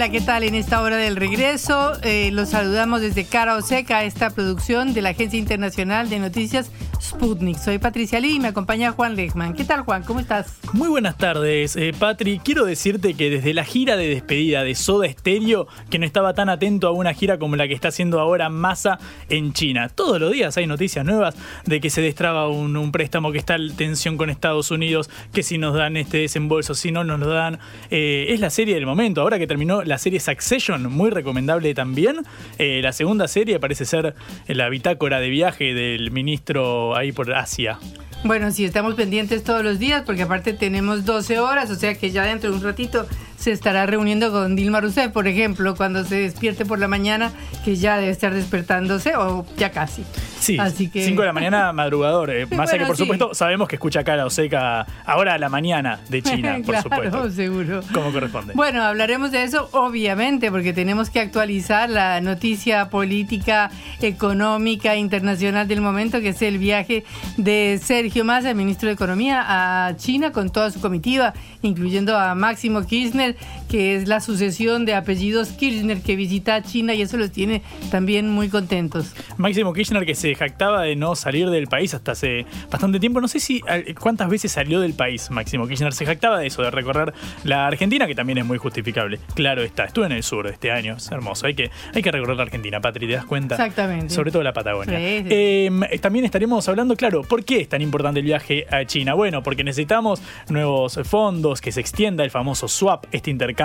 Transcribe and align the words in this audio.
Hola, 0.00 0.08
¿qué 0.08 0.22
tal? 0.22 0.44
En 0.44 0.54
esta 0.54 0.80
hora 0.80 0.96
del 0.96 1.14
regreso 1.14 1.92
eh, 2.02 2.30
los 2.32 2.48
saludamos 2.48 3.02
desde 3.02 3.26
Cara 3.26 3.54
o 3.56 3.60
Seca, 3.60 4.02
esta 4.02 4.30
producción 4.30 4.94
de 4.94 5.02
la 5.02 5.10
Agencia 5.10 5.38
Internacional 5.38 6.08
de 6.08 6.18
Noticias 6.18 6.70
Sputnik. 7.10 7.58
Soy 7.58 7.78
Patricia 7.78 8.20
Lee 8.20 8.36
y 8.36 8.40
me 8.40 8.48
acompaña 8.48 8.92
Juan 8.92 9.16
Lechman. 9.16 9.54
¿Qué 9.54 9.64
tal, 9.64 9.80
Juan? 9.80 10.04
¿Cómo 10.04 10.20
estás? 10.20 10.60
Muy 10.72 10.88
buenas 10.88 11.18
tardes, 11.18 11.74
eh, 11.74 11.92
Patri. 11.98 12.38
Quiero 12.38 12.64
decirte 12.64 13.14
que 13.14 13.30
desde 13.30 13.52
la 13.52 13.64
gira 13.64 13.96
de 13.96 14.08
despedida 14.08 14.62
de 14.62 14.76
Soda 14.76 15.08
Stereo, 15.08 15.66
que 15.90 15.98
no 15.98 16.06
estaba 16.06 16.34
tan 16.34 16.48
atento 16.48 16.86
a 16.86 16.92
una 16.92 17.12
gira 17.12 17.38
como 17.38 17.56
la 17.56 17.66
que 17.66 17.74
está 17.74 17.88
haciendo 17.88 18.20
ahora 18.20 18.48
Massa 18.48 19.00
en 19.28 19.52
China. 19.52 19.88
Todos 19.88 20.20
los 20.20 20.30
días 20.30 20.56
hay 20.56 20.68
noticias 20.68 21.04
nuevas 21.04 21.34
de 21.66 21.80
que 21.80 21.90
se 21.90 22.00
destraba 22.00 22.48
un, 22.48 22.92
préstamo, 22.92 23.32
que 23.32 23.38
está 23.38 23.56
en 23.56 23.74
tensión 23.74 24.16
con 24.16 24.30
Estados 24.30 24.70
Unidos, 24.70 25.10
que 25.32 25.42
si 25.42 25.58
nos 25.58 25.74
dan 25.74 25.96
este 25.96 26.18
desembolso, 26.18 26.74
si 26.74 26.92
no 26.92 27.02
nos 27.02 27.18
lo 27.18 27.28
dan. 27.28 27.58
Eh, 27.90 28.26
es 28.28 28.38
la 28.38 28.50
serie 28.50 28.76
del 28.76 28.86
momento. 28.86 29.20
Ahora 29.20 29.40
que 29.40 29.48
terminó 29.48 29.82
la 29.82 29.98
serie 29.98 30.20
Succession, 30.20 30.90
muy 30.92 31.10
recomendable 31.10 31.74
también. 31.74 32.18
Eh, 32.58 32.80
la 32.84 32.92
segunda 32.92 33.26
serie 33.26 33.58
parece 33.58 33.84
ser 33.84 34.14
la 34.46 34.68
bitácora 34.68 35.18
de 35.18 35.28
viaje 35.28 35.74
del 35.74 36.12
ministro 36.12 36.99
ahí 37.00 37.12
por 37.12 37.32
Asia. 37.34 37.78
Bueno, 38.22 38.50
sí, 38.50 38.64
estamos 38.64 38.94
pendientes 38.94 39.42
todos 39.42 39.64
los 39.64 39.78
días 39.78 40.02
porque 40.04 40.22
aparte 40.22 40.52
tenemos 40.52 41.04
12 41.06 41.38
horas, 41.38 41.70
o 41.70 41.74
sea 41.74 41.94
que 41.94 42.10
ya 42.10 42.24
dentro 42.24 42.50
de 42.50 42.56
un 42.56 42.62
ratito 42.62 43.06
se 43.40 43.52
estará 43.52 43.86
reuniendo 43.86 44.30
con 44.30 44.54
Dilma 44.54 44.82
Rousseff, 44.82 45.12
por 45.12 45.26
ejemplo, 45.26 45.74
cuando 45.74 46.04
se 46.04 46.16
despierte 46.16 46.66
por 46.66 46.78
la 46.78 46.88
mañana, 46.88 47.32
que 47.64 47.74
ya 47.74 47.96
debe 47.96 48.10
estar 48.10 48.34
despertándose 48.34 49.16
o 49.16 49.46
ya 49.56 49.70
casi. 49.70 50.04
Sí, 50.38 50.58
Así 50.58 50.90
que... 50.90 51.06
5 51.06 51.22
de 51.22 51.26
la 51.26 51.32
mañana 51.32 51.72
madrugador. 51.72 52.30
Eh, 52.30 52.46
más 52.54 52.68
allá 52.70 52.80
que, 52.80 52.86
por 52.86 52.96
sí. 52.96 53.02
supuesto, 53.04 53.32
sabemos 53.32 53.66
que 53.66 53.76
escucha 53.76 54.04
cara 54.04 54.26
o 54.26 54.30
seca 54.30 54.86
ahora 55.06 55.34
a 55.34 55.38
la 55.38 55.48
mañana 55.48 56.00
de 56.10 56.20
China, 56.30 56.56
por 56.56 56.74
claro, 56.74 56.82
supuesto. 56.82 57.30
seguro. 57.30 57.80
Como 57.94 58.12
corresponde. 58.12 58.52
Bueno, 58.54 58.82
hablaremos 58.82 59.30
de 59.30 59.42
eso, 59.42 59.70
obviamente, 59.72 60.50
porque 60.50 60.74
tenemos 60.74 61.08
que 61.08 61.20
actualizar 61.20 61.88
la 61.88 62.20
noticia 62.20 62.90
política, 62.90 63.70
económica, 64.02 64.96
internacional 64.96 65.66
del 65.66 65.80
momento, 65.80 66.20
que 66.20 66.28
es 66.28 66.42
el 66.42 66.58
viaje 66.58 67.04
de 67.38 67.80
Sergio 67.82 68.22
Massa, 68.22 68.50
el 68.50 68.56
ministro 68.56 68.88
de 68.88 68.94
Economía, 68.94 69.86
a 69.88 69.96
China 69.96 70.30
con 70.30 70.50
toda 70.50 70.70
su 70.70 70.78
comitiva, 70.78 71.32
incluyendo 71.62 72.16
a 72.16 72.34
Máximo 72.34 72.84
Kirchner, 72.84 73.36
que 73.70 73.94
es 73.94 74.08
la 74.08 74.20
sucesión 74.20 74.84
de 74.84 74.94
apellidos 74.94 75.50
Kirchner 75.50 76.02
que 76.02 76.16
visita 76.16 76.60
China 76.60 76.92
y 76.92 77.02
eso 77.02 77.16
los 77.16 77.30
tiene 77.30 77.62
también 77.92 78.28
muy 78.28 78.48
contentos. 78.48 79.14
Máximo 79.36 79.72
Kirchner 79.72 80.04
que 80.04 80.16
se 80.16 80.34
jactaba 80.34 80.82
de 80.82 80.96
no 80.96 81.14
salir 81.14 81.48
del 81.50 81.68
país 81.68 81.94
hasta 81.94 82.12
hace 82.12 82.46
bastante 82.68 82.98
tiempo. 82.98 83.20
No 83.20 83.28
sé 83.28 83.38
si 83.38 83.62
cuántas 84.00 84.28
veces 84.28 84.50
salió 84.50 84.80
del 84.80 84.94
país 84.94 85.30
Máximo 85.30 85.68
Kirchner. 85.68 85.92
Se 85.92 86.04
jactaba 86.04 86.40
de 86.40 86.48
eso, 86.48 86.62
de 86.62 86.72
recorrer 86.72 87.14
la 87.44 87.68
Argentina, 87.68 88.08
que 88.08 88.16
también 88.16 88.38
es 88.38 88.44
muy 88.44 88.58
justificable. 88.58 89.20
Claro 89.34 89.62
está, 89.62 89.84
estuve 89.84 90.06
en 90.06 90.12
el 90.12 90.24
sur 90.24 90.48
este 90.48 90.72
año, 90.72 90.96
es 90.96 91.08
hermoso. 91.12 91.46
Hay 91.46 91.54
que, 91.54 91.70
hay 91.94 92.02
que 92.02 92.10
recorrer 92.10 92.36
la 92.36 92.42
Argentina, 92.42 92.80
Patri, 92.80 93.06
¿te 93.06 93.12
das 93.12 93.24
cuenta? 93.24 93.54
Exactamente. 93.54 94.12
Sobre 94.12 94.32
todo 94.32 94.42
la 94.42 94.52
Patagonia. 94.52 94.98
Sí, 94.98 95.18
sí. 95.18 95.26
Eh, 95.30 95.98
también 96.00 96.24
estaremos 96.24 96.68
hablando, 96.68 96.96
claro, 96.96 97.22
¿por 97.22 97.44
qué 97.44 97.60
es 97.60 97.68
tan 97.68 97.82
importante 97.82 98.18
el 98.18 98.26
viaje 98.26 98.66
a 98.68 98.84
China? 98.84 99.14
Bueno, 99.14 99.44
porque 99.44 99.62
necesitamos 99.62 100.20
nuevos 100.48 100.98
fondos, 101.04 101.60
que 101.60 101.70
se 101.70 101.80
extienda 101.80 102.24
el 102.24 102.32
famoso 102.32 102.66
swap, 102.66 103.04
este 103.12 103.30
intercambio 103.30 103.59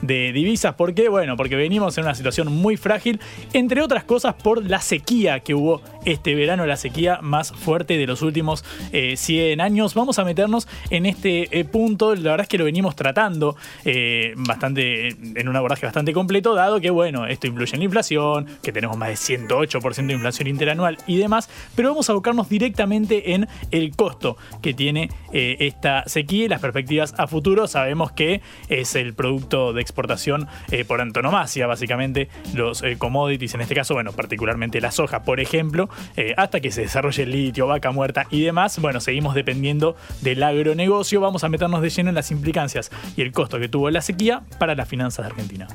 de 0.00 0.32
divisas. 0.32 0.74
¿Por 0.74 0.94
qué? 0.94 1.10
Bueno, 1.10 1.36
porque 1.36 1.54
venimos 1.54 1.98
en 1.98 2.04
una 2.04 2.14
situación 2.14 2.50
muy 2.50 2.78
frágil, 2.78 3.20
entre 3.52 3.82
otras 3.82 4.04
cosas 4.04 4.34
por 4.34 4.64
la 4.64 4.80
sequía 4.80 5.40
que 5.40 5.54
hubo 5.54 5.82
este 6.06 6.34
verano, 6.34 6.64
la 6.64 6.78
sequía 6.78 7.18
más 7.20 7.52
fuerte 7.52 7.98
de 7.98 8.06
los 8.06 8.22
últimos 8.22 8.64
eh, 8.92 9.16
100 9.18 9.60
años. 9.60 9.92
Vamos 9.92 10.18
a 10.18 10.24
meternos 10.24 10.66
en 10.88 11.04
este 11.04 11.58
eh, 11.58 11.64
punto, 11.64 12.14
la 12.14 12.30
verdad 12.30 12.44
es 12.44 12.48
que 12.48 12.56
lo 12.56 12.64
venimos 12.64 12.96
tratando 12.96 13.54
eh, 13.84 14.32
bastante, 14.36 15.08
en 15.08 15.46
un 15.46 15.56
abordaje 15.56 15.84
bastante 15.84 16.14
completo, 16.14 16.54
dado 16.54 16.80
que, 16.80 16.88
bueno, 16.88 17.26
esto 17.26 17.46
influye 17.46 17.74
en 17.74 17.80
la 17.80 17.84
inflación, 17.84 18.46
que 18.62 18.72
tenemos 18.72 18.96
más 18.96 19.10
de 19.10 19.38
108% 19.38 20.06
de 20.06 20.12
inflación 20.14 20.48
interanual 20.48 20.96
y 21.06 21.18
demás, 21.18 21.50
pero 21.74 21.90
vamos 21.90 22.08
a 22.08 22.12
abocarnos 22.12 22.48
directamente 22.48 23.34
en 23.34 23.46
el 23.70 23.94
costo 23.94 24.38
que 24.62 24.72
tiene 24.72 25.10
eh, 25.32 25.56
esta 25.60 26.04
sequía 26.06 26.46
y 26.46 26.48
las 26.48 26.60
perspectivas 26.60 27.14
a 27.18 27.26
futuro. 27.26 27.66
Sabemos 27.66 28.12
que 28.12 28.40
es 28.68 28.94
el 28.94 29.14
producto 29.18 29.74
de 29.74 29.82
exportación 29.82 30.48
eh, 30.70 30.86
por 30.86 31.02
antonomasia, 31.02 31.66
básicamente 31.66 32.30
los 32.54 32.82
eh, 32.82 32.96
commodities, 32.96 33.52
en 33.54 33.60
este 33.60 33.74
caso, 33.74 33.92
bueno, 33.92 34.12
particularmente 34.12 34.80
la 34.80 34.90
soja, 34.90 35.24
por 35.24 35.40
ejemplo, 35.40 35.90
eh, 36.16 36.32
hasta 36.38 36.60
que 36.60 36.70
se 36.70 36.82
desarrolle 36.82 37.24
el 37.24 37.32
litio, 37.32 37.66
vaca 37.66 37.90
muerta 37.90 38.26
y 38.30 38.42
demás, 38.42 38.78
bueno, 38.78 39.00
seguimos 39.00 39.34
dependiendo 39.34 39.96
del 40.22 40.42
agronegocio. 40.42 41.20
Vamos 41.20 41.44
a 41.44 41.50
meternos 41.50 41.82
de 41.82 41.90
lleno 41.90 42.08
en 42.08 42.14
las 42.14 42.30
implicancias 42.30 42.90
y 43.16 43.22
el 43.22 43.32
costo 43.32 43.58
que 43.58 43.68
tuvo 43.68 43.90
la 43.90 44.00
sequía 44.00 44.42
para 44.58 44.74
las 44.74 44.88
finanzas 44.88 45.26
de 45.26 45.32
Argentina. 45.32 45.66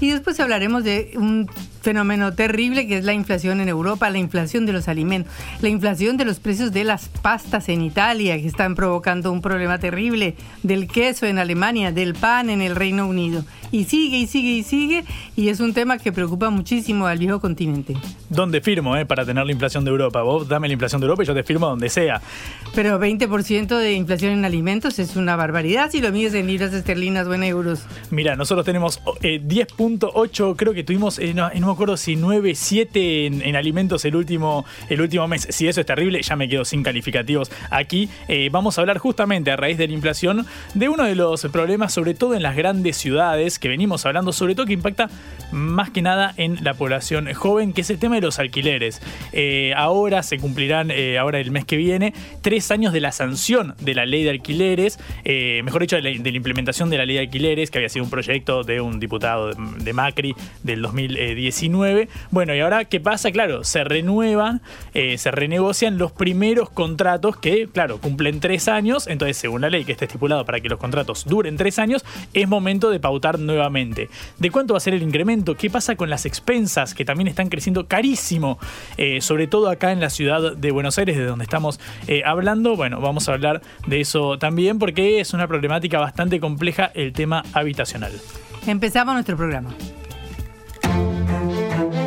Y 0.00 0.10
después 0.10 0.38
hablaremos 0.38 0.84
de 0.84 1.12
un 1.16 1.50
fenómeno 1.80 2.32
terrible 2.32 2.86
que 2.86 2.98
es 2.98 3.04
la 3.04 3.12
inflación 3.12 3.60
en 3.60 3.68
Europa, 3.68 4.10
la 4.10 4.18
inflación 4.18 4.66
de 4.66 4.72
los 4.72 4.88
alimentos, 4.88 5.32
la 5.60 5.68
inflación 5.68 6.16
de 6.16 6.24
los 6.24 6.38
precios 6.38 6.72
de 6.72 6.84
las 6.84 7.08
pastas 7.08 7.68
en 7.68 7.82
Italia, 7.82 8.36
que 8.40 8.46
están 8.46 8.74
provocando 8.74 9.32
un 9.32 9.42
problema 9.42 9.78
terrible, 9.78 10.34
del 10.62 10.88
queso 10.88 11.26
en 11.26 11.38
Alemania, 11.38 11.92
del 11.92 12.14
pan 12.14 12.50
en 12.50 12.60
el 12.60 12.76
Reino 12.76 13.06
Unido. 13.06 13.44
Y 13.72 13.84
sigue 13.84 14.18
y 14.18 14.26
sigue 14.26 14.50
y 14.50 14.62
sigue, 14.64 15.04
y 15.36 15.48
es 15.48 15.60
un 15.60 15.72
tema 15.72 15.98
que 15.98 16.12
preocupa 16.12 16.50
muchísimo 16.50 17.06
al 17.06 17.18
viejo 17.18 17.40
continente. 17.40 17.96
¿Dónde 18.28 18.60
firmo 18.60 18.96
eh, 18.96 19.06
para 19.06 19.24
tener 19.24 19.46
la 19.46 19.52
inflación 19.52 19.84
de 19.84 19.90
Europa? 19.90 20.22
Vos 20.22 20.48
dame 20.48 20.66
la 20.66 20.72
inflación 20.72 21.00
de 21.00 21.06
Europa 21.06 21.22
y 21.22 21.26
yo 21.26 21.34
te 21.34 21.44
firmo 21.44 21.66
donde 21.66 21.88
sea. 21.88 22.20
Pero 22.74 23.00
20% 23.00 23.78
de 23.78 23.92
inflación 23.92 24.32
en 24.32 24.44
alimentos 24.44 24.98
es 24.98 25.16
una 25.16 25.36
barbaridad 25.36 25.90
si 25.90 26.00
lo 26.00 26.10
mides 26.12 26.34
en 26.34 26.46
libras 26.46 26.72
esterlinas 26.72 27.26
o 27.26 27.34
en 27.34 27.44
euros. 27.44 27.84
Mira, 28.10 28.36
nosotros 28.36 28.64
tenemos 28.64 29.00
eh, 29.22 29.40
10.8, 29.42 30.54
creo 30.56 30.72
que 30.72 30.84
tuvimos, 30.84 31.18
eh, 31.18 31.34
no, 31.34 31.50
no, 31.50 31.69
me 31.70 31.74
acuerdo 31.74 31.96
si 31.96 32.16
9, 32.16 32.54
7 32.54 33.26
en, 33.26 33.42
en, 33.42 33.56
alimentos 33.56 34.04
el 34.04 34.16
último, 34.16 34.64
el 34.88 35.00
último 35.00 35.26
mes. 35.28 35.46
Si 35.50 35.68
eso 35.68 35.80
es 35.80 35.86
terrible, 35.86 36.20
ya 36.22 36.36
me 36.36 36.48
quedo 36.48 36.64
sin 36.64 36.82
calificativos. 36.82 37.50
Aquí 37.70 38.08
eh, 38.28 38.48
vamos 38.50 38.76
a 38.76 38.80
hablar 38.80 38.98
justamente 38.98 39.50
a 39.50 39.56
raíz 39.56 39.78
de 39.78 39.86
la 39.86 39.94
inflación 39.94 40.46
de 40.74 40.88
uno 40.88 41.04
de 41.04 41.14
los 41.14 41.42
problemas, 41.46 41.92
sobre 41.92 42.14
todo 42.14 42.34
en 42.34 42.42
las 42.42 42.56
grandes 42.56 42.96
ciudades, 42.96 43.58
que 43.58 43.68
venimos 43.68 44.04
hablando, 44.06 44.32
sobre 44.32 44.54
todo 44.54 44.66
que 44.66 44.72
impacta 44.72 45.08
más 45.52 45.90
que 45.90 46.02
nada 46.02 46.34
en 46.36 46.62
la 46.62 46.74
población 46.74 47.32
joven, 47.32 47.72
que 47.72 47.82
es 47.82 47.90
el 47.90 47.98
tema 47.98 48.16
de 48.16 48.22
los 48.22 48.38
alquileres. 48.38 49.00
Eh, 49.32 49.72
ahora 49.76 50.22
se 50.22 50.38
cumplirán, 50.38 50.90
eh, 50.90 51.18
ahora 51.18 51.38
el 51.38 51.50
mes 51.50 51.64
que 51.64 51.76
viene, 51.76 52.12
tres 52.42 52.70
años 52.70 52.92
de 52.92 53.00
la 53.00 53.12
sanción 53.12 53.74
de 53.80 53.94
la 53.94 54.06
ley 54.06 54.24
de 54.24 54.30
alquileres, 54.30 54.98
mejor 55.24 55.82
dicho, 55.82 55.96
de 55.96 56.02
la, 56.02 56.10
de 56.10 56.30
la, 56.30 56.36
implementación 56.36 56.90
de 56.90 56.98
la 56.98 57.06
ley 57.06 57.16
de 57.16 57.22
alquileres, 57.22 57.70
que 57.70 57.78
había 57.78 57.88
sido 57.88 58.04
un 58.04 58.10
proyecto 58.10 58.64
de 58.64 58.80
un 58.80 59.00
diputado 59.00 59.52
de, 59.52 59.92
Macri 59.92 60.34
del 60.62 60.82
2019. 61.60 62.08
Bueno, 62.30 62.54
y 62.54 62.60
ahora, 62.60 62.84
¿qué 62.84 63.00
pasa? 63.00 63.30
Claro, 63.30 63.64
se 63.64 63.84
renuevan, 63.84 64.62
eh, 64.94 65.18
se 65.18 65.30
renegocian 65.30 65.98
los 65.98 66.12
primeros 66.12 66.70
contratos 66.70 67.36
que, 67.36 67.68
claro, 67.68 67.98
cumplen 67.98 68.40
tres 68.40 68.68
años, 68.68 69.06
entonces 69.06 69.36
según 69.36 69.60
la 69.60 69.70
ley 69.70 69.84
que 69.84 69.92
está 69.92 70.04
estipulado 70.04 70.44
para 70.44 70.60
que 70.60 70.68
los 70.68 70.78
contratos 70.78 71.24
duren 71.26 71.56
tres 71.56 71.78
años, 71.78 72.04
es 72.32 72.48
momento 72.48 72.90
de 72.90 73.00
pautar 73.00 73.38
nuevamente. 73.38 74.08
¿De 74.38 74.50
cuánto 74.50 74.74
va 74.74 74.78
a 74.78 74.80
ser 74.80 74.94
el 74.94 75.02
incremento? 75.02 75.56
¿Qué 75.56 75.70
pasa 75.70 75.96
con 75.96 76.10
las 76.10 76.26
expensas 76.26 76.94
que 76.94 77.04
también 77.04 77.28
están 77.28 77.48
creciendo 77.48 77.86
carísimo? 77.86 78.58
Eh, 78.96 79.20
sobre 79.20 79.46
todo 79.46 79.68
acá 79.68 79.92
en 79.92 80.00
la 80.00 80.10
ciudad 80.10 80.56
de 80.56 80.70
Buenos 80.70 80.98
Aires, 80.98 81.16
de 81.16 81.24
donde 81.24 81.44
estamos 81.44 81.80
eh, 82.06 82.22
hablando. 82.24 82.76
Bueno, 82.76 83.00
vamos 83.00 83.28
a 83.28 83.32
hablar 83.32 83.60
de 83.86 84.00
eso 84.00 84.38
también 84.38 84.78
porque 84.78 85.20
es 85.20 85.34
una 85.34 85.46
problemática 85.46 85.98
bastante 85.98 86.40
compleja 86.40 86.90
el 86.94 87.12
tema 87.12 87.44
habitacional. 87.52 88.12
Empezamos 88.66 89.14
nuestro 89.14 89.36
programa. 89.36 89.70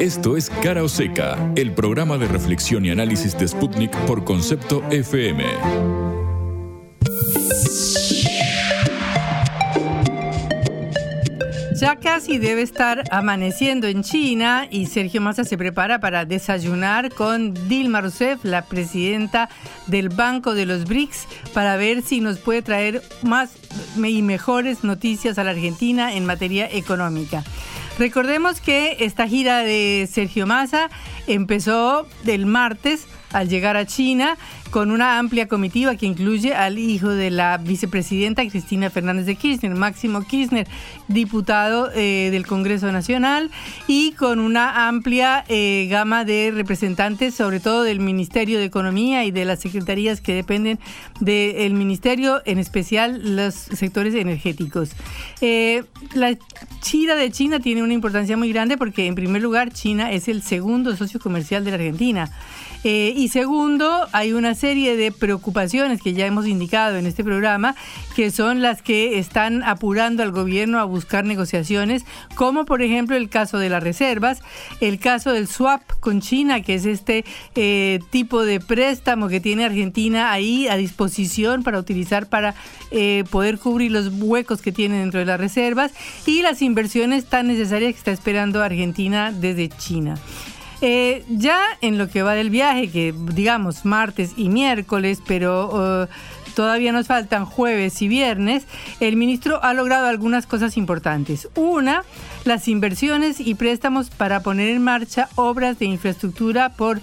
Esto 0.03 0.35
es 0.35 0.49
Cara 0.49 0.83
o 0.83 0.89
Seca, 0.89 1.37
el 1.55 1.71
programa 1.71 2.17
de 2.17 2.27
reflexión 2.27 2.85
y 2.85 2.89
análisis 2.89 3.37
de 3.37 3.47
Sputnik 3.47 3.95
por 3.99 4.25
concepto 4.25 4.83
FM. 4.91 5.45
Ya 11.79 11.95
casi 11.95 12.37
debe 12.37 12.63
estar 12.63 13.05
amaneciendo 13.11 13.87
en 13.87 14.03
China 14.03 14.67
y 14.69 14.87
Sergio 14.87 15.21
Massa 15.21 15.45
se 15.45 15.57
prepara 15.57 16.01
para 16.01 16.25
desayunar 16.25 17.09
con 17.13 17.53
Dilma 17.69 18.01
Rousseff, 18.01 18.43
la 18.43 18.65
presidenta 18.65 19.47
del 19.87 20.09
Banco 20.09 20.53
de 20.53 20.65
los 20.65 20.83
BRICS, 20.83 21.27
para 21.53 21.77
ver 21.77 22.01
si 22.01 22.19
nos 22.19 22.39
puede 22.39 22.61
traer 22.61 23.01
más 23.21 23.51
y 23.95 24.21
mejores 24.21 24.83
noticias 24.83 25.37
a 25.37 25.45
la 25.45 25.51
Argentina 25.51 26.13
en 26.13 26.25
materia 26.25 26.69
económica. 26.69 27.45
Recordemos 27.99 28.59
que 28.59 28.97
esta 29.01 29.27
gira 29.27 29.59
de 29.59 30.09
Sergio 30.11 30.47
Massa 30.47 30.89
empezó 31.27 32.07
del 32.23 32.45
martes 32.45 33.05
al 33.33 33.49
llegar 33.49 33.77
a 33.77 33.85
China 33.85 34.37
con 34.71 34.89
una 34.89 35.19
amplia 35.19 35.47
comitiva 35.47 35.95
que 35.95 36.05
incluye 36.05 36.55
al 36.55 36.79
hijo 36.79 37.09
de 37.09 37.29
la 37.29 37.57
vicepresidenta 37.57 38.47
Cristina 38.47 38.89
Fernández 38.89 39.25
de 39.25 39.35
Kirchner, 39.35 39.75
Máximo 39.75 40.25
Kirchner, 40.25 40.67
diputado 41.07 41.91
eh, 41.93 42.29
del 42.31 42.47
Congreso 42.47 42.91
Nacional, 42.91 43.51
y 43.87 44.13
con 44.13 44.39
una 44.39 44.87
amplia 44.87 45.43
eh, 45.47 45.87
gama 45.91 46.25
de 46.25 46.51
representantes, 46.55 47.35
sobre 47.35 47.59
todo 47.59 47.83
del 47.83 47.99
Ministerio 47.99 48.57
de 48.57 48.65
Economía 48.65 49.25
y 49.25 49.31
de 49.31 49.45
las 49.45 49.59
secretarías 49.59 50.21
que 50.21 50.33
dependen 50.33 50.79
del 51.19 51.73
Ministerio, 51.73 52.41
en 52.45 52.57
especial 52.57 53.35
los 53.35 53.53
sectores 53.53 54.15
energéticos. 54.15 54.91
Eh, 55.41 55.83
la 56.13 56.29
de 56.29 57.31
China 57.31 57.59
tiene 57.59 57.83
una 57.83 57.93
importancia 57.93 58.37
muy 58.37 58.51
grande 58.51 58.77
porque, 58.77 59.07
en 59.07 59.15
primer 59.15 59.41
lugar, 59.41 59.71
China 59.71 60.11
es 60.11 60.27
el 60.27 60.41
segundo 60.41 60.95
socio 60.95 61.19
comercial 61.19 61.63
de 61.63 61.71
la 61.71 61.75
Argentina. 61.75 62.31
Eh, 62.83 63.13
y 63.15 63.29
segundo, 63.29 64.07
hay 64.11 64.33
una 64.33 64.55
serie 64.55 64.97
de 64.97 65.11
preocupaciones 65.11 66.01
que 66.01 66.13
ya 66.13 66.25
hemos 66.25 66.47
indicado 66.47 66.97
en 66.97 67.05
este 67.05 67.23
programa, 67.23 67.75
que 68.15 68.31
son 68.31 68.61
las 68.61 68.81
que 68.81 69.19
están 69.19 69.63
apurando 69.63 70.23
al 70.23 70.31
gobierno 70.31 70.79
a 70.79 70.83
buscar 70.83 71.23
negociaciones, 71.25 72.05
como 72.35 72.65
por 72.65 72.81
ejemplo 72.81 73.15
el 73.15 73.29
caso 73.29 73.57
de 73.57 73.69
las 73.69 73.83
reservas, 73.83 74.41
el 74.81 74.99
caso 74.99 75.31
del 75.31 75.47
swap 75.47 75.81
con 75.99 76.21
China, 76.21 76.61
que 76.61 76.75
es 76.75 76.85
este 76.85 77.23
eh, 77.55 77.99
tipo 78.09 78.43
de 78.43 78.59
préstamo 78.59 79.29
que 79.29 79.39
tiene 79.39 79.65
Argentina 79.65 80.31
ahí 80.31 80.67
a 80.67 80.75
disposición 80.75 81.63
para 81.63 81.79
utilizar 81.79 82.27
para 82.27 82.55
eh, 82.91 83.23
poder 83.29 83.59
cubrir 83.59 83.91
los 83.91 84.09
huecos 84.09 84.61
que 84.61 84.71
tiene 84.71 84.99
dentro 84.99 85.19
de 85.19 85.25
las 85.25 85.39
reservas 85.39 85.91
y 86.25 86.41
las 86.41 86.61
inversiones 86.61 87.25
tan 87.25 87.47
necesarias 87.47 87.93
que 87.93 87.97
está 87.97 88.11
esperando 88.11 88.61
Argentina 88.61 89.31
desde 89.31 89.69
China. 89.69 90.15
Eh, 90.85 91.23
ya 91.29 91.61
en 91.79 91.97
lo 91.97 92.09
que 92.09 92.23
va 92.23 92.33
del 92.33 92.49
viaje, 92.49 92.91
que 92.91 93.13
digamos 93.33 93.85
martes 93.85 94.33
y 94.35 94.49
miércoles, 94.49 95.21
pero 95.25 95.69
uh, 96.03 96.07
todavía 96.55 96.91
nos 96.91 97.07
faltan 97.07 97.45
jueves 97.45 98.01
y 98.01 98.09
viernes, 98.09 98.65
el 98.99 99.15
ministro 99.15 99.63
ha 99.63 99.73
logrado 99.73 100.07
algunas 100.07 100.45
cosas 100.45 100.75
importantes. 100.75 101.47
Una, 101.55 102.03
las 102.43 102.67
inversiones 102.67 103.39
y 103.39 103.55
préstamos 103.55 104.09
para 104.09 104.41
poner 104.43 104.67
en 104.67 104.83
marcha 104.83 105.29
obras 105.35 105.79
de 105.79 105.85
infraestructura 105.85 106.67
por 106.73 106.99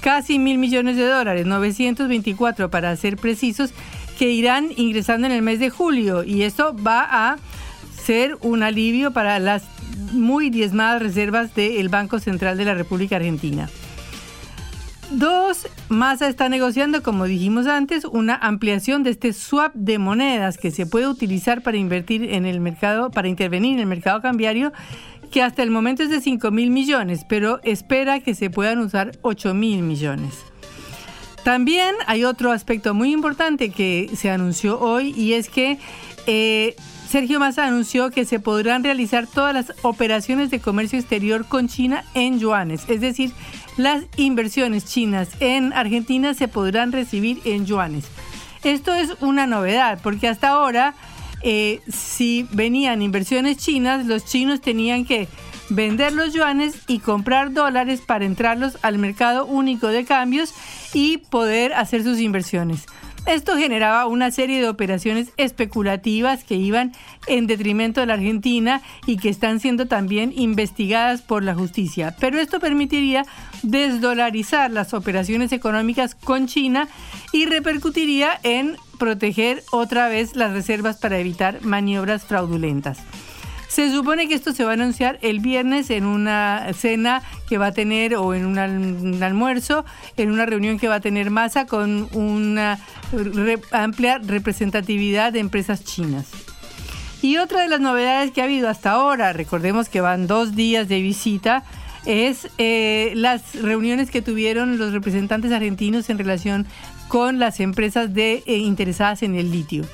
casi 0.00 0.40
mil 0.40 0.58
millones 0.58 0.96
de 0.96 1.06
dólares, 1.06 1.46
924 1.46 2.68
para 2.68 2.96
ser 2.96 3.16
precisos, 3.16 3.70
que 4.18 4.32
irán 4.32 4.70
ingresando 4.76 5.28
en 5.28 5.32
el 5.32 5.42
mes 5.42 5.60
de 5.60 5.70
julio 5.70 6.24
y 6.24 6.42
esto 6.42 6.74
va 6.74 7.06
a 7.08 7.36
ser 8.04 8.36
un 8.42 8.62
alivio 8.62 9.12
para 9.12 9.38
las 9.38 9.62
muy 10.12 10.50
diezmadas 10.50 11.02
reservas 11.02 11.54
del 11.54 11.88
Banco 11.88 12.18
Central 12.18 12.56
de 12.56 12.64
la 12.64 12.74
República 12.74 13.16
Argentina. 13.16 13.68
Dos, 15.10 15.66
Massa 15.88 16.28
está 16.28 16.48
negociando, 16.48 17.02
como 17.02 17.24
dijimos 17.24 17.66
antes, 17.66 18.04
una 18.04 18.36
ampliación 18.36 19.02
de 19.02 19.10
este 19.10 19.32
swap 19.32 19.74
de 19.74 19.98
monedas 19.98 20.56
que 20.56 20.70
se 20.70 20.86
puede 20.86 21.08
utilizar 21.08 21.62
para 21.62 21.76
invertir 21.76 22.32
en 22.32 22.46
el 22.46 22.60
mercado, 22.60 23.10
para 23.10 23.26
intervenir 23.26 23.74
en 23.74 23.80
el 23.80 23.86
mercado 23.86 24.22
cambiario, 24.22 24.72
que 25.32 25.42
hasta 25.42 25.64
el 25.64 25.70
momento 25.70 26.04
es 26.04 26.10
de 26.10 26.20
5 26.20 26.52
mil 26.52 26.70
millones, 26.70 27.24
pero 27.28 27.60
espera 27.64 28.20
que 28.20 28.36
se 28.36 28.50
puedan 28.50 28.78
usar 28.78 29.12
8 29.22 29.52
mil 29.52 29.82
millones. 29.82 30.34
También 31.42 31.94
hay 32.06 32.24
otro 32.24 32.52
aspecto 32.52 32.94
muy 32.94 33.12
importante 33.12 33.70
que 33.70 34.10
se 34.14 34.30
anunció 34.30 34.78
hoy 34.78 35.12
y 35.16 35.32
es 35.32 35.48
que 35.48 35.78
eh, 36.26 36.76
Sergio 37.10 37.40
Massa 37.40 37.66
anunció 37.66 38.10
que 38.12 38.24
se 38.24 38.38
podrán 38.38 38.84
realizar 38.84 39.26
todas 39.26 39.52
las 39.52 39.72
operaciones 39.82 40.48
de 40.52 40.60
comercio 40.60 40.96
exterior 40.96 41.44
con 41.44 41.66
China 41.66 42.04
en 42.14 42.38
yuanes, 42.38 42.84
es 42.86 43.00
decir, 43.00 43.32
las 43.76 44.04
inversiones 44.16 44.84
chinas 44.84 45.28
en 45.40 45.72
Argentina 45.72 46.34
se 46.34 46.46
podrán 46.46 46.92
recibir 46.92 47.40
en 47.44 47.66
yuanes. 47.66 48.04
Esto 48.62 48.94
es 48.94 49.16
una 49.20 49.48
novedad 49.48 49.98
porque 50.04 50.28
hasta 50.28 50.50
ahora 50.50 50.94
eh, 51.42 51.80
si 51.88 52.46
venían 52.52 53.02
inversiones 53.02 53.56
chinas, 53.56 54.06
los 54.06 54.24
chinos 54.24 54.60
tenían 54.60 55.04
que 55.04 55.26
vender 55.68 56.12
los 56.12 56.32
yuanes 56.32 56.74
y 56.86 57.00
comprar 57.00 57.52
dólares 57.52 58.02
para 58.06 58.24
entrarlos 58.24 58.78
al 58.82 58.98
mercado 58.98 59.46
único 59.46 59.88
de 59.88 60.04
cambios 60.04 60.54
y 60.94 61.18
poder 61.18 61.72
hacer 61.72 62.04
sus 62.04 62.20
inversiones. 62.20 62.86
Esto 63.26 63.56
generaba 63.56 64.06
una 64.06 64.30
serie 64.30 64.60
de 64.60 64.68
operaciones 64.68 65.32
especulativas 65.36 66.42
que 66.42 66.56
iban 66.56 66.92
en 67.26 67.46
detrimento 67.46 68.00
de 68.00 68.06
la 68.06 68.14
Argentina 68.14 68.82
y 69.06 69.18
que 69.18 69.28
están 69.28 69.60
siendo 69.60 69.86
también 69.86 70.32
investigadas 70.34 71.22
por 71.22 71.44
la 71.44 71.54
justicia. 71.54 72.16
Pero 72.18 72.40
esto 72.40 72.60
permitiría 72.60 73.24
desdolarizar 73.62 74.70
las 74.70 74.94
operaciones 74.94 75.52
económicas 75.52 76.14
con 76.14 76.46
China 76.46 76.88
y 77.32 77.46
repercutiría 77.46 78.40
en 78.42 78.76
proteger 78.98 79.62
otra 79.70 80.08
vez 80.08 80.34
las 80.34 80.52
reservas 80.52 80.98
para 80.98 81.18
evitar 81.18 81.62
maniobras 81.62 82.24
fraudulentas. 82.24 82.98
Se 83.80 83.90
supone 83.90 84.28
que 84.28 84.34
esto 84.34 84.52
se 84.52 84.62
va 84.62 84.72
a 84.72 84.74
anunciar 84.74 85.18
el 85.22 85.40
viernes 85.40 85.88
en 85.88 86.04
una 86.04 86.70
cena 86.74 87.22
que 87.48 87.56
va 87.56 87.68
a 87.68 87.72
tener 87.72 88.14
o 88.14 88.34
en 88.34 88.44
un, 88.44 88.58
almuerzo, 89.22 89.86
en 90.18 90.30
una 90.30 90.44
reunión 90.44 90.78
que 90.78 90.86
va 90.86 90.96
a 90.96 91.00
tener 91.00 91.30
masa 91.30 91.64
con 91.64 92.06
una 92.12 92.78
amplia 93.70 94.18
representatividad 94.18 95.32
de 95.32 95.38
empresas 95.38 95.82
chinas. 95.82 96.26
Y 97.22 97.38
otra 97.38 97.62
de 97.62 97.68
las 97.68 97.80
novedades 97.80 98.32
que 98.32 98.42
ha 98.42 98.44
habido 98.44 98.68
hasta 98.68 98.90
ahora, 98.90 99.32
recordemos 99.32 99.88
que 99.88 100.02
van 100.02 100.26
dos 100.26 100.54
días 100.54 100.86
de 100.86 101.00
visita, 101.00 101.64
es 102.04 102.48
eh, 102.58 103.14
las 103.16 103.54
reuniones 103.54 104.10
que 104.10 104.20
tuvieron 104.20 104.76
los 104.76 104.92
representantes 104.92 105.52
argentinos 105.52 106.10
en 106.10 106.18
relación 106.18 106.66
con 107.08 107.38
las 107.38 107.60
empresas 107.60 108.10
eh, 108.14 108.42
interesadas 108.46 109.22
en 109.22 109.36
el 109.36 109.50
litio. 109.50 109.86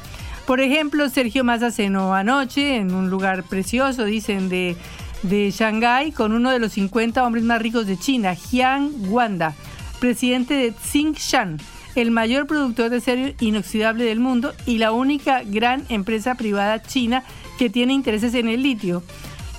Por 0.47 0.61
ejemplo, 0.61 1.09
Sergio 1.11 1.43
Massa 1.43 1.73
cenó 1.73 2.15
anoche 2.15 2.77
en 2.77 2.95
un 2.95 3.11
lugar 3.11 3.43
precioso, 3.43 4.05
dicen, 4.05 4.49
de, 4.49 4.77
de 5.23 5.51
Shanghái, 5.51 6.13
con 6.13 6.33
uno 6.33 6.51
de 6.51 6.61
los 6.61 6.73
50 6.75 7.25
hombres 7.25 7.43
más 7.43 7.61
ricos 7.61 7.87
de 7.87 7.99
China, 7.99 8.35
Jiang 8.35 8.93
Wanda, 9.11 9.55
presidente 9.99 10.55
de 10.55 10.71
Tsingshan, 10.71 11.59
el 11.97 12.13
mayor 12.13 12.47
productor 12.47 12.91
de 12.91 12.99
acero 12.99 13.35
inoxidable 13.41 14.05
del 14.05 14.21
mundo 14.21 14.55
y 14.67 14.79
la 14.79 14.93
única 14.93 15.43
gran 15.43 15.85
empresa 15.89 16.37
privada 16.37 16.81
china 16.81 17.25
que 17.59 17.71
tiene 17.71 17.95
intereses 17.95 18.35
en 18.35 18.49
el 18.49 18.63
litio 18.63 19.03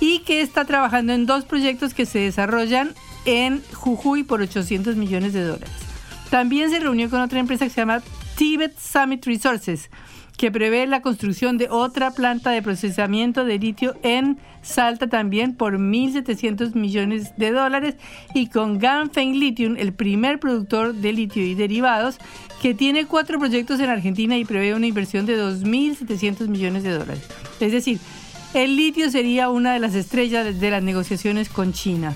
y 0.00 0.20
que 0.20 0.40
está 0.40 0.64
trabajando 0.64 1.12
en 1.12 1.26
dos 1.26 1.44
proyectos 1.44 1.92
que 1.92 2.06
se 2.06 2.20
desarrollan 2.20 2.94
en 3.26 3.62
Jujuy 3.74 4.22
por 4.22 4.40
800 4.40 4.96
millones 4.96 5.32
de 5.32 5.44
dólares. 5.44 5.70
También 6.30 6.70
se 6.70 6.78
reunió 6.78 7.10
con 7.10 7.20
otra 7.20 7.40
empresa 7.40 7.64
que 7.64 7.70
se 7.70 7.80
llama 7.80 8.00
Tibet 8.36 8.78
Summit 8.78 9.26
Resources, 9.26 9.90
que 10.38 10.52
prevé 10.52 10.86
la 10.86 11.02
construcción 11.02 11.58
de 11.58 11.68
otra 11.68 12.12
planta 12.12 12.50
de 12.50 12.62
procesamiento 12.62 13.44
de 13.44 13.58
litio 13.58 13.96
en 14.04 14.38
Salta 14.62 15.08
también 15.08 15.54
por 15.54 15.78
1.700 15.78 16.74
millones 16.74 17.36
de 17.36 17.50
dólares 17.50 17.96
y 18.34 18.46
con 18.46 18.78
Ganfeng 18.78 19.38
Lithium, 19.38 19.76
el 19.76 19.92
primer 19.92 20.38
productor 20.38 20.94
de 20.94 21.12
litio 21.12 21.44
y 21.44 21.54
derivados, 21.54 22.18
que 22.62 22.72
tiene 22.72 23.04
cuatro 23.06 23.40
proyectos 23.40 23.80
en 23.80 23.90
Argentina 23.90 24.36
y 24.36 24.44
prevé 24.44 24.74
una 24.74 24.86
inversión 24.86 25.26
de 25.26 25.36
2.700 25.36 26.46
millones 26.46 26.84
de 26.84 26.92
dólares. 26.92 27.26
Es 27.58 27.72
decir, 27.72 27.98
el 28.54 28.76
litio 28.76 29.10
sería 29.10 29.50
una 29.50 29.72
de 29.72 29.80
las 29.80 29.96
estrellas 29.96 30.60
de 30.60 30.70
las 30.70 30.82
negociaciones 30.84 31.48
con 31.48 31.72
China. 31.72 32.14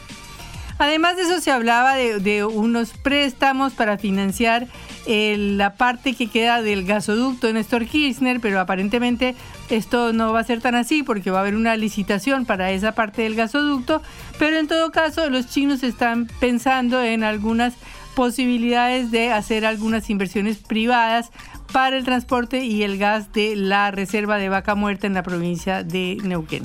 Además 0.78 1.16
de 1.16 1.22
eso 1.22 1.40
se 1.40 1.50
hablaba 1.50 1.94
de, 1.94 2.44
unos 2.44 2.90
préstamos 2.90 3.72
para 3.72 3.98
financiar 3.98 4.66
la 5.06 5.74
parte 5.74 6.14
que 6.14 6.28
queda 6.28 6.62
del 6.62 6.84
gasoducto 6.84 7.46
de 7.46 7.54
Néstor 7.54 7.86
Kirchner, 7.86 8.40
pero 8.40 8.60
aparentemente 8.60 9.34
esto 9.70 10.12
no 10.12 10.32
va 10.32 10.40
a 10.40 10.44
ser 10.44 10.60
tan 10.60 10.74
así 10.74 11.02
porque 11.02 11.30
va 11.30 11.38
a 11.38 11.40
haber 11.42 11.56
una 11.56 11.76
licitación 11.76 12.46
para 12.46 12.70
esa 12.70 12.92
parte 12.92 13.22
del 13.22 13.34
gasoducto, 13.34 14.02
pero 14.38 14.58
en 14.58 14.68
todo 14.68 14.90
caso 14.92 15.28
los 15.30 15.48
chinos 15.48 15.82
están 15.82 16.28
pensando 16.40 17.02
en 17.02 17.24
algunas 17.24 17.74
posibilidades 18.14 19.10
de 19.10 19.32
hacer 19.32 19.64
algunas 19.64 20.10
inversiones 20.10 20.58
privadas 20.58 21.30
para 21.72 21.96
el 21.96 22.04
transporte 22.04 22.64
y 22.64 22.82
el 22.82 22.98
gas 22.98 23.32
de 23.32 23.56
la 23.56 23.90
reserva 23.90 24.36
de 24.36 24.48
vaca 24.48 24.74
muerta 24.74 25.06
en 25.06 25.14
la 25.14 25.22
provincia 25.22 25.82
de 25.82 26.18
Neuquén. 26.22 26.62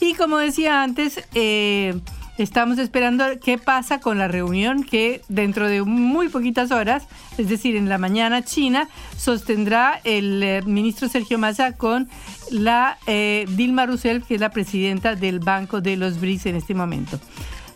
Y 0.00 0.14
como 0.14 0.38
decía 0.38 0.82
antes, 0.82 1.22
eh, 1.34 2.00
estamos 2.42 2.78
esperando 2.78 3.24
qué 3.42 3.58
pasa 3.58 4.00
con 4.00 4.18
la 4.18 4.28
reunión 4.28 4.84
que 4.84 5.22
dentro 5.28 5.68
de 5.68 5.82
muy 5.82 6.28
poquitas 6.28 6.70
horas, 6.70 7.06
es 7.38 7.48
decir, 7.48 7.76
en 7.76 7.88
la 7.88 7.98
mañana 7.98 8.42
China, 8.44 8.88
sostendrá 9.16 10.00
el 10.04 10.42
eh, 10.42 10.62
ministro 10.62 11.08
Sergio 11.08 11.38
Massa 11.38 11.72
con 11.72 12.08
la 12.50 12.98
eh, 13.06 13.46
Dilma 13.50 13.86
Rousseff, 13.86 14.26
que 14.26 14.34
es 14.36 14.40
la 14.40 14.50
presidenta 14.50 15.14
del 15.16 15.40
Banco 15.40 15.80
de 15.80 15.96
los 15.96 16.20
BRICS 16.20 16.46
en 16.46 16.56
este 16.56 16.74
momento. 16.74 17.20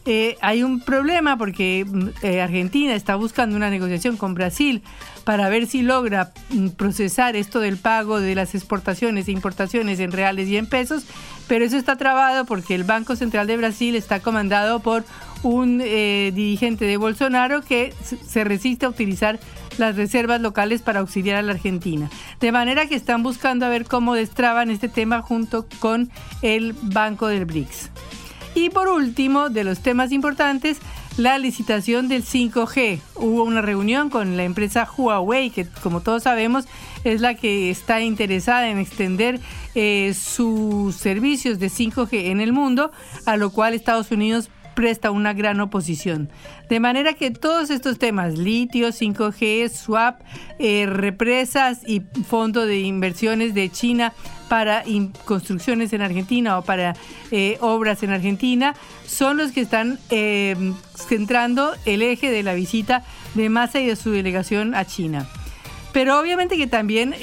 Eh, 0.07 0.37
hay 0.41 0.63
un 0.63 0.81
problema 0.81 1.39
porque 1.39 1.87
mm, 1.87 2.27
Argentina 2.43 2.95
está 2.95 3.17
buscando 3.17 3.57
una 3.57 3.71
negociación 3.71 4.17
con 4.17 4.35
Brasil 4.35 4.83
para 5.25 5.49
ver 5.49 5.67
si 5.67 5.83
logra 5.83 6.33
mm, 6.51 6.69
procesar 6.69 7.37
esto 7.37 7.61
del 7.61 7.77
pago 7.77 8.21
de 8.21 8.35
las 8.35 8.55
exportaciones 8.55 9.29
e 9.29 9.33
importaciones 9.33 10.01
en 10.01 10.13
reales 10.13 10.49
y 10.49 10.57
en 10.57 10.67
pesos, 10.67 11.05
pero 11.49 11.65
eso 11.65 11.77
está 11.77 11.97
trabado 11.97 12.45
porque 12.45 12.75
el 12.75 12.85
Banco 12.85 13.17
Central 13.17 13.47
de 13.47 13.57
Brasil 13.57 13.97
está 13.97 14.21
comandado 14.21 14.81
por 14.81 15.05
un 15.43 15.81
eh, 15.85 16.33
dirigente 16.35 16.87
de 16.87 16.97
Bolsonaro 16.97 17.63
que 17.63 17.93
se 18.03 18.45
resiste 18.45 18.87
a 18.87 18.89
utilizar 18.89 19.39
las 19.79 19.97
reservas 19.97 20.41
locales 20.41 20.83
para 20.83 21.01
auxiliar 21.01 21.37
a 21.37 21.43
la 21.43 21.53
Argentina. 21.53 22.09
De 22.41 22.53
manera 22.53 22.87
que 22.87 22.95
están 22.95 23.23
buscando 23.23 23.67
a 23.67 23.69
ver 23.69 23.85
cómo 23.85 24.15
destraban 24.15 24.71
este 24.71 24.89
tema 24.89 25.21
junto 25.21 25.67
con 25.81 26.11
el 26.43 26.75
Banco 26.81 27.27
del 27.27 27.45
BRICS. 27.45 27.91
Y 28.55 28.71
por 28.71 28.89
último, 28.89 29.51
de 29.51 29.65
los 29.65 29.81
temas 29.81 30.13
importantes, 30.13 30.79
la 31.17 31.39
licitación 31.39 32.09
del 32.09 32.25
5G. 32.25 33.01
Hubo 33.17 33.45
una 33.45 33.63
reunión 33.63 34.11
con 34.11 34.37
la 34.37 34.45
empresa 34.45 34.89
Huawei, 34.97 35.51
que 35.51 35.67
como 35.83 36.01
todos 36.01 36.25
sabemos 36.25 36.67
es 37.05 37.21
la 37.21 37.35
que 37.35 37.71
está 37.71 38.01
interesada 38.01 38.69
en 38.69 38.79
extender 38.79 39.41
eh, 39.75 40.15
sus 40.15 40.97
servicios 40.97 41.59
de 41.59 41.69
5G 41.69 42.31
en 42.31 42.41
el 42.41 42.53
mundo, 42.53 42.91
a 43.27 43.37
lo 43.37 43.51
cual 43.51 43.75
Estados 43.75 44.11
Unidos 44.11 44.51
presta 44.75 45.11
una 45.11 45.33
gran 45.33 45.61
oposición. 45.61 46.29
De 46.69 46.81
manera 46.81 47.15
que 47.15 47.31
todos 47.31 47.71
estos 47.71 47.99
temas, 47.99 48.37
litio, 48.37 48.89
5G, 48.89 49.69
swap, 49.69 50.21
eh, 50.59 50.87
represas 50.87 51.81
y 51.87 52.01
fondo 52.27 52.67
de 52.67 52.81
inversiones 52.81 53.55
de 53.55 53.71
China 53.71 54.13
para 54.55 54.85
construcciones 55.25 55.93
en 55.95 56.01
Argentina 56.01 56.57
o 56.59 56.63
para 56.63 56.95
eh, 57.33 57.59
obras 57.61 58.05
en 58.05 58.11
Argentina, 58.11 58.77
son 59.05 59.37
los 59.37 59.51
que 59.51 59.61
están 59.61 59.99
eh, 60.11 60.55
centrando 60.95 61.73
el 61.87 62.03
eje 62.03 62.31
de 62.31 62.45
la 62.45 62.55
visita 62.55 63.03
de 63.35 63.49
Massa 63.49 63.81
y 63.81 63.87
de 63.87 63.97
su 63.97 64.13
delegación 64.13 64.77
a 64.77 64.85
China. 64.85 65.27
Pero 65.93 66.21
obviamente 66.21 66.57
que 66.57 66.69
también 66.69 67.17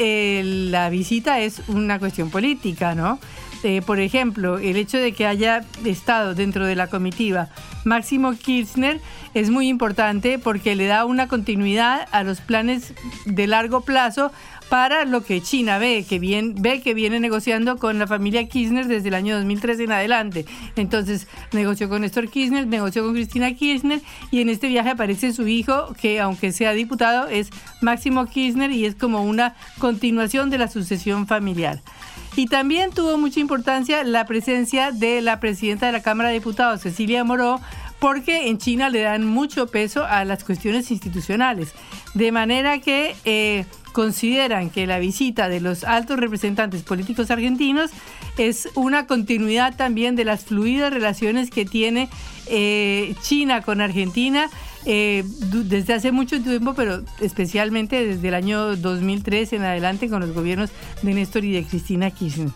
la 0.71 0.89
visita 0.89 1.39
es 1.39 1.61
una 1.69 1.99
cuestión 1.99 2.29
política, 2.29 2.95
¿no? 2.95 3.17
Eh, 3.63 3.81
por 3.81 4.01
ejemplo, 4.01 4.57
el 4.57 4.75
hecho 4.75 4.97
de 4.97 5.13
que 5.13 5.25
haya 5.25 5.63
estado 5.85 6.33
dentro 6.33 6.65
de 6.65 6.75
la 6.75 6.87
comitiva 6.87 7.47
Máximo 7.85 8.33
Kirchner 8.33 8.99
es 9.35 9.51
muy 9.51 9.69
importante 9.69 10.39
porque 10.39 10.75
le 10.75 10.87
da 10.87 11.05
una 11.05 11.27
continuidad 11.27 12.07
a 12.11 12.23
los 12.23 12.41
planes 12.41 12.93
de 13.25 13.47
largo 13.47 13.81
plazo 13.81 14.31
para 14.71 15.03
lo 15.03 15.21
que 15.21 15.41
China 15.41 15.79
ve, 15.79 16.05
que 16.07 16.17
ve 16.17 16.81
que 16.81 16.93
viene 16.93 17.19
negociando 17.19 17.75
con 17.75 17.99
la 17.99 18.07
familia 18.07 18.47
Kirchner 18.47 18.87
desde 18.87 19.09
el 19.09 19.15
año 19.15 19.35
2003 19.35 19.81
en 19.81 19.91
adelante. 19.91 20.45
Entonces, 20.77 21.27
negoció 21.51 21.89
con 21.89 22.03
Néstor 22.03 22.29
Kirchner, 22.29 22.65
negoció 22.65 23.03
con 23.03 23.13
Cristina 23.13 23.53
Kirchner 23.53 23.99
y 24.31 24.39
en 24.39 24.47
este 24.47 24.69
viaje 24.69 24.91
aparece 24.91 25.33
su 25.33 25.45
hijo, 25.45 25.93
que 25.99 26.21
aunque 26.21 26.53
sea 26.53 26.71
diputado, 26.71 27.27
es 27.27 27.49
Máximo 27.81 28.25
Kirchner 28.27 28.71
y 28.71 28.85
es 28.85 28.95
como 28.95 29.25
una 29.25 29.55
continuación 29.77 30.49
de 30.49 30.59
la 30.59 30.69
sucesión 30.69 31.27
familiar. 31.27 31.81
Y 32.37 32.45
también 32.45 32.91
tuvo 32.91 33.17
mucha 33.17 33.41
importancia 33.41 34.05
la 34.05 34.25
presencia 34.25 34.93
de 34.93 35.21
la 35.21 35.41
presidenta 35.41 35.87
de 35.87 35.91
la 35.91 36.01
Cámara 36.01 36.29
de 36.29 36.35
Diputados, 36.35 36.79
Cecilia 36.79 37.25
Moró, 37.25 37.59
porque 37.99 38.47
en 38.47 38.57
China 38.57 38.89
le 38.89 39.01
dan 39.01 39.27
mucho 39.27 39.67
peso 39.67 40.05
a 40.05 40.23
las 40.23 40.45
cuestiones 40.45 40.89
institucionales. 40.91 41.73
De 42.13 42.31
manera 42.31 42.79
que 42.79 43.15
eh, 43.25 43.65
consideran 43.91 44.69
que 44.69 44.87
la 44.87 44.99
visita 44.99 45.49
de 45.49 45.59
los 45.59 45.83
altos 45.83 46.19
representantes 46.19 46.83
políticos 46.83 47.31
argentinos 47.31 47.91
es 48.37 48.69
una 48.75 49.07
continuidad 49.07 49.75
también 49.75 50.15
de 50.15 50.25
las 50.25 50.45
fluidas 50.45 50.93
relaciones 50.93 51.49
que 51.49 51.65
tiene 51.65 52.09
eh, 52.47 53.15
China 53.21 53.61
con 53.61 53.81
Argentina 53.81 54.49
eh, 54.85 55.23
desde 55.63 55.93
hace 55.93 56.11
mucho 56.11 56.41
tiempo, 56.41 56.73
pero 56.73 57.03
especialmente 57.19 58.05
desde 58.05 58.27
el 58.29 58.33
año 58.33 58.75
2003 58.75 59.53
en 59.53 59.63
adelante 59.63 60.09
con 60.09 60.21
los 60.21 60.33
gobiernos 60.33 60.71
de 61.01 61.13
Néstor 61.13 61.45
y 61.45 61.51
de 61.51 61.63
Cristina 61.63 62.09
Kirchner. 62.09 62.49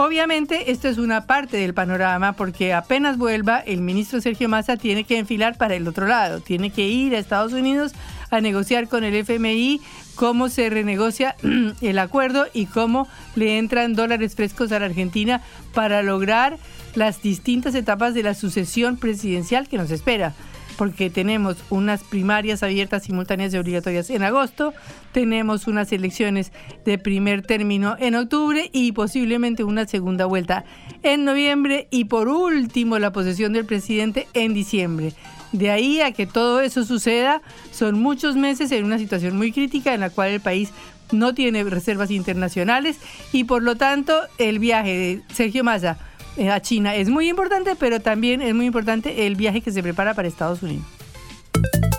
Obviamente 0.00 0.70
esto 0.70 0.86
es 0.86 0.96
una 0.96 1.26
parte 1.26 1.56
del 1.56 1.74
panorama 1.74 2.34
porque 2.34 2.72
apenas 2.72 3.18
vuelva 3.18 3.58
el 3.58 3.80
ministro 3.80 4.20
Sergio 4.20 4.48
Massa 4.48 4.76
tiene 4.76 5.02
que 5.02 5.18
enfilar 5.18 5.58
para 5.58 5.74
el 5.74 5.88
otro 5.88 6.06
lado, 6.06 6.38
tiene 6.38 6.70
que 6.70 6.86
ir 6.86 7.16
a 7.16 7.18
Estados 7.18 7.52
Unidos 7.52 7.94
a 8.30 8.40
negociar 8.40 8.86
con 8.86 9.02
el 9.02 9.16
FMI 9.16 9.80
cómo 10.14 10.50
se 10.50 10.70
renegocia 10.70 11.34
el 11.80 11.98
acuerdo 11.98 12.46
y 12.54 12.66
cómo 12.66 13.08
le 13.34 13.58
entran 13.58 13.94
dólares 13.94 14.36
frescos 14.36 14.70
a 14.70 14.78
la 14.78 14.86
Argentina 14.86 15.42
para 15.74 16.04
lograr 16.04 16.58
las 16.94 17.20
distintas 17.20 17.74
etapas 17.74 18.14
de 18.14 18.22
la 18.22 18.34
sucesión 18.34 18.98
presidencial 18.98 19.66
que 19.66 19.78
nos 19.78 19.90
espera 19.90 20.32
porque 20.78 21.10
tenemos 21.10 21.56
unas 21.70 22.04
primarias 22.04 22.62
abiertas, 22.62 23.02
simultáneas 23.02 23.52
y 23.52 23.58
obligatorias 23.58 24.08
en 24.10 24.22
agosto, 24.22 24.72
tenemos 25.10 25.66
unas 25.66 25.90
elecciones 25.90 26.52
de 26.84 26.98
primer 26.98 27.42
término 27.42 27.96
en 27.98 28.14
octubre 28.14 28.70
y 28.72 28.92
posiblemente 28.92 29.64
una 29.64 29.88
segunda 29.88 30.24
vuelta 30.26 30.64
en 31.02 31.24
noviembre 31.24 31.88
y 31.90 32.04
por 32.04 32.28
último 32.28 33.00
la 33.00 33.12
posesión 33.12 33.52
del 33.52 33.66
presidente 33.66 34.28
en 34.34 34.54
diciembre. 34.54 35.14
De 35.50 35.72
ahí 35.72 36.00
a 36.00 36.12
que 36.12 36.26
todo 36.26 36.60
eso 36.60 36.84
suceda, 36.84 37.42
son 37.72 38.00
muchos 38.00 38.36
meses 38.36 38.70
en 38.70 38.84
una 38.84 38.98
situación 38.98 39.36
muy 39.36 39.50
crítica 39.50 39.94
en 39.94 40.00
la 40.00 40.10
cual 40.10 40.30
el 40.30 40.40
país 40.40 40.70
no 41.10 41.34
tiene 41.34 41.64
reservas 41.64 42.12
internacionales 42.12 42.98
y 43.32 43.44
por 43.44 43.64
lo 43.64 43.74
tanto 43.74 44.14
el 44.38 44.60
viaje 44.60 44.96
de 44.96 45.22
Sergio 45.34 45.64
Massa 45.64 45.98
a 46.46 46.60
China 46.62 46.94
es 46.94 47.08
muy 47.08 47.28
importante, 47.28 47.74
pero 47.76 48.00
también 48.00 48.42
es 48.42 48.54
muy 48.54 48.66
importante 48.66 49.26
el 49.26 49.34
viaje 49.34 49.60
que 49.60 49.72
se 49.72 49.82
prepara 49.82 50.14
para 50.14 50.28
Estados 50.28 50.62
Unidos. 50.62 50.84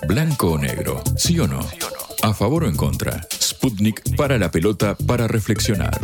Blanco 0.08 0.52
o 0.52 0.58
negro, 0.58 1.04
¿sí 1.18 1.40
o 1.40 1.48
no? 1.48 1.60
¿A 2.22 2.34
favor 2.34 2.64
o 2.64 2.68
en 2.68 2.76
contra? 2.76 3.22
Sputnik 3.32 4.16
para 4.16 4.38
la 4.38 4.50
pelota 4.50 4.96
para 4.96 5.28
reflexionar. 5.28 6.00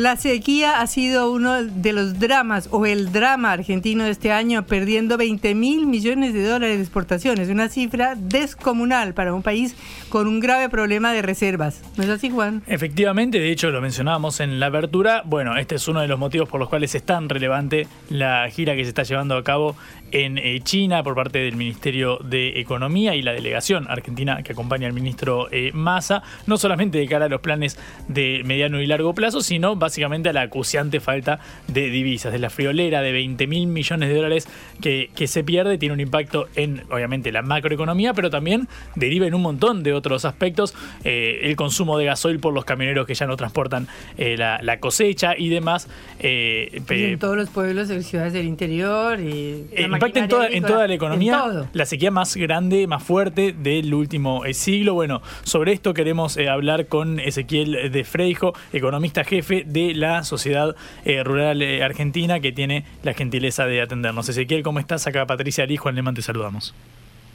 La 0.00 0.16
sequía 0.16 0.80
ha 0.80 0.86
sido 0.86 1.30
uno 1.30 1.62
de 1.62 1.92
los 1.92 2.18
dramas 2.18 2.70
o 2.72 2.86
el 2.86 3.12
drama 3.12 3.52
argentino 3.52 4.04
de 4.04 4.12
este 4.12 4.32
año, 4.32 4.64
perdiendo 4.64 5.18
20 5.18 5.54
mil 5.54 5.86
millones 5.86 6.32
de 6.32 6.42
dólares 6.42 6.78
de 6.78 6.82
exportaciones, 6.82 7.50
una 7.50 7.68
cifra 7.68 8.14
descomunal 8.14 9.12
para 9.12 9.34
un 9.34 9.42
país 9.42 9.76
con 10.08 10.26
un 10.26 10.40
grave 10.40 10.70
problema 10.70 11.12
de 11.12 11.20
reservas. 11.20 11.82
¿No 11.98 12.04
es 12.04 12.08
así, 12.08 12.30
Juan? 12.30 12.62
Efectivamente, 12.66 13.40
de 13.40 13.50
hecho 13.50 13.68
lo 13.68 13.82
mencionábamos 13.82 14.40
en 14.40 14.58
la 14.58 14.68
apertura. 14.68 15.20
Bueno, 15.26 15.58
este 15.58 15.74
es 15.74 15.86
uno 15.86 16.00
de 16.00 16.08
los 16.08 16.18
motivos 16.18 16.48
por 16.48 16.60
los 16.60 16.70
cuales 16.70 16.94
es 16.94 17.02
tan 17.02 17.28
relevante 17.28 17.86
la 18.08 18.48
gira 18.48 18.74
que 18.74 18.84
se 18.84 18.88
está 18.88 19.02
llevando 19.02 19.36
a 19.36 19.44
cabo 19.44 19.76
en 20.12 20.38
eh, 20.38 20.60
China 20.62 21.02
por 21.02 21.14
parte 21.14 21.40
del 21.40 21.56
Ministerio 21.56 22.16
de 22.24 22.58
Economía 22.58 23.14
y 23.14 23.22
la 23.22 23.32
delegación 23.32 23.86
argentina 23.86 24.42
que 24.42 24.52
acompaña 24.52 24.86
al 24.86 24.94
ministro 24.94 25.48
eh, 25.52 25.72
Massa, 25.74 26.22
no 26.46 26.56
solamente 26.56 26.96
de 26.96 27.06
cara 27.06 27.26
a 27.26 27.28
los 27.28 27.42
planes 27.42 27.78
de 28.08 28.40
mediano 28.46 28.80
y 28.80 28.86
largo 28.86 29.14
plazo, 29.14 29.42
sino 29.42 29.76
básicamente 29.76 29.89
a 29.98 30.32
la 30.32 30.42
acuciante 30.42 31.00
falta 31.00 31.40
de 31.68 31.90
divisas, 31.90 32.32
de 32.32 32.38
la 32.38 32.50
friolera 32.50 33.02
de 33.02 33.12
20 33.12 33.46
mil 33.46 33.66
millones 33.66 34.08
de 34.08 34.14
dólares 34.14 34.48
que, 34.80 35.10
que 35.14 35.26
se 35.26 35.44
pierde, 35.44 35.78
tiene 35.78 35.94
un 35.94 36.00
impacto 36.00 36.48
en, 36.56 36.82
obviamente, 36.90 37.32
la 37.32 37.42
macroeconomía, 37.42 38.14
pero 38.14 38.30
también 38.30 38.68
deriva 38.96 39.26
en 39.26 39.34
un 39.34 39.42
montón 39.42 39.82
de 39.82 39.92
otros 39.92 40.24
aspectos, 40.24 40.74
eh, 41.04 41.40
el 41.44 41.56
consumo 41.56 41.98
de 41.98 42.06
gasoil 42.06 42.40
por 42.40 42.54
los 42.54 42.64
camioneros 42.64 43.06
que 43.06 43.14
ya 43.14 43.26
no 43.26 43.36
transportan 43.36 43.88
la, 44.16 44.78
cosecha 44.80 45.34
y 45.36 45.48
demás. 45.48 45.88
en 46.18 47.18
todos 47.18 47.36
los 47.36 47.50
pueblos 47.50 47.90
y 47.90 48.02
ciudades 48.02 48.32
del 48.32 48.46
interior 48.46 49.20
y 49.20 49.66
impacta 49.76 50.20
en 50.20 50.28
toda, 50.28 50.48
en 50.48 50.62
toda 50.62 50.86
la 50.86 50.94
economía. 50.94 51.66
La 51.72 51.86
sequía 51.86 52.10
más 52.10 52.36
grande, 52.36 52.86
más 52.86 53.02
fuerte 53.02 53.52
del 53.52 53.92
último 53.94 54.44
eh, 54.44 54.54
siglo. 54.54 54.94
Bueno, 54.94 55.22
sobre 55.42 55.72
esto 55.72 55.94
queremos 55.94 56.36
eh, 56.36 56.48
hablar 56.48 56.86
con 56.86 57.20
Ezequiel 57.20 57.90
de 57.90 58.04
Freijo, 58.04 58.52
economista 58.72 59.24
jefe 59.24 59.64
de 59.66 59.79
la 59.94 60.24
Sociedad 60.24 60.76
eh, 61.04 61.22
Rural 61.24 61.62
Argentina, 61.82 62.40
que 62.40 62.52
tiene 62.52 62.84
la 63.02 63.14
gentileza 63.14 63.66
de 63.66 63.82
atendernos. 63.82 64.28
Ezequiel, 64.28 64.62
¿cómo 64.62 64.78
estás? 64.78 65.06
Acá 65.06 65.26
Patricia 65.26 65.64
Alijo, 65.64 65.84
Juan 65.84 65.94
Leman, 65.94 66.14
te 66.14 66.22
saludamos. 66.22 66.74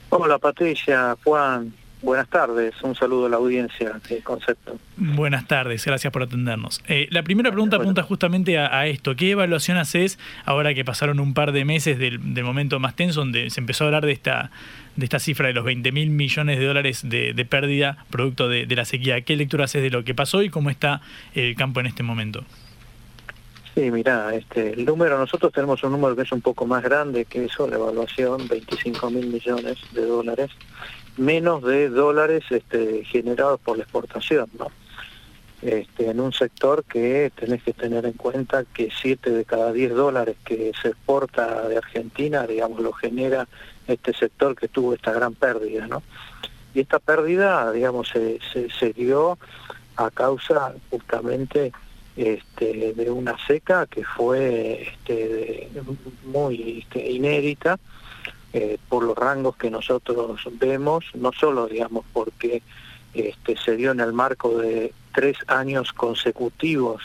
Hola 0.09 0.37
Patricia, 0.37 1.15
Juan, 1.23 1.73
Buenas 2.05 2.29
tardes, 2.29 2.75
un 2.83 2.93
saludo 2.93 3.25
a 3.25 3.29
la 3.29 3.37
audiencia 3.37 3.99
de 4.07 4.21
Concepto. 4.21 4.77
Buenas 4.95 5.47
tardes, 5.47 5.83
gracias 5.83 6.13
por 6.13 6.21
atendernos. 6.21 6.83
Eh, 6.87 7.07
la 7.09 7.23
primera 7.23 7.49
pregunta 7.49 7.77
apunta 7.77 8.03
justamente 8.03 8.59
a, 8.59 8.85
esto. 8.85 9.15
¿Qué 9.15 9.31
evaluación 9.31 9.77
haces 9.77 10.19
ahora 10.45 10.75
que 10.75 10.85
pasaron 10.85 11.19
un 11.19 11.33
par 11.33 11.51
de 11.51 11.65
meses 11.65 11.97
del, 11.97 12.19
momento 12.19 12.79
más 12.79 12.95
tenso 12.95 13.21
donde 13.21 13.49
se 13.49 13.59
empezó 13.59 13.85
a 13.85 13.87
hablar 13.87 14.05
de 14.05 14.11
esta, 14.11 14.51
de 14.95 15.05
esta 15.05 15.19
cifra 15.19 15.47
de 15.47 15.53
los 15.53 15.65
20 15.65 15.91
mil 15.91 16.09
millones 16.09 16.59
de 16.59 16.65
dólares 16.65 17.01
de, 17.03 17.45
pérdida 17.49 18.05
producto 18.09 18.47
de, 18.47 18.67
la 18.67 18.85
sequía? 18.85 19.21
¿Qué 19.21 19.35
lectura 19.35 19.65
haces 19.65 19.81
de 19.81 19.89
lo 19.89 20.03
que 20.03 20.13
pasó 20.13 20.41
y 20.41 20.49
cómo 20.49 20.69
está 20.69 21.01
el 21.33 21.55
campo 21.55 21.79
en 21.79 21.87
este 21.87 22.03
momento? 22.03 22.43
Sí, 23.73 23.91
mira, 23.91 24.33
este, 24.33 24.73
el 24.73 24.85
número, 24.85 25.17
nosotros 25.17 25.51
tenemos 25.51 25.83
un 25.83 25.91
número 25.91 26.15
que 26.15 26.21
es 26.21 26.31
un 26.31 26.41
poco 26.41 26.65
más 26.65 26.81
grande 26.81 27.25
que 27.25 27.45
eso, 27.45 27.67
la 27.67 27.75
evaluación, 27.75 28.47
25 28.47 29.09
mil 29.09 29.27
millones 29.27 29.77
de 29.93 30.05
dólares 30.05 30.51
menos 31.17 31.63
de 31.63 31.89
dólares 31.89 32.43
este, 32.49 33.03
generados 33.05 33.59
por 33.61 33.77
la 33.77 33.83
exportación, 33.83 34.49
¿no? 34.57 34.67
Este, 35.61 36.09
en 36.09 36.19
un 36.19 36.31
sector 36.31 36.83
que 36.83 37.31
tenés 37.35 37.63
que 37.63 37.73
tener 37.73 38.05
en 38.05 38.13
cuenta 38.13 38.65
que 38.65 38.89
7 39.01 39.31
de 39.31 39.45
cada 39.45 39.71
10 39.71 39.95
dólares 39.95 40.35
que 40.45 40.71
se 40.79 40.89
exporta 40.89 41.67
de 41.67 41.77
Argentina, 41.77 42.45
digamos, 42.45 42.81
lo 42.81 42.91
genera 42.91 43.47
este 43.87 44.13
sector 44.13 44.55
que 44.55 44.67
tuvo 44.67 44.93
esta 44.93 45.11
gran 45.11 45.33
pérdida, 45.33 45.87
¿no? 45.87 46.03
Y 46.73 46.81
esta 46.81 46.99
pérdida, 46.99 47.71
digamos, 47.71 48.09
se, 48.09 48.39
se, 48.51 48.93
dio 48.93 49.37
a 49.95 50.11
causa 50.11 50.73
justamente 50.89 51.71
este, 52.17 52.93
de 52.93 53.11
una 53.11 53.37
seca 53.47 53.85
que 53.85 54.03
fue 54.03 54.83
este, 54.83 55.69
muy 56.25 56.79
este, 56.79 57.11
inédita, 57.11 57.79
eh, 58.51 58.77
por 58.89 59.03
los 59.03 59.17
rangos 59.17 59.57
que 59.57 59.69
nosotros 59.69 60.41
vemos, 60.53 61.05
no 61.13 61.31
solo, 61.33 61.67
digamos, 61.67 62.05
porque 62.13 62.61
se 63.63 63.75
dio 63.75 63.91
en 63.91 63.99
el 64.01 64.13
marco 64.13 64.57
de 64.57 64.93
tres 65.13 65.37
años 65.47 65.93
consecutivos 65.93 67.01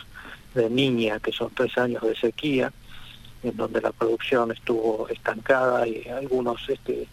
de 0.54 0.68
niña, 0.68 1.20
que 1.20 1.32
son 1.32 1.50
tres 1.54 1.76
años 1.78 2.02
de 2.02 2.16
sequía, 2.16 2.72
en 3.42 3.56
donde 3.56 3.80
la 3.80 3.92
producción 3.92 4.50
estuvo 4.52 5.08
estancada 5.08 5.86
y 5.86 6.08
algunos 6.08 6.68
este, 6.68 7.06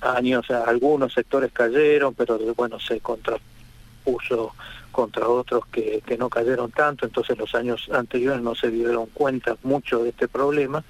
años, 0.00 0.50
algunos 0.50 1.12
sectores 1.12 1.52
cayeron, 1.52 2.14
pero 2.14 2.38
bueno, 2.54 2.78
se 2.78 3.00
contrapuso 3.00 4.54
contra 4.92 5.28
otros 5.28 5.66
que, 5.66 6.02
que 6.06 6.16
no 6.16 6.30
cayeron 6.30 6.70
tanto, 6.70 7.04
entonces 7.04 7.36
los 7.36 7.54
años 7.54 7.88
anteriores 7.92 8.40
no 8.40 8.54
se 8.54 8.70
dieron 8.70 9.06
cuenta 9.06 9.56
mucho 9.62 10.02
de 10.02 10.10
este 10.10 10.28
problema. 10.28 10.84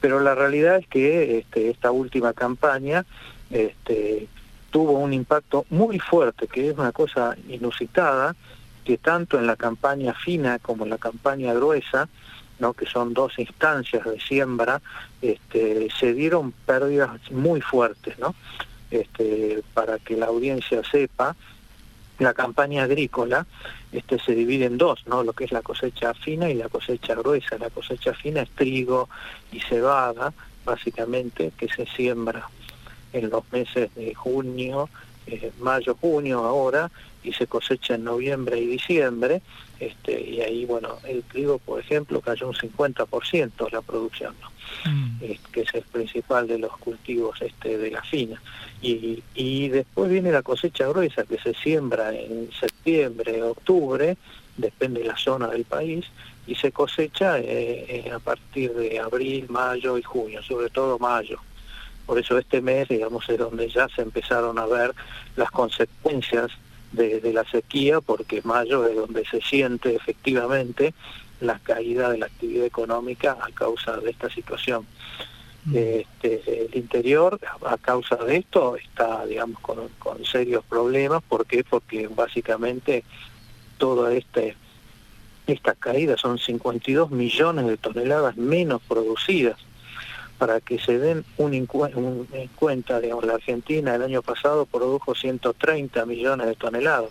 Pero 0.00 0.20
la 0.20 0.34
realidad 0.34 0.76
es 0.76 0.86
que 0.86 1.38
este, 1.38 1.68
esta 1.70 1.90
última 1.90 2.32
campaña 2.32 3.04
este, 3.50 4.28
tuvo 4.70 4.92
un 4.92 5.12
impacto 5.12 5.66
muy 5.70 5.98
fuerte, 5.98 6.46
que 6.46 6.70
es 6.70 6.78
una 6.78 6.92
cosa 6.92 7.36
inusitada, 7.48 8.34
que 8.84 8.96
tanto 8.96 9.38
en 9.38 9.46
la 9.46 9.56
campaña 9.56 10.14
fina 10.14 10.58
como 10.58 10.84
en 10.84 10.90
la 10.90 10.98
campaña 10.98 11.52
gruesa, 11.52 12.08
que 12.76 12.86
son 12.86 13.14
dos 13.14 13.38
instancias 13.38 14.04
de 14.04 14.20
siembra, 14.20 14.80
este, 15.22 15.88
se 15.98 16.14
dieron 16.14 16.52
pérdidas 16.52 17.18
muy 17.30 17.60
fuertes. 17.60 18.16
Este, 18.90 19.62
para 19.72 19.98
que 19.98 20.16
la 20.16 20.26
audiencia 20.26 20.82
sepa, 20.90 21.36
la 22.18 22.34
campaña 22.34 22.82
agrícola 22.82 23.46
este, 23.92 24.18
se 24.18 24.34
divide 24.34 24.66
en 24.66 24.78
dos. 24.78 25.04
Lo 25.06 25.32
que 25.32 25.44
es 25.44 25.52
la 25.52 25.62
cosecha 25.62 26.12
fina 26.14 26.50
y 26.50 26.54
la 26.54 26.68
cosecha 26.68 27.14
gruesa. 27.14 27.56
La 27.58 27.70
cosecha 27.70 28.12
fina 28.14 28.42
es 28.42 28.50
trigo 28.50 29.08
y 29.52 29.60
cebada, 29.60 30.32
básicamente, 30.64 31.52
que 31.56 31.68
se 31.68 31.86
siembra 31.86 32.48
en 33.12 33.30
los 33.30 33.50
meses 33.50 33.94
de 33.94 34.14
junio, 34.14 34.88
eh, 35.26 35.50
mayo, 35.60 35.96
junio 36.00 36.44
ahora, 36.44 36.90
y 37.22 37.32
se 37.32 37.46
cosecha 37.46 37.94
en 37.94 38.04
noviembre 38.04 38.58
y 38.58 38.66
diciembre, 38.66 39.42
este, 39.80 40.20
y 40.20 40.40
ahí, 40.42 40.66
bueno, 40.66 40.98
el 41.04 41.22
trigo, 41.22 41.58
por 41.58 41.80
ejemplo, 41.80 42.20
cayó 42.20 42.48
un 42.48 42.54
50% 42.54 43.70
la 43.72 43.80
producción, 43.80 44.34
mm. 44.84 45.20
que 45.52 45.62
es 45.62 45.74
el 45.74 45.82
principal 45.82 46.46
de 46.46 46.58
los 46.58 46.76
cultivos 46.76 47.40
este, 47.40 47.78
de 47.78 47.90
la 47.90 48.02
fina. 48.02 48.40
Y, 48.82 49.22
y 49.34 49.68
después 49.68 50.10
viene 50.10 50.30
la 50.32 50.42
cosecha 50.42 50.86
gruesa, 50.86 51.24
que 51.24 51.38
se 51.38 51.54
siembra 51.54 52.14
en 52.14 52.50
septiembre, 52.52 53.42
octubre, 53.42 54.16
depende 54.56 55.00
de 55.00 55.06
la 55.06 55.16
zona 55.16 55.48
del 55.48 55.64
país, 55.64 56.06
y 56.46 56.54
se 56.54 56.72
cosecha 56.72 57.38
eh, 57.38 58.04
eh, 58.06 58.10
a 58.12 58.18
partir 58.18 58.72
de 58.74 58.98
abril, 58.98 59.46
mayo 59.48 59.96
y 59.96 60.02
junio, 60.02 60.42
sobre 60.42 60.68
todo 60.68 60.98
mayo. 60.98 61.38
Por 62.06 62.18
eso 62.18 62.36
este 62.38 62.60
mes, 62.60 62.88
digamos, 62.88 63.28
es 63.28 63.38
donde 63.38 63.68
ya 63.68 63.88
se 63.88 64.02
empezaron 64.02 64.58
a 64.58 64.66
ver 64.66 64.92
las 65.36 65.50
consecuencias 65.50 66.50
de, 66.92 67.32
la 67.32 67.44
sequía, 67.50 68.00
porque 68.00 68.42
mayo 68.42 68.86
es 68.86 68.96
donde 68.96 69.24
se 69.24 69.40
siente 69.40 69.94
efectivamente 69.94 70.94
la 71.40 71.58
caída 71.58 72.10
de 72.10 72.18
la 72.18 72.26
actividad 72.26 72.66
económica 72.66 73.38
a 73.40 73.50
causa 73.52 73.96
de 73.98 74.10
esta 74.10 74.28
situación. 74.30 74.86
Mm. 75.64 75.76
Este, 75.76 76.64
el 76.66 76.76
interior, 76.76 77.38
a 77.64 77.76
causa 77.78 78.16
de 78.16 78.36
esto, 78.38 78.76
está, 78.76 79.26
digamos, 79.26 79.60
con, 79.60 79.88
serios 80.24 80.64
problemas. 80.64 81.22
¿Por 81.22 81.46
qué? 81.46 81.64
Porque 81.64 82.08
básicamente 82.08 83.04
toda 83.78 84.12
este, 84.12 84.56
esta 85.46 85.74
caída 85.74 86.16
son 86.16 86.38
52 86.38 87.10
millones 87.10 87.66
de 87.66 87.76
toneladas 87.76 88.36
menos 88.36 88.82
producidas 88.86 89.56
para 90.40 90.58
que 90.62 90.78
se 90.78 90.98
den 90.98 91.22
un, 91.36 91.52
en 91.52 91.66
cuenta, 91.66 92.98
digamos, 92.98 93.26
la 93.26 93.34
Argentina 93.34 93.94
el 93.94 94.02
año 94.02 94.22
pasado 94.22 94.64
produjo 94.64 95.14
130 95.14 96.06
millones 96.06 96.46
de 96.46 96.54
toneladas 96.54 97.10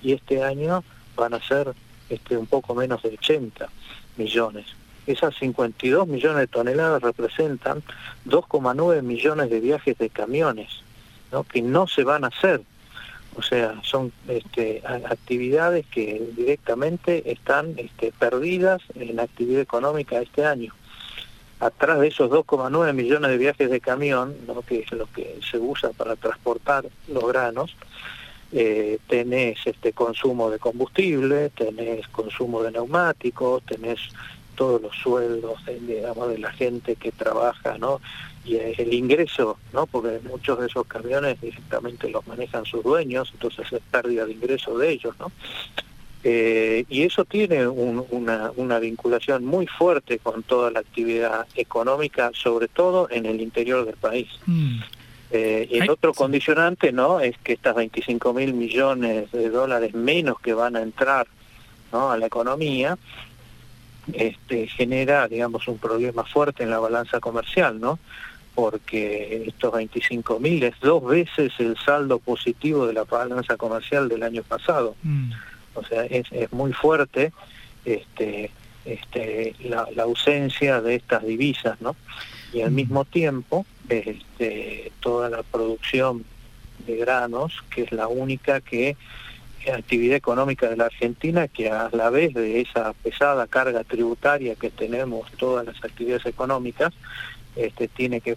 y 0.00 0.14
este 0.14 0.42
año 0.42 0.82
van 1.14 1.34
a 1.34 1.46
ser 1.46 1.74
este, 2.08 2.38
un 2.38 2.46
poco 2.46 2.74
menos 2.74 3.02
de 3.02 3.10
80 3.10 3.68
millones. 4.16 4.64
Esas 5.06 5.34
52 5.36 6.08
millones 6.08 6.38
de 6.38 6.46
toneladas 6.46 7.02
representan 7.02 7.82
2,9 8.24 9.02
millones 9.02 9.50
de 9.50 9.60
viajes 9.60 9.98
de 9.98 10.08
camiones, 10.08 10.70
¿no? 11.32 11.44
que 11.44 11.60
no 11.60 11.86
se 11.86 12.02
van 12.02 12.24
a 12.24 12.28
hacer. 12.28 12.62
O 13.36 13.42
sea, 13.42 13.74
son 13.82 14.10
este, 14.26 14.82
actividades 14.86 15.84
que 15.84 16.30
directamente 16.34 17.30
están 17.30 17.74
este, 17.76 18.10
perdidas 18.18 18.80
en 18.94 19.20
actividad 19.20 19.60
económica 19.60 20.18
este 20.18 20.46
año 20.46 20.72
atrás 21.64 21.98
de 22.00 22.08
esos 22.08 22.30
2,9 22.30 22.92
millones 22.92 23.30
de 23.30 23.38
viajes 23.38 23.70
de 23.70 23.80
camión, 23.80 24.36
¿no? 24.46 24.60
que 24.62 24.80
es 24.80 24.92
lo 24.92 25.06
que 25.06 25.38
se 25.50 25.58
usa 25.58 25.90
para 25.90 26.14
transportar 26.14 26.84
los 27.08 27.26
granos, 27.26 27.74
eh, 28.52 28.98
tenés 29.08 29.66
este 29.66 29.94
consumo 29.94 30.50
de 30.50 30.58
combustible, 30.58 31.50
tenés 31.50 32.06
consumo 32.08 32.62
de 32.62 32.72
neumáticos, 32.72 33.62
tenés 33.64 33.98
todos 34.54 34.80
los 34.82 34.94
sueldos 34.94 35.64
de, 35.64 35.80
de 35.80 36.38
la 36.38 36.52
gente 36.52 36.96
que 36.96 37.10
trabaja, 37.10 37.78
¿no? 37.78 38.00
Y 38.44 38.56
el 38.56 38.92
ingreso, 38.92 39.58
¿no? 39.72 39.86
Porque 39.86 40.20
muchos 40.28 40.60
de 40.60 40.66
esos 40.66 40.86
camiones 40.86 41.40
directamente 41.40 42.10
los 42.10 42.26
manejan 42.26 42.66
sus 42.66 42.84
dueños, 42.84 43.30
entonces 43.32 43.72
es 43.72 43.80
pérdida 43.90 44.26
de 44.26 44.32
ingreso 44.32 44.76
de 44.76 44.90
ellos, 44.90 45.14
¿no? 45.18 45.32
Eh, 46.26 46.86
y 46.88 47.02
eso 47.02 47.26
tiene 47.26 47.66
una, 47.68 48.78
vinculación 48.78 49.44
muy 49.44 49.66
fuerte 49.66 50.18
con 50.18 50.42
toda 50.42 50.70
la 50.70 50.80
actividad 50.80 51.46
económica, 51.54 52.30
sobre 52.32 52.66
todo 52.66 53.08
en 53.10 53.26
el 53.26 53.42
interior 53.42 53.84
del 53.84 53.96
país. 53.96 54.28
Mm. 54.46 54.78
Eh, 55.32 55.68
y 55.70 55.78
el 55.80 55.90
otro 55.90 56.14
condicionante 56.14 56.92
no 56.92 57.20
es 57.20 57.36
que 57.38 57.52
estas 57.52 57.74
25 57.74 58.32
mil 58.32 58.54
millones 58.54 59.30
de 59.32 59.50
dólares 59.50 59.92
menos 59.92 60.40
que 60.40 60.54
van 60.54 60.76
a 60.76 60.82
entrar 60.82 61.26
¿no? 61.92 62.10
a 62.10 62.16
la 62.16 62.26
economía 62.26 62.96
este, 64.12 64.66
genera, 64.68 65.28
digamos, 65.28 65.68
un 65.68 65.76
problema 65.76 66.24
fuerte 66.24 66.62
en 66.62 66.70
la 66.70 66.78
balanza 66.78 67.20
comercial, 67.20 67.78
¿no? 67.78 67.98
porque 68.54 69.44
estos 69.48 69.74
25 69.74 70.40
mil 70.40 70.62
es 70.62 70.78
dos 70.80 71.04
veces 71.04 71.52
el 71.58 71.76
saldo 71.76 72.18
positivo 72.18 72.86
de 72.86 72.94
la 72.94 73.04
balanza 73.04 73.58
comercial 73.58 74.08
del 74.08 74.22
año 74.22 74.42
pasado. 74.42 74.94
Mm 75.02 75.32
o 75.74 75.84
sea, 75.84 76.04
es, 76.04 76.26
muy 76.52 76.72
fuerte 76.72 77.32
este, 77.84 78.50
este, 78.84 79.54
la, 79.64 79.86
ausencia 80.02 80.80
de 80.80 80.96
estas 80.96 81.24
divisas, 81.24 81.80
¿no? 81.80 81.96
Y 82.52 82.62
al 82.62 82.70
mismo 82.70 83.04
tiempo, 83.04 83.66
este, 83.88 84.92
toda 85.00 85.28
la 85.28 85.42
producción 85.42 86.24
de 86.86 86.96
granos, 86.96 87.64
que 87.70 87.82
es 87.82 87.92
la 87.92 88.08
única 88.08 88.60
que 88.60 88.96
actividad 89.72 90.16
económica 90.16 90.68
de 90.68 90.76
la 90.76 90.86
Argentina 90.86 91.48
que 91.48 91.70
a 91.70 91.88
la 91.92 92.10
vez 92.10 92.34
de 92.34 92.60
esa 92.60 92.92
pesada 92.92 93.46
carga 93.46 93.84
tributaria 93.84 94.54
que 94.56 94.70
tenemos 94.70 95.30
todas 95.32 95.64
las 95.64 95.82
actividades 95.82 96.26
económicas, 96.26 96.92
este, 97.56 97.88
tiene 97.88 98.20
que 98.20 98.36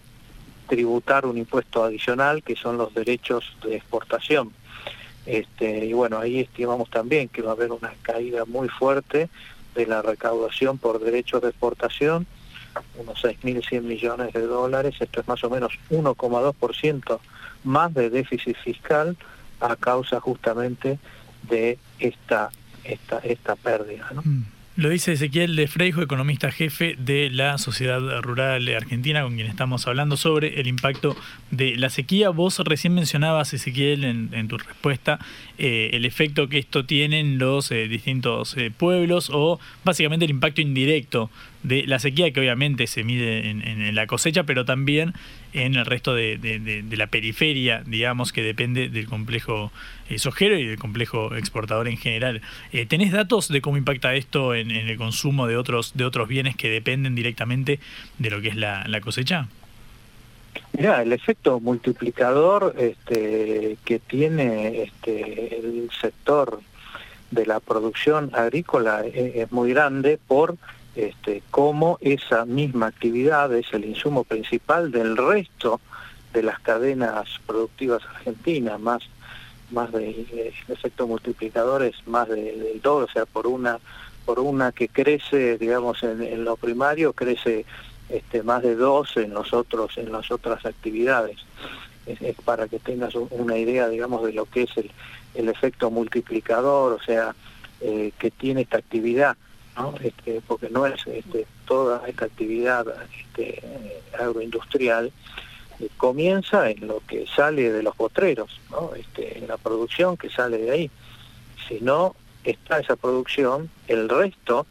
tributar 0.68 1.26
un 1.26 1.38
impuesto 1.38 1.82
adicional 1.82 2.42
que 2.42 2.56
son 2.56 2.76
los 2.76 2.94
derechos 2.94 3.56
de 3.64 3.76
exportación. 3.76 4.52
Este, 5.28 5.84
y 5.84 5.92
bueno, 5.92 6.18
ahí 6.18 6.40
estimamos 6.40 6.88
también 6.88 7.28
que 7.28 7.42
va 7.42 7.50
a 7.50 7.52
haber 7.52 7.70
una 7.70 7.92
caída 8.00 8.46
muy 8.46 8.70
fuerte 8.70 9.28
de 9.74 9.86
la 9.86 10.00
recaudación 10.00 10.78
por 10.78 11.00
derechos 11.00 11.42
de 11.42 11.50
exportación, 11.50 12.26
unos 12.96 13.22
6.100 13.22 13.82
millones 13.82 14.32
de 14.32 14.40
dólares, 14.40 14.94
esto 14.98 15.20
es 15.20 15.28
más 15.28 15.44
o 15.44 15.50
menos 15.50 15.72
1,2% 15.90 17.20
más 17.64 17.92
de 17.92 18.08
déficit 18.08 18.56
fiscal 18.56 19.18
a 19.60 19.76
causa 19.76 20.18
justamente 20.18 20.98
de 21.42 21.78
esta, 21.98 22.50
esta, 22.84 23.18
esta 23.18 23.54
pérdida. 23.56 24.10
Mm. 24.24 24.44
Lo 24.78 24.90
dice 24.90 25.10
Ezequiel 25.10 25.56
de 25.56 25.66
Freijo, 25.66 26.02
economista 26.02 26.52
jefe 26.52 26.94
de 26.96 27.30
la 27.30 27.58
Sociedad 27.58 27.98
Rural 28.22 28.68
Argentina, 28.68 29.24
con 29.24 29.34
quien 29.34 29.48
estamos 29.48 29.88
hablando 29.88 30.16
sobre 30.16 30.60
el 30.60 30.68
impacto 30.68 31.16
de 31.50 31.74
la 31.74 31.90
sequía. 31.90 32.30
Vos 32.30 32.60
recién 32.60 32.94
mencionabas, 32.94 33.52
Ezequiel, 33.52 34.04
en, 34.04 34.46
tu 34.46 34.56
respuesta, 34.56 35.18
eh, 35.58 35.90
el 35.94 36.04
efecto 36.04 36.48
que 36.48 36.58
esto 36.58 36.84
tiene 36.84 37.18
en 37.18 37.38
los 37.38 37.72
eh, 37.72 37.88
distintos 37.88 38.56
eh, 38.56 38.70
pueblos 38.70 39.30
o 39.32 39.58
básicamente 39.82 40.26
el 40.26 40.30
impacto 40.30 40.60
indirecto 40.60 41.28
de 41.62 41.86
la 41.86 41.98
sequía 41.98 42.32
que 42.32 42.40
obviamente 42.40 42.86
se 42.86 43.04
mide 43.04 43.50
en, 43.50 43.94
la 43.94 44.06
cosecha, 44.06 44.44
pero 44.44 44.64
también 44.64 45.14
en 45.52 45.74
el 45.74 45.86
resto 45.86 46.14
de, 46.14 46.84
la 46.90 47.06
periferia, 47.08 47.82
digamos, 47.84 48.32
que 48.32 48.42
depende 48.42 48.88
del 48.88 49.06
complejo 49.06 49.72
eh, 50.08 50.18
sojero 50.18 50.58
y 50.58 50.66
del 50.66 50.78
complejo 50.78 51.34
exportador 51.34 51.88
en 51.88 51.96
general. 51.96 52.42
Eh, 52.72 52.86
¿Tenés 52.86 53.12
datos 53.12 53.48
de 53.48 53.60
cómo 53.60 53.76
impacta 53.76 54.14
esto 54.14 54.54
en, 54.54 54.70
el 54.70 54.96
consumo 54.96 55.46
de 55.46 55.56
otros, 55.56 55.92
de 55.94 56.04
otros 56.04 56.28
bienes 56.28 56.56
que 56.56 56.70
dependen 56.70 57.14
directamente 57.14 57.80
de 58.18 58.30
lo 58.30 58.40
que 58.40 58.48
es 58.48 58.56
la, 58.56 59.00
cosecha? 59.00 59.48
Mira, 60.72 61.02
el 61.02 61.12
efecto 61.12 61.60
multiplicador 61.60 62.74
este, 62.78 63.76
que 63.84 63.98
tiene 63.98 64.82
este, 64.82 65.58
el 65.58 65.90
sector 66.00 66.60
de 67.30 67.46
la 67.46 67.60
producción 67.60 68.30
agrícola 68.34 69.04
es, 69.04 69.36
es 69.36 69.52
muy 69.52 69.70
grande 69.70 70.18
por 70.26 70.56
este, 70.94 71.42
cómo 71.50 71.98
esa 72.00 72.44
misma 72.44 72.86
actividad 72.86 73.52
es 73.54 73.72
el 73.72 73.84
insumo 73.84 74.24
principal 74.24 74.90
del 74.90 75.16
resto 75.16 75.80
de 76.32 76.42
las 76.42 76.58
cadenas 76.60 77.28
productivas 77.46 78.02
argentinas, 78.04 78.80
más 78.80 79.02
más 79.70 79.92
de, 79.92 80.08
eh, 80.10 80.54
efecto 80.68 81.06
multiplicador 81.06 81.82
es 81.82 81.94
más 82.06 82.28
del 82.28 82.80
todo, 82.82 83.04
o 83.04 83.08
sea, 83.08 83.26
por 83.26 83.46
una 83.46 83.78
por 84.24 84.40
una 84.40 84.72
que 84.72 84.88
crece, 84.88 85.56
digamos, 85.56 86.02
en, 86.02 86.44
lo 86.44 86.56
primario, 86.56 87.14
crece 87.14 87.64
este, 88.10 88.42
más 88.42 88.62
de 88.62 88.74
dos 88.74 89.16
en 89.16 89.32
los 89.32 89.54
otros, 89.54 89.96
en 89.96 90.12
las 90.12 90.30
otras 90.30 90.66
actividades. 90.66 91.38
Es, 92.04 92.36
para 92.44 92.68
que 92.68 92.78
tengas 92.78 93.14
una 93.14 93.56
idea, 93.56 93.88
digamos, 93.88 94.22
de 94.26 94.34
lo 94.34 94.44
que 94.44 94.64
es 94.64 94.76
el, 94.76 94.90
el 95.34 95.48
efecto 95.48 95.90
multiplicador, 95.90 96.92
o 96.92 97.02
sea, 97.02 97.34
eh, 97.80 98.12
que 98.18 98.30
tiene 98.30 98.62
esta 98.62 98.76
actividad. 98.76 99.34
Este, 100.02 100.40
porque 100.46 100.68
no 100.70 100.86
es 100.86 101.06
este, 101.06 101.46
toda 101.66 102.06
esta 102.08 102.24
actividad 102.24 102.86
este, 103.16 103.62
agroindustrial 104.18 105.12
eh, 105.78 105.88
comienza 105.96 106.70
en 106.70 106.88
lo 106.88 107.00
que 107.06 107.26
sale 107.26 107.70
de 107.70 107.82
los 107.82 107.94
potreros, 107.94 108.60
en 109.16 109.46
la 109.46 109.56
producción 109.56 110.16
que 110.16 110.30
sale 110.30 110.58
de 110.58 110.70
ahí. 110.70 110.90
Si 111.68 111.78
no 111.80 112.16
está 112.42 112.80
esa 112.80 112.96
producción, 112.96 113.70
el 113.86 114.08
resto 114.08 114.66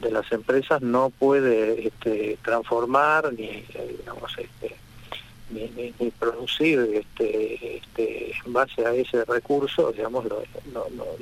de 0.00 0.10
las 0.10 0.30
empresas 0.32 0.82
no 0.82 1.10
puede 1.10 1.92
transformar 2.42 3.32
ni, 3.32 3.44
eh, 3.44 3.96
digamos, 3.98 4.32
este, 4.38 4.76
ni, 5.50 5.92
producir 6.18 6.78
este, 6.92 7.78
este, 7.78 8.32
en 8.44 8.52
base 8.52 8.84
a 8.84 8.92
ese 8.94 9.24
recurso, 9.24 9.92
digamos, 9.92 10.26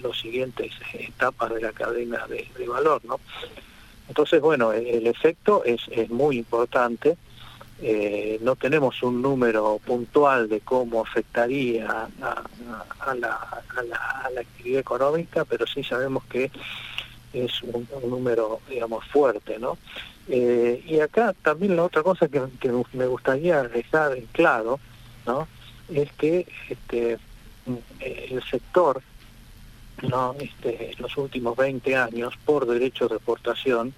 los 0.02 0.18
siguientes 0.18 0.72
etapas 0.92 1.54
de 1.54 1.60
la 1.60 1.72
cadena 1.72 2.26
de, 2.26 2.46
valor, 2.66 3.04
¿no? 3.04 3.20
Entonces, 4.08 4.40
bueno, 4.40 4.72
el, 4.72 5.06
efecto 5.06 5.64
es, 5.64 5.80
es, 5.90 6.10
muy 6.10 6.38
importante. 6.38 7.16
Eh, 7.82 8.38
no 8.40 8.56
tenemos 8.56 9.02
un 9.02 9.20
número 9.20 9.78
puntual 9.84 10.48
de 10.48 10.60
cómo 10.60 11.02
afectaría 11.02 12.08
a, 12.22 12.42
a, 13.00 13.14
la, 13.14 13.34
a, 13.76 13.82
la, 13.82 14.40
actividad 14.40 14.80
económica, 14.80 15.44
pero 15.44 15.66
sí 15.66 15.84
sabemos 15.84 16.24
que 16.24 16.50
es 17.32 17.62
un, 17.62 17.86
un 18.02 18.10
número, 18.10 18.60
digamos, 18.70 19.04
fuerte, 19.06 19.58
¿no? 19.58 19.76
Eh, 20.28 20.82
y 20.86 21.00
acá 21.00 21.34
también 21.42 21.76
la 21.76 21.84
otra 21.84 22.02
cosa 22.02 22.28
que, 22.28 22.42
me 22.92 23.06
gustaría 23.06 23.62
dejar 23.62 24.16
en 24.16 24.26
claro, 24.26 24.80
¿no? 25.24 25.46
Es 25.92 26.10
que 26.12 26.46
este, 26.68 27.18
eh, 28.00 28.28
el 28.30 28.42
sector, 28.42 29.02
¿no? 30.02 30.34
Este, 30.40 30.92
en 30.92 31.02
los 31.02 31.16
últimos 31.16 31.56
20 31.56 31.96
años, 31.96 32.34
por 32.44 32.66
derechos 32.66 33.10
de 33.10 33.16
exportación, 33.16 33.94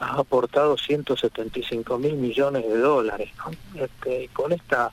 ha 0.00 0.18
aportado 0.18 0.76
175 0.76 1.96
mil 1.98 2.14
millones 2.14 2.66
de 2.66 2.78
dólares, 2.78 3.30
Este, 3.76 4.24
y 4.24 4.28
con 4.28 4.52
esta, 4.52 4.90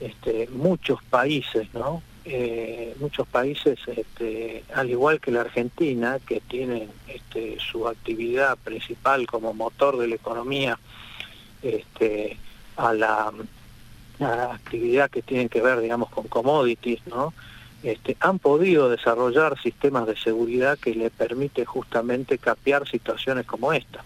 este, 0.00 0.48
muchos 0.50 1.00
países, 1.04 1.72
¿no? 1.72 2.02
Eh, 2.26 2.94
muchos 3.00 3.26
países, 3.26 3.78
este, 3.86 4.62
al 4.74 4.90
igual 4.90 5.20
que 5.20 5.30
la 5.30 5.40
Argentina, 5.40 6.18
que 6.18 6.40
tienen 6.40 6.90
este, 7.08 7.56
su 7.58 7.88
actividad 7.88 8.58
principal 8.58 9.26
como 9.26 9.54
motor 9.54 9.96
de 9.96 10.08
la 10.08 10.16
economía, 10.16 10.78
este, 11.62 12.36
a, 12.76 12.92
la, 12.92 13.32
actividad 14.20 15.10
que 15.10 15.22
tienen 15.22 15.48
que 15.48 15.62
ver, 15.62 15.80
digamos, 15.80 16.10
con 16.10 16.28
commodities, 16.28 17.06
¿no? 17.06 17.32
Este, 17.82 18.18
han 18.20 18.38
podido 18.38 18.90
desarrollar 18.90 19.58
sistemas 19.58 20.06
de 20.06 20.14
seguridad 20.14 20.78
que 20.78 20.94
le 20.94 21.08
permite 21.08 21.64
justamente 21.64 22.36
capear 22.36 22.86
situaciones 22.86 23.46
como 23.46 23.72
esta. 23.72 24.04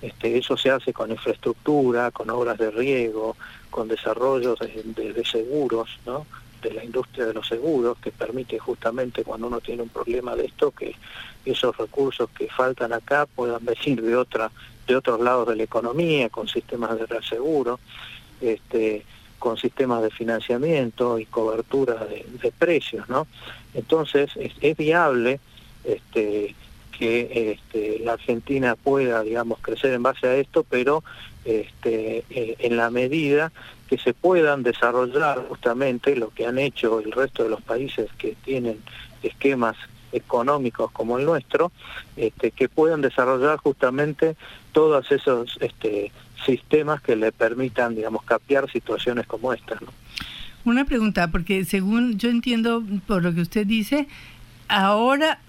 Este, 0.00 0.38
eso 0.38 0.56
se 0.56 0.70
hace 0.70 0.92
con 0.92 1.10
infraestructura, 1.10 2.12
con 2.12 2.30
obras 2.30 2.58
de 2.58 2.70
riego, 2.70 3.36
con 3.68 3.88
desarrollos 3.88 4.60
de, 4.60 5.12
de 5.12 5.24
seguros, 5.24 5.88
¿no? 6.06 6.24
De 6.62 6.72
la 6.72 6.84
industria 6.84 7.26
de 7.26 7.34
los 7.34 7.46
seguros, 7.46 7.98
que 7.98 8.10
permite 8.10 8.58
justamente 8.58 9.24
cuando 9.24 9.48
uno 9.48 9.60
tiene 9.60 9.82
un 9.82 9.88
problema 9.88 10.34
de 10.36 10.46
esto, 10.46 10.70
que 10.70 10.94
esos 11.44 11.76
recursos 11.76 12.30
que 12.30 12.48
faltan 12.48 12.92
acá 12.92 13.26
puedan 13.26 13.64
venir 13.64 14.00
de 14.02 14.16
otra 14.16 14.50
de 14.86 14.96
otros 14.96 15.20
lados 15.20 15.48
de 15.48 15.56
la 15.56 15.62
economía, 15.62 16.28
con 16.28 16.48
sistemas 16.48 16.98
de 16.98 17.06
reaseguro, 17.06 17.78
este, 18.40 19.04
con 19.38 19.56
sistemas 19.56 20.02
de 20.02 20.10
financiamiento 20.10 21.18
y 21.18 21.26
cobertura 21.26 22.04
de, 22.06 22.52
precios, 22.58 23.08
¿no? 23.08 23.26
Entonces 23.74 24.30
es, 24.36 24.76
viable 24.76 25.40
este, 25.84 26.54
que 26.96 27.52
este, 27.52 28.00
la 28.04 28.12
Argentina 28.12 28.76
pueda, 28.76 29.22
digamos, 29.22 29.58
crecer 29.60 29.92
en 29.92 30.02
base 30.02 30.26
a 30.26 30.36
esto, 30.36 30.64
pero 30.68 31.02
este, 31.44 32.24
eh, 32.30 32.56
en 32.58 32.76
la 32.76 32.90
medida 32.90 33.52
que 33.88 33.98
se 33.98 34.14
puedan 34.14 34.62
desarrollar 34.62 35.44
justamente 35.48 36.16
lo 36.16 36.30
que 36.30 36.46
han 36.46 36.58
hecho 36.58 37.00
el 37.00 37.12
resto 37.12 37.42
de 37.44 37.50
los 37.50 37.60
países 37.60 38.08
que 38.18 38.36
tienen 38.44 38.78
esquemas 39.22 39.76
económicos 40.12 40.90
como 40.92 41.18
el 41.18 41.24
nuestro, 41.24 41.72
este, 42.16 42.50
que 42.50 42.68
puedan 42.68 43.00
desarrollar 43.00 43.58
justamente 43.58 44.36
todos 44.72 45.10
esos 45.10 45.56
este, 45.60 46.12
sistemas 46.44 47.00
que 47.00 47.16
le 47.16 47.32
permitan, 47.32 47.94
digamos, 47.94 48.22
capear 48.24 48.70
situaciones 48.70 49.26
como 49.26 49.52
esta. 49.52 49.78
Una 50.64 50.84
pregunta, 50.84 51.30
porque 51.30 51.64
según 51.64 52.18
yo 52.18 52.30
entiendo 52.30 52.84
por 53.06 53.22
lo 53.22 53.34
que 53.34 53.40
usted 53.40 53.66
dice, 53.66 54.06
ahora 54.68 55.40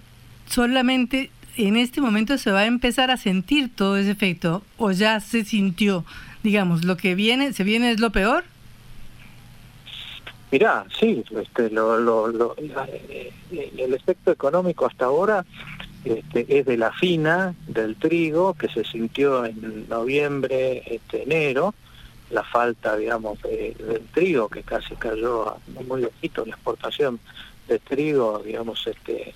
solamente 0.46 1.30
en 1.56 1.76
este 1.76 2.00
momento 2.00 2.38
se 2.38 2.50
va 2.50 2.60
a 2.60 2.66
empezar 2.66 3.10
a 3.10 3.16
sentir 3.16 3.74
todo 3.74 3.96
ese 3.96 4.10
efecto 4.10 4.62
o 4.76 4.90
ya 4.92 5.20
se 5.20 5.44
sintió 5.44 6.04
digamos, 6.44 6.84
lo 6.84 6.96
que 6.96 7.16
viene, 7.16 7.52
se 7.54 7.64
viene 7.64 7.90
es 7.90 7.98
lo 7.98 8.10
peor. 8.10 8.44
Mirá, 10.52 10.84
sí, 10.96 11.24
este, 11.40 11.70
lo, 11.70 12.54
eh, 12.58 13.32
el 13.50 13.94
efecto 13.94 14.30
económico 14.30 14.86
hasta 14.86 15.06
ahora 15.06 15.44
este, 16.04 16.58
es 16.58 16.66
de 16.66 16.76
la 16.76 16.92
fina, 16.92 17.54
del 17.66 17.96
trigo, 17.96 18.54
que 18.54 18.68
se 18.68 18.84
sintió 18.84 19.46
en 19.46 19.88
noviembre, 19.88 20.82
este, 20.86 21.22
enero, 21.22 21.74
la 22.30 22.44
falta, 22.44 22.96
digamos, 22.96 23.40
del 23.42 24.02
trigo, 24.12 24.48
que 24.48 24.62
casi 24.62 24.94
cayó 24.96 25.56
muy 25.88 26.02
bajito 26.02 26.44
la 26.44 26.54
exportación 26.54 27.18
de 27.68 27.78
trigo, 27.78 28.42
digamos, 28.44 28.86
este, 28.86 29.34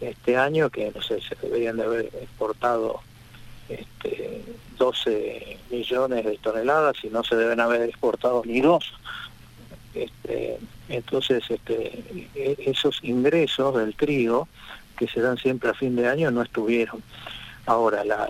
este 0.00 0.36
año, 0.36 0.70
que 0.70 0.92
no 0.94 1.02
sé, 1.02 1.20
se 1.20 1.34
deberían 1.40 1.76
de 1.76 1.84
haber 1.84 2.04
exportado 2.06 3.00
este, 3.68 4.42
12 4.78 5.58
millones 5.70 6.24
de 6.24 6.38
toneladas 6.38 6.96
y 7.02 7.08
no 7.08 7.24
se 7.24 7.36
deben 7.36 7.60
haber 7.60 7.82
exportado 7.82 8.42
ni 8.44 8.60
dos. 8.60 8.92
Este, 9.94 10.58
entonces, 10.88 11.44
este, 11.48 12.02
e, 12.34 12.56
esos 12.66 13.00
ingresos 13.02 13.76
del 13.76 13.94
trigo 13.94 14.48
que 14.96 15.08
se 15.08 15.20
dan 15.20 15.38
siempre 15.38 15.70
a 15.70 15.74
fin 15.74 15.96
de 15.96 16.08
año 16.08 16.30
no 16.30 16.42
estuvieron. 16.42 17.02
Ahora, 17.66 18.04
la, 18.04 18.28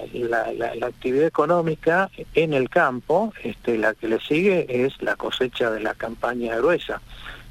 actividad 0.82 1.26
económica 1.26 2.08
en 2.34 2.54
el 2.54 2.70
campo, 2.70 3.32
este, 3.42 3.76
la 3.78 3.94
que 3.94 4.06
le 4.06 4.20
sigue 4.20 4.86
es 4.86 5.02
la 5.02 5.16
cosecha 5.16 5.70
de 5.70 5.80
la 5.80 5.94
campaña 5.94 6.56
gruesa. 6.56 7.00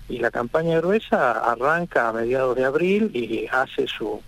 Y 0.09 0.19
la 0.19 0.31
campaña 0.31 0.77
gruesa 0.77 1.39
arranca 1.51 2.09
a 2.09 2.13
mediados 2.13 2.55
de 2.55 2.65
abril 2.65 3.11
y 3.13 3.47
hace 3.47 3.87
su, 3.87 4.21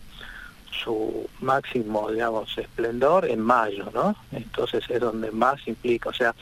su 0.72 1.30
máximo, 1.42 2.12
digamos, 2.12 2.58
esplendor 2.58 3.26
en 3.26 3.42
mayo, 3.42 3.90
¿no? 3.94 4.16
Entonces 4.32 4.84
es 4.90 5.00
donde 5.00 5.32
más 5.32 5.68
implica, 5.68 6.10
o 6.10 6.14
sea, 6.14 6.34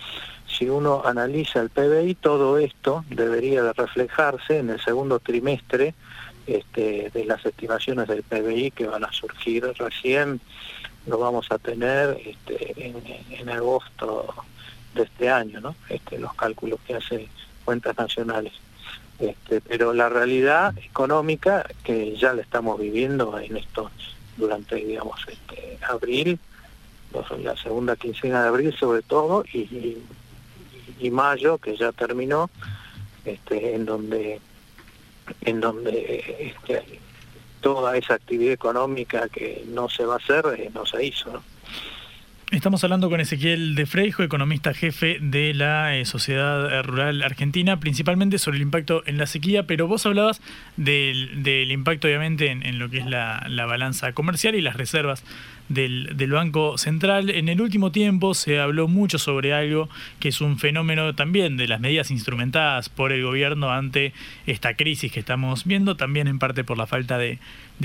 si 0.48 0.70
uno 0.70 1.02
analiza 1.04 1.62
el 1.62 1.70
PBI, 1.70 2.16
todo 2.16 2.58
esto 2.58 3.04
debería 3.10 3.64
de 3.64 3.74
reflejarse 3.74 4.60
en 4.60 4.70
el 4.70 4.80
segundo 4.82 5.20
trimestre 5.20 5.96
este, 6.46 7.10
de 7.14 7.26
las 7.26 7.46
estimaciones 7.46 8.08
del 8.08 8.24
PBI 8.24 8.72
que 8.72 8.88
van 8.88 9.04
a 9.04 9.12
surgir 9.12 9.64
recién, 9.78 10.42
lo 11.08 11.18
vamos 11.18 11.52
a 11.52 11.58
tener 11.58 12.18
este, 12.26 12.96
en, 13.40 13.50
agosto 13.50 14.34
de 14.94 15.04
este 15.04 15.30
año, 15.30 15.60
¿no? 15.60 15.76
Este, 15.90 16.18
los 16.18 16.34
cálculos 16.34 16.80
que 16.86 16.96
hace 16.96 17.28
cuentas 17.66 17.98
nacionales. 17.98 18.54
Este, 19.20 19.62
pero 19.62 19.94
la 19.94 20.10
realidad 20.10 20.78
económica 20.78 21.66
que 21.84 22.16
ya 22.16 22.34
la 22.34 22.42
estamos 22.42 22.80
viviendo 22.80 23.38
en 23.40 23.58
estos 23.58 23.92
durante 24.38 24.76
digamos 24.76 25.20
este, 25.28 25.78
abril 25.88 26.40
la 27.44 27.56
segunda 27.56 27.96
quincena 27.96 28.42
de 28.42 28.48
abril 28.48 28.76
sobre 28.76 29.04
todo 29.04 29.46
y, 29.54 29.98
mayo 31.12 31.58
que 31.58 31.76
ya 31.76 31.92
terminó 31.92 32.50
este, 33.26 33.76
en 33.76 33.86
donde 33.86 34.40
en 35.42 35.60
donde 35.60 36.56
toda 37.62 37.98
esa 37.98 38.16
actividad 38.16 38.54
económica 38.54 39.30
que 39.30 39.64
no 39.68 39.90
se 39.90 40.06
va 40.06 40.16
a 40.16 40.18
hacer 40.18 40.46
eh, 40.58 40.72
no 40.74 40.86
se 40.86 41.06
hizo. 41.06 41.44
Estamos 42.54 42.84
hablando 42.84 43.10
con 43.10 43.20
Ezequiel 43.20 43.74
de 43.74 43.88
Freijo, 43.88 44.22
economista 44.22 44.76
jefe 44.76 45.18
de 45.20 45.56
la 45.56 45.98
eh, 45.98 46.06
Sociedad 46.06 46.84
Rural 46.84 47.24
Argentina, 47.24 47.80
principalmente 47.80 48.38
sobre 48.38 48.58
el 48.58 48.62
impacto 48.62 49.02
en 49.08 49.18
la 49.18 49.26
sequía, 49.26 49.66
pero 49.66 49.88
vos 49.88 50.06
hablabas 50.06 50.40
del, 50.78 51.72
impacto 51.72 52.08
obviamente 52.08 52.52
en, 52.52 52.78
lo 52.78 52.92
que 52.92 53.00
es 53.00 53.08
la, 53.08 53.66
balanza 53.66 54.14
comercial 54.14 54.54
y 54.54 54.62
las 54.62 54.76
reservas 54.76 55.24
del, 55.68 56.14
Banco 56.32 56.78
Central. 56.78 57.32
En 57.32 57.50
el 57.50 57.60
último 57.60 57.92
tiempo 57.92 58.36
se 58.36 58.60
habló 58.60 58.88
mucho 58.88 59.18
sobre 59.18 59.56
algo 59.56 59.90
que 60.20 60.30
es 60.30 60.40
un 60.40 60.60
fenómeno 60.60 61.16
también 61.16 61.58
de 61.58 61.68
las 61.68 61.80
medidas 61.80 62.12
instrumentadas 62.12 62.88
por 62.88 63.14
el 63.14 63.24
gobierno 63.24 63.72
ante 63.72 64.14
esta 64.46 64.76
crisis 64.76 65.12
que 65.12 65.20
estamos 65.20 65.66
viendo, 65.66 65.98
también 65.98 66.28
en 66.28 66.38
parte 66.38 66.64
por 66.64 66.78
la 66.78 66.86
falta 66.86 67.18
de, 67.18 67.40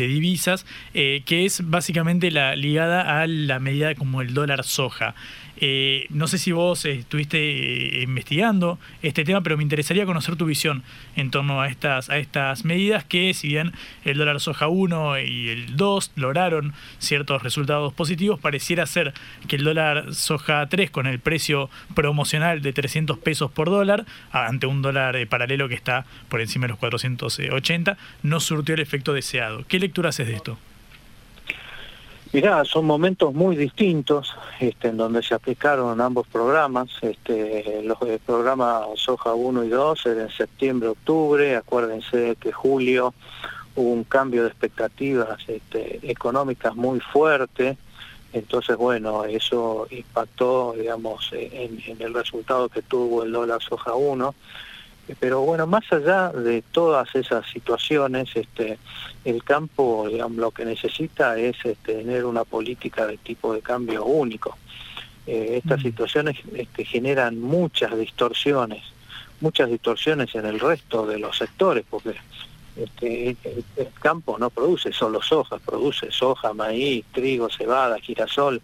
divisas, 0.07 0.67
eh, 0.95 1.23
que 1.25 1.45
es 1.45 1.69
básicamente 1.69 2.31
la 2.31 2.55
ligada 2.57 3.21
a 3.21 3.27
la 3.27 3.59
medida 3.59 3.95
como 3.95 4.21
el 4.21 4.35
dólar 4.35 4.65
soja. 4.65 5.15
Eh, 5.61 6.07
no 6.11 6.29
sé 6.29 6.39
si 6.39 6.53
vos 6.53 6.85
estuviste 6.85 7.39
eh, 7.39 8.03
investigando 8.03 8.79
este 9.03 9.25
tema, 9.25 9.41
pero 9.41 9.57
me 9.57 9.65
interesaría 9.65 10.07
conocer 10.07 10.37
tu 10.37 10.47
visión 10.47 10.85
en 11.17 11.31
torno 11.31 11.61
a 11.61 11.69
estas, 11.69 12.11
a 12.11 12.19
estas 12.19 12.65
medidas 12.65 13.05
que, 13.05 13.35
si 13.35 13.49
bien 13.49 13.73
el 14.05 14.19
dólar 14.19 14.41
soja 14.41 14.69
1 14.69 15.21
y 15.21 15.49
el 15.49 15.77
2 15.77 16.13
lograron 16.17 16.75
ciertos 16.99 17.43
resultados 17.43 17.93
positivos, 17.93 18.39
pareciera 18.39 18.87
ser 18.87 19.15
que 19.49 19.57
el 19.57 19.65
dólar 19.65 20.15
soja 20.15 20.67
3 20.69 20.91
con 20.91 21.07
el 21.07 21.19
precio 21.19 21.71
promocional 21.95 22.63
de 22.63 22.73
300 22.73 23.19
pesos 23.19 23.51
por 23.51 23.69
dólar, 23.69 24.07
ante 24.31 24.67
un 24.67 24.83
dólar 24.83 25.17
eh, 25.17 25.27
paralelo 25.27 25.69
que 25.69 25.75
está 25.75 26.07
por 26.29 26.41
encima 26.41 26.67
de 26.67 26.71
los 26.71 26.79
480, 26.79 27.99
no 28.23 28.41
surtió 28.41 28.75
el 28.75 28.81
efecto 28.81 29.13
deseado. 29.13 29.65
¿Qué 29.67 29.81
lectura 29.81 30.11
haces 30.11 30.29
de 30.29 30.35
esto? 30.35 30.59
Mirá, 32.31 32.63
son 32.67 32.85
momentos 32.85 33.33
muy 33.33 33.57
distintos 33.57 34.35
este, 34.61 34.89
en 34.89 34.99
donde 34.99 35.23
se 35.23 35.35
aplicaron 35.35 35.99
ambos 35.99 36.27
programas. 36.27 36.91
Este, 37.01 37.83
los 37.83 37.97
eh, 38.03 38.21
programas 38.25 38.87
Soja 38.97 39.33
1 39.33 39.65
y 39.65 39.69
2 39.69 40.07
en 40.07 40.29
septiembre, 40.29 40.91
octubre. 40.91 41.57
Acuérdense 41.57 42.37
que 42.39 42.53
julio 42.53 43.15
hubo 43.77 43.93
un 43.93 44.05
cambio 44.05 44.43
de 44.43 44.49
expectativas 44.49 45.39
este, 45.49 46.01
económicas 46.03 46.77
muy 46.77 47.01
fuerte. 47.01 47.79
Entonces, 48.35 48.77
bueno, 48.77 49.25
eso 49.25 49.87
impactó, 49.91 50.75
digamos, 50.77 51.31
en, 51.33 51.81
en 51.87 52.03
el 52.03 52.13
resultado 52.13 52.69
que 52.69 52.83
tuvo 52.83 53.23
el 53.23 53.33
dólar 53.33 53.63
Soja 53.63 53.95
1 53.95 54.35
pero 55.15 55.41
bueno, 55.41 55.67
más 55.67 55.85
allá 55.93 56.29
de 56.31 56.63
todas 56.63 57.15
esas 57.15 57.47
situaciones, 57.51 58.29
este, 58.35 58.79
el 59.25 59.43
campo, 59.43 60.07
digamos, 60.11 60.39
lo 60.39 60.51
que 60.51 60.65
necesita 60.65 61.39
es 61.39 61.57
este, 61.65 61.95
tener 61.95 62.25
una 62.25 62.45
política 62.45 63.07
de 63.07 63.17
tipo 63.17 63.55
de 63.55 63.61
cambio 63.61 64.05
único. 64.05 64.57
Eh, 65.27 65.59
estas 65.59 65.81
mm. 65.81 65.83
situaciones 65.83 66.37
este, 66.55 66.85
generan 66.85 67.41
muchas 67.41 67.97
distorsiones, 67.99 68.83
muchas 69.41 69.71
distorsiones 69.71 70.35
en 70.35 70.47
el 70.47 70.59
resto 70.59 71.07
de 71.07 71.19
los 71.19 71.37
sectores, 71.37 71.85
porque 71.89 72.15
este, 72.77 73.37
el, 73.77 73.89
campo 74.01 74.39
no 74.39 74.51
produce 74.51 74.93
solo 74.93 75.21
soja, 75.21 75.59
produce 75.59 76.11
soja, 76.11 76.53
maíz, 76.55 77.05
trigo, 77.13 77.49
cebada, 77.51 77.99
girasol. 77.99 78.63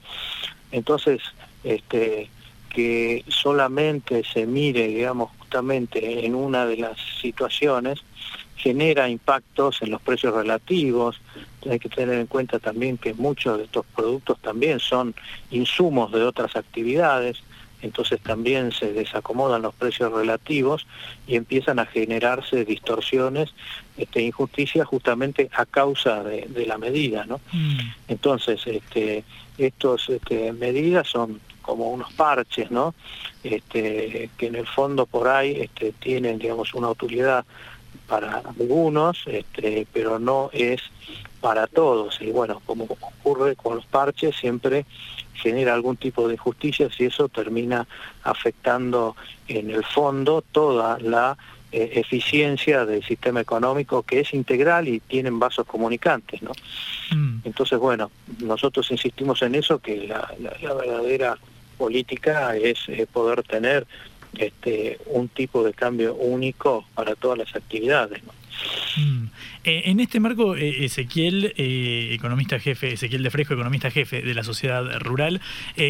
Entonces, 0.70 1.20
este, 1.64 2.30
que 2.70 3.24
solamente 3.28 4.24
se 4.24 4.46
mire, 4.46 4.86
digamos, 4.88 5.30
justamente 5.44 6.24
en 6.24 6.34
una 6.34 6.66
de 6.66 6.78
las 6.78 6.96
situaciones, 7.20 8.02
genera 8.56 9.08
impactos 9.08 9.82
en 9.82 9.90
los 9.90 10.00
precios 10.00 10.34
relativos. 10.34 11.20
Hay 11.70 11.78
que 11.78 11.88
tener 11.90 12.18
en 12.18 12.26
cuenta 12.26 12.58
también 12.58 12.96
que 12.96 13.12
muchos 13.12 13.58
de 13.58 13.64
estos 13.64 13.84
productos 13.94 14.38
también 14.40 14.80
son 14.80 15.14
insumos 15.50 16.12
de 16.12 16.22
otras 16.22 16.56
actividades, 16.56 17.42
entonces 17.82 18.18
también 18.20 18.72
se 18.72 18.94
desacomodan 18.94 19.60
los 19.60 19.74
precios 19.74 20.10
relativos 20.10 20.86
y 21.26 21.36
empiezan 21.36 21.78
a 21.78 21.84
generarse 21.84 22.64
distorsiones, 22.64 23.52
este, 23.98 24.22
injusticias 24.22 24.86
justamente 24.86 25.50
a 25.52 25.66
causa 25.66 26.24
de, 26.24 26.66
la 26.66 26.78
medida. 26.78 27.26
¿no? 27.26 27.40
Mm. 27.52 27.78
Entonces, 28.08 28.66
este, 28.66 29.24
estas 29.58 30.08
este, 30.08 30.52
medidas 30.54 31.06
son 31.08 31.40
como 31.64 31.90
unos 31.90 32.12
parches, 32.12 32.70
¿no? 32.70 32.94
Este, 33.42 34.30
que 34.36 34.46
en 34.46 34.54
el 34.54 34.66
fondo 34.66 35.06
por 35.06 35.28
ahí 35.28 35.60
este, 35.60 35.92
tienen, 35.92 36.38
digamos, 36.38 36.74
una 36.74 36.90
utilidad 36.90 37.44
para 38.06 38.42
algunos, 38.58 39.22
este, 39.26 39.86
pero 39.92 40.18
no 40.18 40.50
es 40.52 40.82
para 41.40 41.66
todos. 41.66 42.20
Y 42.20 42.30
bueno, 42.30 42.60
como 42.66 42.84
ocurre 42.84 43.56
con 43.56 43.76
los 43.76 43.86
parches, 43.86 44.36
siempre 44.36 44.86
genera 45.34 45.74
algún 45.74 45.96
tipo 45.96 46.26
de 46.26 46.34
injusticia 46.34 46.88
y 46.98 47.04
eso 47.04 47.28
termina 47.28 47.86
afectando 48.22 49.16
en 49.48 49.70
el 49.70 49.84
fondo 49.84 50.42
toda 50.52 50.98
la 51.00 51.36
eh, 51.72 51.90
eficiencia 51.96 52.86
del 52.86 53.02
sistema 53.02 53.40
económico 53.40 54.02
que 54.04 54.20
es 54.20 54.32
integral 54.32 54.86
y 54.88 55.00
tienen 55.00 55.38
vasos 55.38 55.66
comunicantes, 55.66 56.40
¿no? 56.40 56.52
Mm. 57.10 57.40
Entonces, 57.44 57.78
bueno, 57.78 58.10
nosotros 58.38 58.90
insistimos 58.90 59.42
en 59.42 59.56
eso, 59.56 59.80
que 59.80 60.06
la 60.06 60.74
verdadera 60.74 61.36
política 61.74 62.56
es 62.56 62.78
eh, 62.88 63.06
poder 63.12 63.42
tener 63.42 63.86
este, 64.38 64.98
un 65.06 65.28
tipo 65.28 65.62
de 65.62 65.72
cambio 65.72 66.14
único 66.14 66.84
para 66.94 67.14
todas 67.14 67.38
las 67.38 67.54
actividades. 67.54 68.22
Mm. 68.96 69.24
Eh, 69.64 69.82
en 69.86 70.00
este 70.00 70.20
marco, 70.20 70.56
eh, 70.56 70.84
Ezequiel, 70.84 71.52
economista 71.56 72.58
jefe, 72.58 72.92
Ezequiel 72.92 73.22
de 73.22 73.30
Fresco, 73.30 73.54
economista 73.54 73.90
jefe 73.90 74.22
de 74.22 74.34
la 74.34 74.44
sociedad 74.44 75.00
rural, 75.00 75.40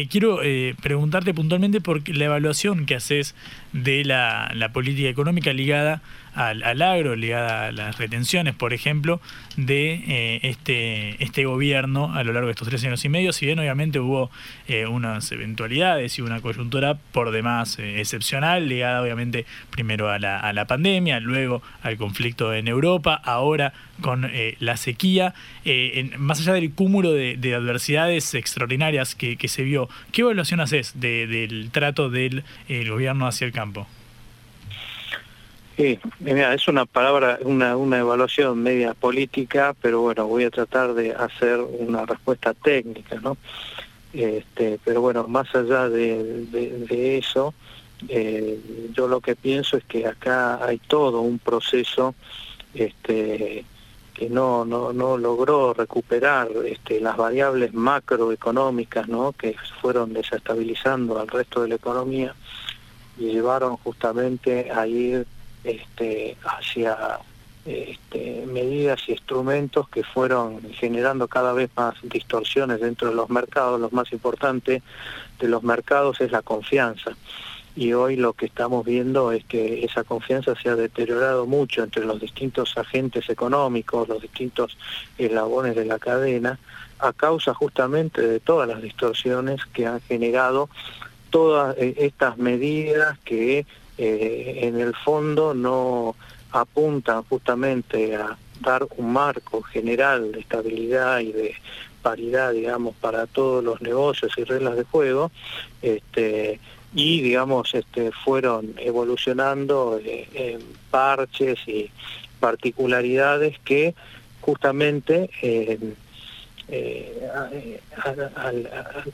quiero 0.09 0.39
preguntarte 0.81 1.33
puntualmente 1.33 1.81
por 1.81 2.07
la 2.09 2.25
evaluación 2.25 2.85
que 2.85 2.95
haces 2.95 3.35
de 3.73 4.03
la, 4.03 4.51
la 4.55 4.71
política 4.71 5.09
económica 5.09 5.53
ligada 5.53 6.01
al, 6.35 6.81
agro, 6.81 7.15
ligada 7.15 7.67
a 7.67 7.71
las 7.71 7.97
retenciones, 7.97 8.53
por 8.53 8.73
ejemplo, 8.73 9.21
de 9.55 9.93
eh, 10.07 10.39
este, 10.43 11.23
este 11.23 11.45
gobierno 11.45 12.13
a 12.13 12.23
lo 12.23 12.33
largo 12.33 12.47
de 12.47 12.51
estos 12.51 12.67
tres 12.67 12.83
años 12.83 13.03
y 13.05 13.09
medio, 13.09 13.31
si 13.31 13.45
bien 13.45 13.57
obviamente 13.57 13.99
hubo 13.99 14.29
eh, 14.67 14.85
unas 14.85 15.31
eventualidades 15.31 16.17
y 16.19 16.21
una 16.21 16.41
coyuntura 16.41 16.97
por 17.13 17.31
demás 17.31 17.79
eh, 17.79 18.01
excepcional, 18.01 18.67
ligada 18.67 19.01
obviamente 19.01 19.45
primero 19.69 20.09
a 20.09 20.19
la, 20.19 20.39
a 20.39 20.51
la 20.51 20.65
pandemia, 20.65 21.21
luego 21.21 21.61
al 21.81 21.95
conflicto 21.97 22.53
en 22.53 22.67
Europa, 22.67 23.15
ahora 23.23 23.73
con 24.01 24.29
la 24.59 24.75
sequía, 24.75 25.33
más 26.17 26.41
allá 26.41 26.53
del 26.53 26.73
cúmulo 26.73 27.13
de, 27.13 27.55
adversidades 27.55 28.33
extraordinarias 28.33 29.15
que, 29.15 29.37
se 29.47 29.63
vio, 29.63 29.87
¿qué 30.11 30.21
evaluación 30.21 30.59
haces 30.59 30.99
del 30.99 31.69
trato 31.71 32.09
del 32.09 32.43
gobierno 32.67 33.25
hacia 33.25 33.45
el 33.45 33.53
campo? 33.53 33.87
Sí, 35.75 35.99
mira, 36.19 36.53
es 36.53 36.69
una 36.69 36.85
palabra, 36.85 37.37
una, 37.43 37.75
una 37.75 37.99
evaluación 37.99 38.63
media 38.63 38.93
política, 38.93 39.75
pero 39.81 39.99
bueno, 39.99 40.25
voy 40.25 40.45
a 40.45 40.49
tratar 40.49 40.93
de 40.93 41.11
hacer 41.13 41.59
una 41.59 42.05
respuesta 42.05 42.53
técnica, 42.53 43.17
¿no? 43.21 43.35
Este, 44.13 44.79
pero 44.85 45.01
bueno, 45.01 45.27
más 45.27 45.53
allá 45.53 45.89
de, 45.89 46.45
de, 46.45 47.17
eso, 47.17 47.53
eh, 48.07 48.57
yo 48.93 49.09
lo 49.09 49.19
que 49.19 49.35
pienso 49.35 49.75
es 49.75 49.83
que 49.83 50.07
acá 50.07 50.65
hay 50.65 50.77
todo 50.77 51.19
un 51.19 51.39
proceso 51.39 52.15
este, 52.73 53.65
que 54.13 54.29
no, 54.29 54.63
no, 54.63 54.93
no 54.93 55.17
logró 55.17 55.73
recuperar 55.73 56.47
este, 56.65 57.01
las 57.01 57.17
variables 57.17 57.73
macroeconómicas 57.73 59.09
¿no? 59.09 59.33
que 59.33 59.57
fueron 59.81 60.13
desestabilizando 60.13 61.19
al 61.19 61.27
resto 61.27 61.63
de 61.63 61.67
la 61.67 61.75
economía 61.75 62.33
y 63.17 63.25
llevaron 63.25 63.75
justamente 63.75 64.71
a 64.71 64.87
ir 64.87 65.27
este, 65.65 66.37
hacia 66.43 67.19
este, 67.65 68.45
medidas 68.45 69.01
y 69.07 69.13
instrumentos 69.13 69.89
que 69.89 70.03
fueron 70.03 70.61
generando 70.73 71.27
cada 71.27 71.51
vez 71.53 71.69
más 71.75 71.95
distorsiones 72.03 72.79
dentro 72.79 73.09
de 73.09 73.15
los 73.15 73.29
mercados. 73.29 73.79
Lo 73.79 73.89
más 73.89 74.11
importante 74.13 74.83
de 75.39 75.47
los 75.47 75.63
mercados 75.63 76.21
es 76.21 76.31
la 76.31 76.41
confianza. 76.41 77.11
Y 77.75 77.91
hoy 77.91 78.15
lo 78.15 78.33
que 78.33 78.45
estamos 78.45 78.85
viendo 78.85 79.33
es 79.33 79.43
que 79.43 79.83
esa 79.83 80.05
confianza 80.05 80.55
se 80.55 80.69
ha 80.69 80.75
deteriorado 80.75 81.45
mucho 81.45 81.83
entre 81.83 82.05
los 82.05 82.21
distintos 82.21 82.77
agentes 82.77 83.29
económicos, 83.29 84.07
los 84.07 84.21
distintos 84.21 84.77
eslabones 85.17 85.75
de 85.75 85.85
la 85.85 85.99
cadena, 85.99 86.57
a 86.99 87.11
causa 87.11 87.53
justamente 87.53 88.21
de 88.21 88.39
todas 88.39 88.69
las 88.69 88.81
distorsiones 88.81 89.65
que 89.73 89.85
han 89.85 89.99
generado 90.01 90.69
todas 91.31 91.75
eh, 91.77 91.95
estas 91.97 92.37
medidas 92.37 93.19
que 93.25 93.65
eh, 93.97 94.59
en 94.63 94.79
el 94.79 94.95
fondo 94.95 95.53
no 95.53 96.15
apuntan 96.51 97.23
justamente 97.23 98.15
a 98.15 98.37
dar 98.61 98.87
un 98.97 99.11
marco 99.11 99.61
general 99.61 100.31
de 100.31 100.39
estabilidad 100.39 101.19
y 101.19 101.31
de 101.31 101.55
paridad, 102.01 102.53
digamos, 102.53 102.95
para 102.95 103.25
todos 103.25 103.63
los 103.63 103.81
negocios 103.81 104.31
y 104.37 104.43
reglas 104.43 104.77
de 104.77 104.83
juego, 104.83 105.31
este, 105.81 106.59
y 106.93 107.21
digamos, 107.21 107.73
este, 107.73 108.11
fueron 108.11 108.75
evolucionando 108.77 109.99
eh, 110.03 110.29
en 110.33 110.59
parches 110.91 111.59
y 111.67 111.89
particularidades 112.39 113.57
que 113.59 113.95
justamente 114.41 115.29
eh, 115.41 115.79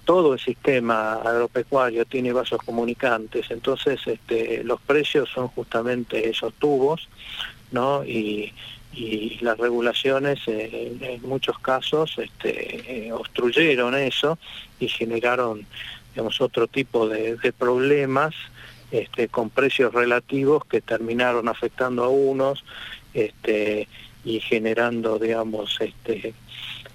todo 0.05 0.33
el 0.33 0.39
sistema 0.39 1.13
agropecuario 1.13 2.05
tiene 2.05 2.31
vasos 2.31 2.59
comunicantes, 2.63 3.51
entonces 3.51 3.99
este, 4.05 4.63
los 4.63 4.79
precios 4.81 5.29
son 5.29 5.49
justamente 5.49 6.29
esos 6.29 6.53
tubos, 6.53 7.09
¿no? 7.71 8.03
Y, 8.05 8.53
las 9.39 9.57
regulaciones 9.57 10.39
eh, 10.47 10.97
en 10.99 11.21
muchos 11.21 11.57
casos 11.59 12.13
este, 12.17 13.07
eh, 13.07 13.13
obstruyeron 13.13 13.95
eso 13.95 14.37
y 14.81 14.89
generaron 14.89 15.65
digamos, 16.11 16.41
otro 16.41 16.67
tipo 16.67 17.07
de, 17.07 17.53
problemas 17.57 18.35
este, 18.91 19.29
con 19.29 19.49
precios 19.49 19.93
relativos 19.93 20.65
que 20.65 20.81
terminaron 20.81 21.47
afectando 21.47 22.03
a 22.03 22.09
unos 22.09 22.65
y 24.23 24.39
generando, 24.41 25.17
digamos, 25.17 25.79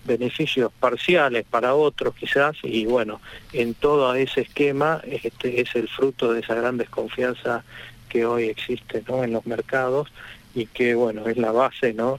beneficios 0.07 0.73
parciales 0.79 1.45
para 1.49 1.75
otros 1.75 2.15
quizás 2.15 2.57
y 2.63 2.87
bueno, 2.87 3.21
en 3.53 3.75
todo 3.75 4.15
ese 4.15 4.43
esquema 4.43 5.03
este 5.05 5.61
es 5.61 5.75
el 5.75 5.89
fruto 5.89 6.33
de 6.33 6.41
esa 6.41 6.55
gran 6.55 6.79
desconfianza 6.79 7.65
que 8.09 8.25
hoy 8.25 8.45
existe 8.45 9.03
¿no? 9.09 9.25
en 9.25 9.33
los 9.33 9.47
mercados 9.47 10.09
y 10.55 10.67
que 10.67 10.95
bueno, 10.95 11.27
es 11.27 11.37
la 11.37 11.53
base, 11.53 11.93
¿no? 11.93 12.19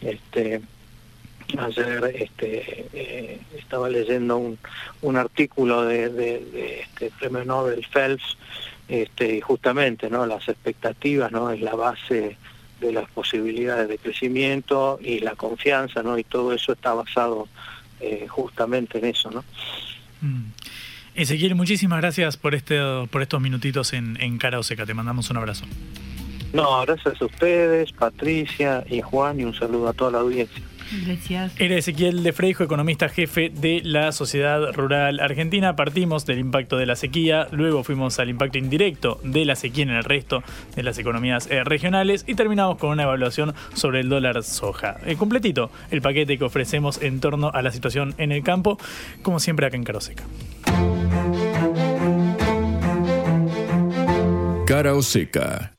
Este, 0.00 0.62
ayer 1.58 2.12
este, 2.14 2.86
eh, 2.92 3.40
estaba 3.56 3.88
leyendo 3.88 4.38
un, 4.38 4.58
un 5.02 5.16
artículo 5.16 5.84
de, 5.84 6.08
de, 6.08 6.80
este 6.80 7.10
premio 7.18 7.44
Nobel 7.44 7.86
Phelps 7.92 8.36
este, 8.88 9.40
justamente 9.40 10.10
no 10.10 10.26
las 10.26 10.48
expectativas 10.48 11.32
no 11.32 11.50
es 11.50 11.60
la 11.60 11.74
base 11.74 12.36
de 12.84 12.92
las 12.92 13.10
posibilidades 13.10 13.88
de 13.88 13.98
crecimiento 13.98 14.98
y 15.02 15.20
la 15.20 15.34
confianza, 15.34 16.02
¿no? 16.02 16.18
Y 16.18 16.24
todo 16.24 16.52
eso 16.52 16.72
está 16.72 16.92
basado 16.92 17.48
eh, 18.00 18.26
justamente 18.28 18.98
en 18.98 19.06
eso, 19.06 19.30
¿no? 19.30 19.44
Mm. 20.20 20.52
Ezequiel, 21.14 21.54
muchísimas 21.54 22.00
gracias 22.00 22.36
por 22.36 22.54
este 22.54 22.76
por 23.10 23.22
estos 23.22 23.40
minutitos 23.40 23.92
en, 23.92 24.20
en 24.20 24.36
Cara 24.38 24.58
Oseca. 24.58 24.84
Te 24.84 24.94
mandamos 24.94 25.30
un 25.30 25.36
abrazo. 25.36 25.64
No, 26.52 26.82
gracias 26.82 27.20
a 27.20 27.24
ustedes, 27.24 27.92
Patricia 27.92 28.84
y 28.88 29.00
Juan, 29.00 29.40
y 29.40 29.44
un 29.44 29.54
saludo 29.54 29.88
a 29.88 29.92
toda 29.92 30.12
la 30.12 30.18
audiencia. 30.18 30.62
Gracias. 31.06 31.52
Era 31.58 31.76
Ezequiel 31.76 32.22
de 32.22 32.32
Freijo, 32.32 32.64
economista 32.64 33.08
jefe 33.08 33.50
de 33.50 33.80
la 33.84 34.12
Sociedad 34.12 34.72
Rural 34.72 35.20
Argentina. 35.20 35.76
Partimos 35.76 36.26
del 36.26 36.38
impacto 36.38 36.76
de 36.76 36.86
la 36.86 36.96
sequía, 36.96 37.48
luego 37.50 37.84
fuimos 37.84 38.18
al 38.18 38.28
impacto 38.28 38.58
indirecto 38.58 39.20
de 39.22 39.44
la 39.44 39.56
sequía 39.56 39.84
en 39.84 39.90
el 39.90 40.04
resto 40.04 40.42
de 40.76 40.82
las 40.82 40.98
economías 40.98 41.48
eh, 41.50 41.64
regionales 41.64 42.24
y 42.26 42.34
terminamos 42.34 42.78
con 42.78 42.90
una 42.90 43.04
evaluación 43.04 43.54
sobre 43.74 44.00
el 44.00 44.08
dólar 44.08 44.42
soja. 44.42 44.96
El 45.04 45.16
completito, 45.16 45.70
el 45.90 46.02
paquete 46.02 46.38
que 46.38 46.44
ofrecemos 46.44 47.00
en 47.02 47.20
torno 47.20 47.50
a 47.52 47.62
la 47.62 47.70
situación 47.70 48.14
en 48.18 48.32
el 48.32 48.42
campo, 48.42 48.78
como 49.22 49.40
siempre 49.40 49.66
acá 49.66 49.76
en 49.76 49.84
Caroseca. 49.84 50.24
Cara 54.66 55.00
Seca. 55.02 55.76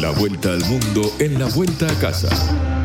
La 0.00 0.10
vuelta 0.12 0.52
al 0.52 0.64
mundo 0.66 1.12
en 1.18 1.38
la 1.38 1.46
vuelta 1.46 1.86
a 1.90 1.94
casa. 1.98 2.77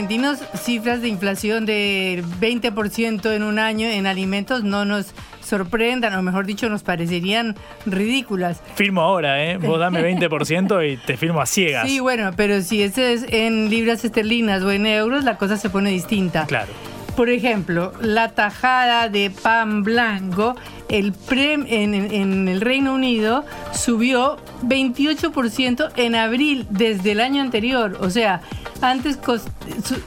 Argentinos 0.00 0.38
cifras 0.54 1.02
de 1.02 1.08
inflación 1.08 1.66
del 1.66 2.24
20% 2.24 3.34
en 3.34 3.42
un 3.42 3.58
año 3.58 3.86
en 3.86 4.06
alimentos 4.06 4.64
no 4.64 4.86
nos 4.86 5.12
sorprendan, 5.42 6.14
o 6.14 6.22
mejor 6.22 6.46
dicho, 6.46 6.70
nos 6.70 6.82
parecerían 6.82 7.54
ridículas. 7.84 8.62
Firmo 8.76 9.02
ahora, 9.02 9.44
¿eh? 9.44 9.58
Vos 9.58 9.78
dame 9.78 10.00
20% 10.02 10.90
y 10.90 10.96
te 10.96 11.18
firmo 11.18 11.42
a 11.42 11.46
ciegas. 11.46 11.86
Sí, 11.86 12.00
bueno, 12.00 12.30
pero 12.34 12.62
si 12.62 12.82
ese 12.82 13.12
es 13.12 13.26
en 13.28 13.68
libras 13.68 14.02
esterlinas 14.02 14.62
o 14.62 14.70
en 14.70 14.86
euros, 14.86 15.22
la 15.22 15.36
cosa 15.36 15.58
se 15.58 15.68
pone 15.68 15.90
distinta. 15.90 16.46
Claro. 16.46 16.72
Por 17.16 17.28
ejemplo, 17.28 17.92
la 18.00 18.30
tajada 18.32 19.08
de 19.08 19.30
pan 19.30 19.82
blanco 19.82 20.56
el 20.88 21.12
prem 21.12 21.64
en, 21.68 22.48
el 22.48 22.60
Reino 22.60 22.94
Unido 22.94 23.44
subió 23.72 24.38
28% 24.62 25.92
en 25.96 26.14
abril 26.14 26.66
desde 26.70 27.12
el 27.12 27.20
año 27.20 27.42
anterior. 27.42 27.98
O 28.00 28.10
sea, 28.10 28.40
antes 28.80 29.18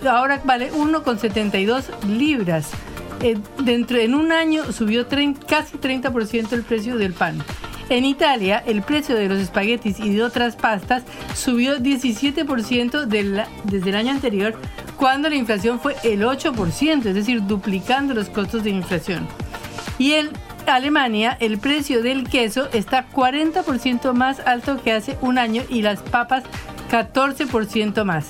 ahora 0.10 0.42
vale 0.44 0.72
1,72 0.74 1.86
libras. 2.08 2.72
Eh, 3.22 3.38
dentro, 3.64 3.98
en 3.98 4.16
un 4.16 4.32
año 4.32 4.72
subió 4.72 5.08
casi 5.08 5.78
30% 5.78 6.52
el 6.52 6.64
precio 6.64 6.98
del 6.98 7.14
pan. 7.14 7.42
En 7.90 8.06
Italia, 8.06 8.64
el 8.66 8.82
precio 8.82 9.16
de 9.16 9.30
los 9.30 9.40
espaguetis 9.40 10.00
y 10.00 10.10
de 10.10 10.24
otras 10.24 10.56
pastas 10.56 11.04
subió 11.36 11.78
17% 11.78 13.06
desde 13.06 13.90
el 13.90 13.96
año 13.96 14.12
anterior, 14.12 14.56
cuando 14.98 15.30
la 15.30 15.36
inflación 15.36 15.80
fue 15.80 15.96
el 16.04 16.24
8%, 16.24 17.06
es 17.06 17.16
decir, 17.16 17.44
duplicando 17.44 18.14
los 18.14 18.30
costos 18.30 18.64
de 18.64 18.70
inflación. 18.70 19.28
Y 19.98 20.14
en 20.14 20.30
Alemania, 20.66 21.38
el 21.40 21.58
precio 21.60 22.02
del 22.02 22.28
queso 22.28 22.70
está 22.74 23.06
40% 23.10 24.14
más 24.14 24.40
alto 24.40 24.82
que 24.82 24.92
hace 24.92 25.18
un 25.22 25.38
año 25.38 25.64
y 25.70 25.82
las 25.82 26.02
papas 26.02 26.44
14% 26.92 28.04
más. 28.04 28.28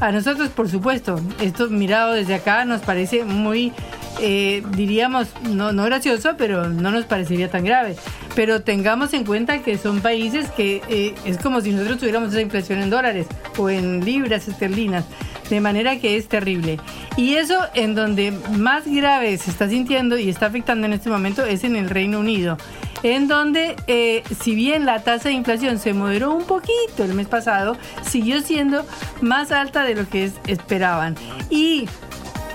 A 0.00 0.12
nosotros, 0.12 0.50
por 0.50 0.68
supuesto, 0.68 1.20
esto 1.40 1.68
mirado 1.68 2.12
desde 2.12 2.34
acá 2.34 2.64
nos 2.64 2.82
parece 2.82 3.24
muy, 3.24 3.72
eh, 4.20 4.62
diríamos, 4.76 5.26
no, 5.42 5.72
no 5.72 5.84
gracioso, 5.84 6.36
pero 6.38 6.68
no 6.68 6.92
nos 6.92 7.04
parecería 7.04 7.50
tan 7.50 7.64
grave. 7.64 7.96
Pero 8.36 8.62
tengamos 8.62 9.12
en 9.12 9.24
cuenta 9.24 9.58
que 9.62 9.76
son 9.76 10.00
países 10.00 10.50
que 10.52 10.82
eh, 10.88 11.14
es 11.24 11.38
como 11.38 11.60
si 11.60 11.72
nosotros 11.72 11.98
tuviéramos 11.98 12.30
esa 12.30 12.40
inflación 12.40 12.80
en 12.80 12.90
dólares 12.90 13.26
o 13.56 13.68
en 13.68 14.04
libras 14.04 14.46
esterlinas. 14.46 15.04
De 15.50 15.60
manera 15.60 15.98
que 15.98 16.16
es 16.16 16.28
terrible. 16.28 16.78
Y 17.16 17.34
eso 17.34 17.58
en 17.74 17.94
donde 17.94 18.32
más 18.56 18.86
grave 18.86 19.36
se 19.38 19.50
está 19.50 19.68
sintiendo 19.68 20.18
y 20.18 20.28
está 20.28 20.46
afectando 20.46 20.86
en 20.86 20.92
este 20.92 21.10
momento 21.10 21.44
es 21.44 21.64
en 21.64 21.76
el 21.76 21.88
Reino 21.88 22.20
Unido 22.20 22.58
en 23.02 23.28
donde 23.28 23.76
eh, 23.86 24.22
si 24.40 24.54
bien 24.54 24.86
la 24.86 25.02
tasa 25.02 25.28
de 25.28 25.34
inflación 25.34 25.78
se 25.78 25.94
moderó 25.94 26.32
un 26.32 26.44
poquito 26.44 27.04
el 27.04 27.14
mes 27.14 27.28
pasado, 27.28 27.76
siguió 28.02 28.40
siendo 28.40 28.84
más 29.20 29.52
alta 29.52 29.84
de 29.84 29.94
lo 29.94 30.08
que 30.08 30.30
esperaban. 30.46 31.14
Y 31.50 31.88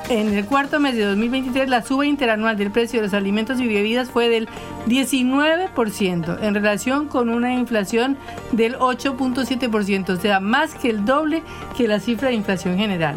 en 0.09 0.33
el 0.33 0.45
cuarto 0.45 0.79
mes 0.79 0.95
de 0.95 1.05
2023 1.05 1.69
la 1.69 1.81
suba 1.81 2.05
interanual 2.05 2.57
del 2.57 2.71
precio 2.71 2.99
de 2.99 3.07
los 3.07 3.13
alimentos 3.13 3.59
y 3.59 3.67
bebidas 3.67 4.09
fue 4.09 4.29
del 4.29 4.47
19% 4.87 6.37
en 6.41 6.53
relación 6.53 7.07
con 7.07 7.29
una 7.29 7.53
inflación 7.53 8.17
del 8.51 8.77
8.7%, 8.77 10.09
o 10.09 10.17
sea, 10.17 10.39
más 10.39 10.75
que 10.75 10.89
el 10.89 11.05
doble 11.05 11.43
que 11.77 11.87
la 11.87 11.99
cifra 11.99 12.29
de 12.29 12.35
inflación 12.35 12.77
general. 12.77 13.15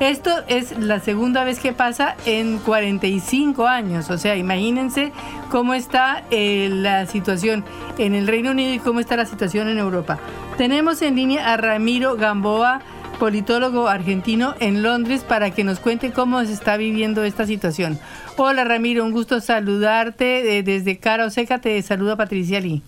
Esto 0.00 0.30
es 0.48 0.76
la 0.78 0.98
segunda 0.98 1.44
vez 1.44 1.60
que 1.60 1.72
pasa 1.72 2.16
en 2.26 2.58
45 2.58 3.66
años, 3.66 4.10
o 4.10 4.18
sea, 4.18 4.36
imagínense 4.36 5.12
cómo 5.48 5.74
está 5.74 6.24
eh, 6.30 6.68
la 6.72 7.06
situación 7.06 7.64
en 7.98 8.14
el 8.14 8.26
Reino 8.26 8.50
Unido 8.50 8.74
y 8.74 8.78
cómo 8.78 8.98
está 8.98 9.16
la 9.16 9.26
situación 9.26 9.68
en 9.68 9.78
Europa. 9.78 10.18
Tenemos 10.58 11.02
en 11.02 11.14
línea 11.14 11.52
a 11.52 11.56
Ramiro 11.56 12.16
Gamboa, 12.16 12.80
politólogo 13.18 13.88
argentino 13.88 14.54
en 14.60 14.82
Londres, 14.82 15.24
para 15.26 15.50
que 15.50 15.64
nos 15.64 15.80
cuente 15.80 16.12
cómo 16.12 16.44
se 16.44 16.52
está 16.52 16.76
viviendo 16.76 17.24
esta 17.24 17.46
situación. 17.46 17.98
Hola 18.36 18.64
Ramiro, 18.64 19.04
un 19.04 19.12
gusto 19.12 19.40
saludarte 19.40 20.58
eh, 20.58 20.62
desde 20.62 20.98
Cara 20.98 21.26
Oseca, 21.26 21.60
te 21.60 21.80
saluda 21.82 22.16
Patricia 22.16 22.60
Lee. 22.60 22.82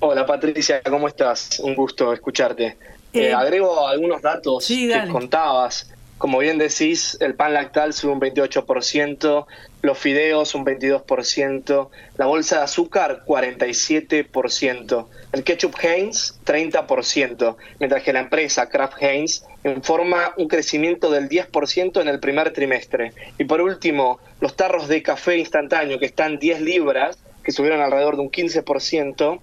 Hola 0.00 0.26
Patricia, 0.26 0.82
¿cómo 0.82 1.08
estás? 1.08 1.60
Un 1.60 1.74
gusto 1.74 2.12
escucharte. 2.12 2.76
Eh, 3.12 3.32
agrego 3.32 3.86
algunos 3.86 4.20
datos 4.20 4.66
que 4.66 5.08
contabas. 5.10 5.90
Como 6.18 6.38
bien 6.38 6.58
decís, 6.58 7.16
el 7.20 7.34
pan 7.34 7.54
lactal 7.54 7.92
sube 7.92 8.12
un 8.12 8.20
28%, 8.20 9.46
los 9.84 9.98
fideos 9.98 10.54
un 10.54 10.64
22%, 10.64 11.88
la 12.16 12.24
bolsa 12.24 12.56
de 12.56 12.62
azúcar 12.62 13.22
47%, 13.26 15.06
el 15.32 15.44
ketchup 15.44 15.74
Heinz 15.78 16.40
30%, 16.46 17.56
mientras 17.80 18.02
que 18.02 18.14
la 18.14 18.20
empresa 18.20 18.70
Kraft 18.70 19.02
Heinz 19.02 19.44
informa 19.62 20.32
un 20.38 20.48
crecimiento 20.48 21.10
del 21.10 21.28
10% 21.28 22.00
en 22.00 22.08
el 22.08 22.18
primer 22.18 22.54
trimestre. 22.54 23.12
Y 23.36 23.44
por 23.44 23.60
último, 23.60 24.20
los 24.40 24.56
tarros 24.56 24.88
de 24.88 25.02
café 25.02 25.36
instantáneo 25.36 25.98
que 25.98 26.06
están 26.06 26.38
10 26.38 26.62
libras, 26.62 27.18
que 27.42 27.52
subieron 27.52 27.82
alrededor 27.82 28.16
de 28.16 28.22
un 28.22 28.30
15%, 28.30 29.38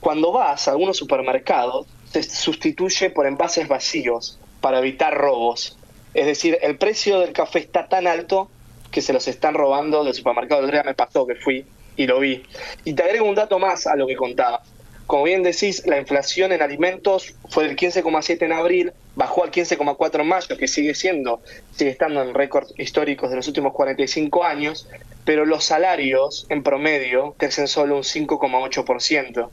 cuando 0.00 0.30
vas 0.30 0.68
a 0.68 0.72
algunos 0.72 0.98
supermercados, 0.98 1.86
se 2.12 2.22
sustituye 2.22 3.08
por 3.08 3.26
envases 3.26 3.66
vacíos 3.66 4.38
para 4.60 4.80
evitar 4.80 5.14
robos. 5.14 5.78
Es 6.12 6.26
decir, 6.26 6.58
el 6.60 6.76
precio 6.76 7.20
del 7.20 7.32
café 7.32 7.60
está 7.60 7.88
tan 7.88 8.06
alto 8.06 8.50
que 8.94 9.02
se 9.02 9.12
los 9.12 9.26
están 9.26 9.54
robando 9.54 10.04
del 10.04 10.14
supermercado. 10.14 10.62
El 10.62 10.70
día 10.70 10.84
me 10.84 10.94
pasó 10.94 11.26
que 11.26 11.34
fui 11.34 11.66
y 11.96 12.06
lo 12.06 12.20
vi. 12.20 12.44
Y 12.84 12.94
te 12.94 13.02
agrego 13.02 13.28
un 13.28 13.34
dato 13.34 13.58
más 13.58 13.88
a 13.88 13.96
lo 13.96 14.06
que 14.06 14.14
contaba. 14.14 14.62
Como 15.08 15.24
bien 15.24 15.42
decís, 15.42 15.84
la 15.84 15.98
inflación 15.98 16.52
en 16.52 16.62
alimentos 16.62 17.34
fue 17.50 17.64
del 17.64 17.76
15,7 17.76 18.42
en 18.42 18.52
abril, 18.52 18.92
bajó 19.16 19.42
al 19.42 19.50
15,4 19.50 20.20
en 20.20 20.28
mayo, 20.28 20.56
que 20.56 20.68
sigue 20.68 20.94
siendo, 20.94 21.42
sigue 21.74 21.90
estando 21.90 22.22
en 22.22 22.34
récords 22.34 22.72
históricos 22.78 23.30
de 23.30 23.36
los 23.36 23.48
últimos 23.48 23.72
45 23.72 24.44
años, 24.44 24.88
pero 25.24 25.44
los 25.44 25.64
salarios 25.64 26.46
en 26.48 26.62
promedio 26.62 27.34
crecen 27.36 27.66
solo 27.66 27.96
un 27.96 28.04
5,8%. 28.04 29.50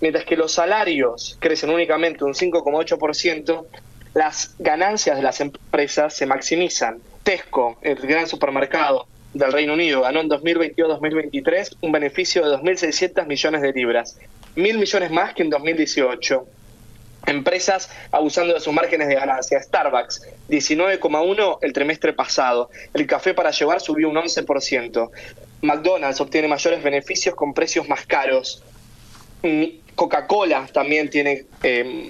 Mientras 0.00 0.24
que 0.24 0.36
los 0.36 0.50
salarios 0.50 1.38
crecen 1.38 1.70
únicamente 1.70 2.24
un 2.24 2.34
5,8%, 2.34 3.66
las 4.14 4.56
ganancias 4.58 5.16
de 5.16 5.22
las 5.22 5.40
empresas 5.40 6.12
se 6.12 6.26
maximizan. 6.26 7.00
Tesco, 7.24 7.78
el 7.80 7.96
gran 7.96 8.26
supermercado 8.28 9.06
del 9.32 9.50
Reino 9.50 9.72
Unido, 9.72 10.02
ganó 10.02 10.20
en 10.20 10.28
2022-2023 10.28 11.78
un 11.80 11.90
beneficio 11.90 12.48
de 12.48 12.56
2.600 12.56 13.26
millones 13.26 13.62
de 13.62 13.72
libras, 13.72 14.18
mil 14.54 14.78
millones 14.78 15.10
más 15.10 15.34
que 15.34 15.42
en 15.42 15.50
2018. 15.50 16.46
Empresas 17.26 17.90
abusando 18.12 18.52
de 18.52 18.60
sus 18.60 18.74
márgenes 18.74 19.08
de 19.08 19.14
ganancia. 19.14 19.60
Starbucks, 19.60 20.28
19,1 20.50 21.58
el 21.62 21.72
trimestre 21.72 22.12
pasado. 22.12 22.68
El 22.92 23.06
café 23.06 23.32
para 23.32 23.50
llevar 23.50 23.80
subió 23.80 24.10
un 24.10 24.16
11%. 24.16 25.10
McDonald's 25.62 26.20
obtiene 26.20 26.46
mayores 26.46 26.82
beneficios 26.82 27.34
con 27.34 27.54
precios 27.54 27.88
más 27.88 28.04
caros. 28.04 28.62
Coca-Cola 29.94 30.68
también 30.72 31.08
tiene 31.08 31.46
eh, 31.62 32.08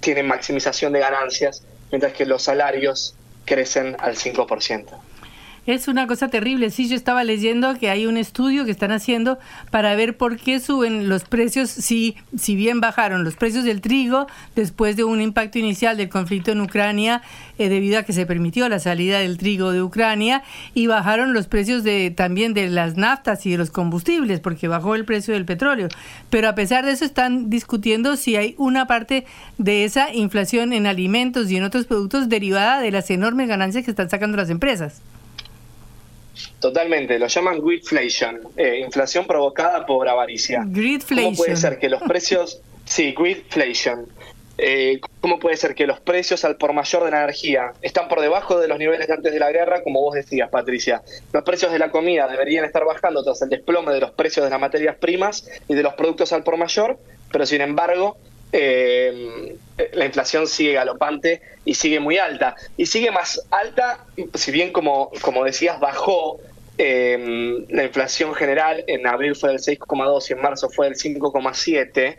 tienen 0.00 0.26
maximización 0.26 0.92
de 0.92 1.00
ganancias, 1.00 1.62
mientras 1.90 2.12
que 2.12 2.24
los 2.24 2.42
salarios 2.42 3.14
crecen 3.46 3.96
al 4.00 4.16
5%. 4.16 4.98
Es 5.66 5.88
una 5.88 6.06
cosa 6.06 6.28
terrible. 6.28 6.70
Sí, 6.70 6.88
yo 6.88 6.94
estaba 6.94 7.24
leyendo 7.24 7.76
que 7.76 7.90
hay 7.90 8.06
un 8.06 8.16
estudio 8.16 8.64
que 8.64 8.70
están 8.70 8.92
haciendo 8.92 9.36
para 9.72 9.96
ver 9.96 10.16
por 10.16 10.36
qué 10.36 10.60
suben 10.60 11.08
los 11.08 11.24
precios, 11.24 11.70
si, 11.70 12.16
si 12.36 12.54
bien 12.54 12.80
bajaron 12.80 13.24
los 13.24 13.34
precios 13.34 13.64
del 13.64 13.80
trigo 13.80 14.28
después 14.54 14.94
de 14.94 15.02
un 15.02 15.20
impacto 15.20 15.58
inicial 15.58 15.96
del 15.96 16.08
conflicto 16.08 16.52
en 16.52 16.60
Ucrania, 16.60 17.20
eh, 17.58 17.68
debido 17.68 17.98
a 17.98 18.04
que 18.04 18.12
se 18.12 18.26
permitió 18.26 18.68
la 18.68 18.78
salida 18.78 19.18
del 19.18 19.38
trigo 19.38 19.72
de 19.72 19.82
Ucrania, 19.82 20.44
y 20.72 20.86
bajaron 20.86 21.34
los 21.34 21.48
precios 21.48 21.82
de 21.82 22.12
también 22.12 22.54
de 22.54 22.68
las 22.70 22.96
naftas 22.96 23.44
y 23.44 23.50
de 23.50 23.58
los 23.58 23.70
combustibles, 23.70 24.38
porque 24.38 24.68
bajó 24.68 24.94
el 24.94 25.04
precio 25.04 25.34
del 25.34 25.46
petróleo. 25.46 25.88
Pero 26.30 26.48
a 26.48 26.54
pesar 26.54 26.84
de 26.84 26.92
eso 26.92 27.04
están 27.04 27.50
discutiendo 27.50 28.14
si 28.16 28.36
hay 28.36 28.54
una 28.56 28.86
parte 28.86 29.26
de 29.58 29.84
esa 29.84 30.14
inflación 30.14 30.72
en 30.72 30.86
alimentos 30.86 31.50
y 31.50 31.56
en 31.56 31.64
otros 31.64 31.86
productos 31.86 32.28
derivada 32.28 32.80
de 32.80 32.92
las 32.92 33.10
enormes 33.10 33.48
ganancias 33.48 33.84
que 33.84 33.90
están 33.90 34.08
sacando 34.10 34.36
las 34.36 34.48
empresas. 34.48 35.02
Totalmente, 36.60 37.18
lo 37.18 37.26
llaman 37.26 37.60
greedflation, 37.60 38.40
eh, 38.56 38.80
inflación 38.84 39.26
provocada 39.26 39.86
por 39.86 40.08
avaricia. 40.08 40.62
Greedflation. 40.66 41.34
¿Cómo 41.34 41.36
puede 41.36 41.56
ser 41.56 41.78
que 41.78 41.88
los 41.88 42.02
precios, 42.08 42.60
sí, 42.84 43.14
greedflation, 43.16 44.06
eh, 44.58 45.00
¿cómo 45.20 45.38
puede 45.38 45.56
ser 45.56 45.74
que 45.74 45.86
los 45.86 46.00
precios 46.00 46.44
al 46.44 46.56
por 46.56 46.72
mayor 46.72 47.04
de 47.04 47.10
la 47.10 47.18
energía 47.18 47.72
están 47.82 48.08
por 48.08 48.20
debajo 48.20 48.58
de 48.58 48.68
los 48.68 48.78
niveles 48.78 49.06
de 49.06 49.14
antes 49.14 49.32
de 49.32 49.38
la 49.38 49.52
guerra, 49.52 49.82
como 49.82 50.00
vos 50.00 50.14
decías, 50.14 50.48
Patricia? 50.48 51.02
Los 51.32 51.42
precios 51.44 51.72
de 51.72 51.78
la 51.78 51.90
comida 51.90 52.26
deberían 52.26 52.64
estar 52.64 52.84
bajando 52.84 53.22
tras 53.22 53.42
el 53.42 53.50
desplome 53.50 53.92
de 53.92 54.00
los 54.00 54.12
precios 54.12 54.44
de 54.44 54.50
las 54.50 54.60
materias 54.60 54.96
primas 54.96 55.46
y 55.68 55.74
de 55.74 55.82
los 55.82 55.94
productos 55.94 56.32
al 56.32 56.42
por 56.42 56.56
mayor, 56.56 56.98
pero 57.30 57.44
sin 57.44 57.60
embargo 57.60 58.16
eh, 58.52 59.56
la 59.92 60.06
inflación 60.06 60.46
sigue 60.46 60.72
galopante 60.72 61.42
y 61.64 61.74
sigue 61.74 62.00
muy 62.00 62.18
alta. 62.18 62.56
Y 62.76 62.86
sigue 62.86 63.10
más 63.10 63.42
alta, 63.50 64.04
si 64.34 64.52
bien 64.52 64.72
como, 64.72 65.10
como 65.20 65.44
decías, 65.44 65.80
bajó 65.80 66.38
eh, 66.78 67.64
la 67.68 67.84
inflación 67.84 68.34
general, 68.34 68.84
en 68.86 69.06
abril 69.06 69.34
fue 69.34 69.50
del 69.50 69.58
6,2 69.58 70.30
y 70.30 70.32
en 70.34 70.42
marzo 70.42 70.68
fue 70.68 70.88
del 70.88 70.96
5,7, 70.96 72.18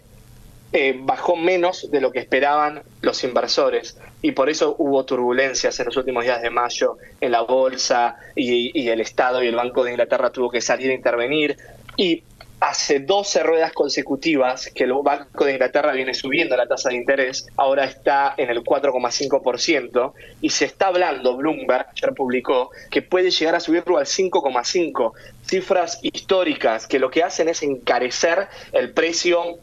eh, 0.74 0.96
bajó 1.00 1.36
menos 1.36 1.90
de 1.92 2.02
lo 2.02 2.12
que 2.12 2.20
esperaban 2.20 2.84
los 3.02 3.24
inversores. 3.24 3.98
Y 4.22 4.32
por 4.32 4.50
eso 4.50 4.76
hubo 4.80 5.06
turbulencias 5.06 5.80
en 5.80 5.86
los 5.86 5.98
últimos 5.98 6.24
días 6.24 6.42
de 6.42 6.50
mayo 6.50 6.98
en 7.22 7.32
la 7.32 7.42
bolsa 7.42 8.18
y, 8.36 8.78
y 8.80 8.90
el 8.90 9.00
Estado 9.00 9.44
y 9.44 9.48
el 9.48 9.56
Banco 9.56 9.84
de 9.84 9.92
Inglaterra 9.92 10.32
tuvo 10.32 10.50
que 10.50 10.60
salir 10.60 10.92
a 10.92 10.94
intervenir. 10.94 11.58
Y 11.96 12.24
hace 12.60 13.00
12 13.00 13.44
ruedas 13.44 13.72
consecutivas 13.72 14.72
que 14.74 14.86
el 14.86 14.94
Banco 14.94 15.46
de 15.46 15.54
Inglaterra 15.54 15.92
viene 15.94 16.14
subiendo 16.14 16.58
la 16.58 16.68
tasa 16.68 16.90
de 16.90 16.96
interés, 16.96 17.48
ahora 17.56 17.86
está 17.86 18.34
en 18.38 18.50
el 18.50 18.64
4,5% 18.64 20.14
y 20.42 20.50
se 20.50 20.66
está 20.66 20.88
hablando, 20.88 21.38
Bloomberg 21.38 21.88
ayer 21.92 22.14
publicó, 22.16 22.72
que 22.90 23.02
puede 23.02 23.30
llegar 23.30 23.56
a 23.56 23.60
subirlo 23.60 23.98
al 23.98 24.06
5,5%, 24.06 25.12
cifras 25.46 26.00
históricas 26.02 26.88
que 26.88 27.00
lo 27.00 27.12
que 27.12 27.24
hacen 27.24 27.48
es 27.48 27.62
encarecer 27.62 28.48
el 28.72 28.92
precio 28.92 29.60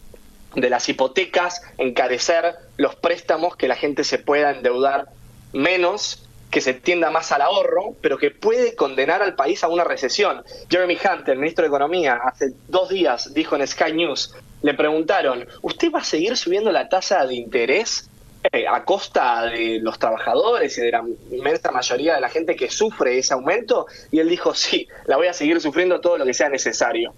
de 0.54 0.70
las 0.70 0.88
hipotecas, 0.88 1.62
encarecer 1.78 2.54
los 2.76 2.94
préstamos, 2.94 3.56
que 3.56 3.66
la 3.66 3.74
gente 3.74 4.04
se 4.04 4.18
pueda 4.18 4.52
endeudar 4.52 5.06
menos 5.52 6.23
que 6.54 6.60
se 6.60 6.72
tienda 6.72 7.10
más 7.10 7.32
al 7.32 7.42
ahorro, 7.42 7.96
pero 8.00 8.16
que 8.16 8.30
puede 8.30 8.76
condenar 8.76 9.20
al 9.22 9.34
país 9.34 9.64
a 9.64 9.68
una 9.68 9.82
recesión. 9.82 10.44
Jeremy 10.70 10.96
Hunt, 10.96 11.28
el 11.28 11.38
ministro 11.38 11.62
de 11.64 11.66
Economía, 11.66 12.20
hace 12.24 12.52
dos 12.68 12.90
días 12.90 13.34
dijo 13.34 13.56
en 13.56 13.66
Sky 13.66 13.92
News, 13.92 14.36
le 14.62 14.72
preguntaron, 14.74 15.48
¿usted 15.62 15.90
va 15.90 15.98
a 15.98 16.04
seguir 16.04 16.36
subiendo 16.36 16.70
la 16.70 16.88
tasa 16.88 17.26
de 17.26 17.34
interés 17.34 18.08
eh, 18.52 18.68
a 18.68 18.84
costa 18.84 19.46
de 19.46 19.80
los 19.82 19.98
trabajadores 19.98 20.78
y 20.78 20.82
de 20.82 20.92
la 20.92 21.02
inmensa 21.32 21.72
mayoría 21.72 22.14
de 22.14 22.20
la 22.20 22.28
gente 22.28 22.54
que 22.54 22.70
sufre 22.70 23.18
ese 23.18 23.34
aumento? 23.34 23.88
Y 24.12 24.20
él 24.20 24.28
dijo, 24.28 24.54
sí, 24.54 24.86
la 25.06 25.16
voy 25.16 25.26
a 25.26 25.32
seguir 25.32 25.60
sufriendo 25.60 26.00
todo 26.00 26.18
lo 26.18 26.24
que 26.24 26.34
sea 26.34 26.48
necesario. 26.48 27.12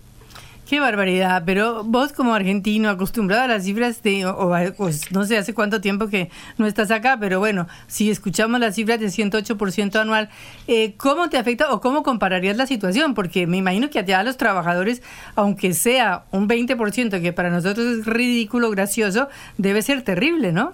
Qué 0.69 0.81
barbaridad, 0.81 1.45
pero 1.47 1.85
vos 1.85 2.12
como 2.12 2.35
argentino, 2.35 2.91
acostumbrado 2.91 3.45
a 3.45 3.47
las 3.47 3.62
cifras 3.62 4.03
de, 4.03 4.27
o, 4.27 4.53
pues, 4.77 5.12
no 5.12 5.25
sé 5.25 5.39
hace 5.39 5.55
cuánto 5.55 5.81
tiempo 5.81 6.09
que 6.09 6.29
no 6.59 6.67
estás 6.67 6.91
acá, 6.91 7.19
pero 7.21 7.39
bueno, 7.39 7.69
si 7.87 8.11
escuchamos 8.11 8.59
las 8.59 8.75
cifras 8.75 8.99
de 8.99 9.07
108% 9.07 9.95
anual, 9.95 10.29
eh, 10.67 10.95
¿cómo 10.97 11.31
te 11.31 11.39
afecta 11.39 11.73
o 11.73 11.81
cómo 11.81 12.03
compararías 12.03 12.57
la 12.57 12.67
situación? 12.67 13.14
Porque 13.14 13.47
me 13.47 13.59
imagino 13.59 13.91
que 13.91 14.01
allá 14.01 14.25
los 14.25 14.39
trabajadores, 14.39 15.03
aunque 15.37 15.73
sea 15.73 16.25
un 16.33 16.49
20%, 16.49 17.23
que 17.23 17.33
para 17.33 17.51
nosotros 17.51 17.87
es 17.99 18.05
ridículo, 18.05 18.69
gracioso, 18.71 19.29
debe 19.59 19.83
ser 19.83 20.03
terrible, 20.03 20.51
¿no? 20.51 20.73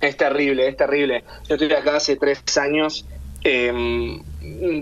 Es 0.00 0.16
terrible, 0.16 0.68
es 0.68 0.76
terrible. 0.76 1.24
Yo 1.48 1.56
estoy 1.56 1.72
acá 1.72 1.96
hace 1.96 2.14
tres 2.14 2.40
años, 2.56 3.04
eh, 3.42 4.20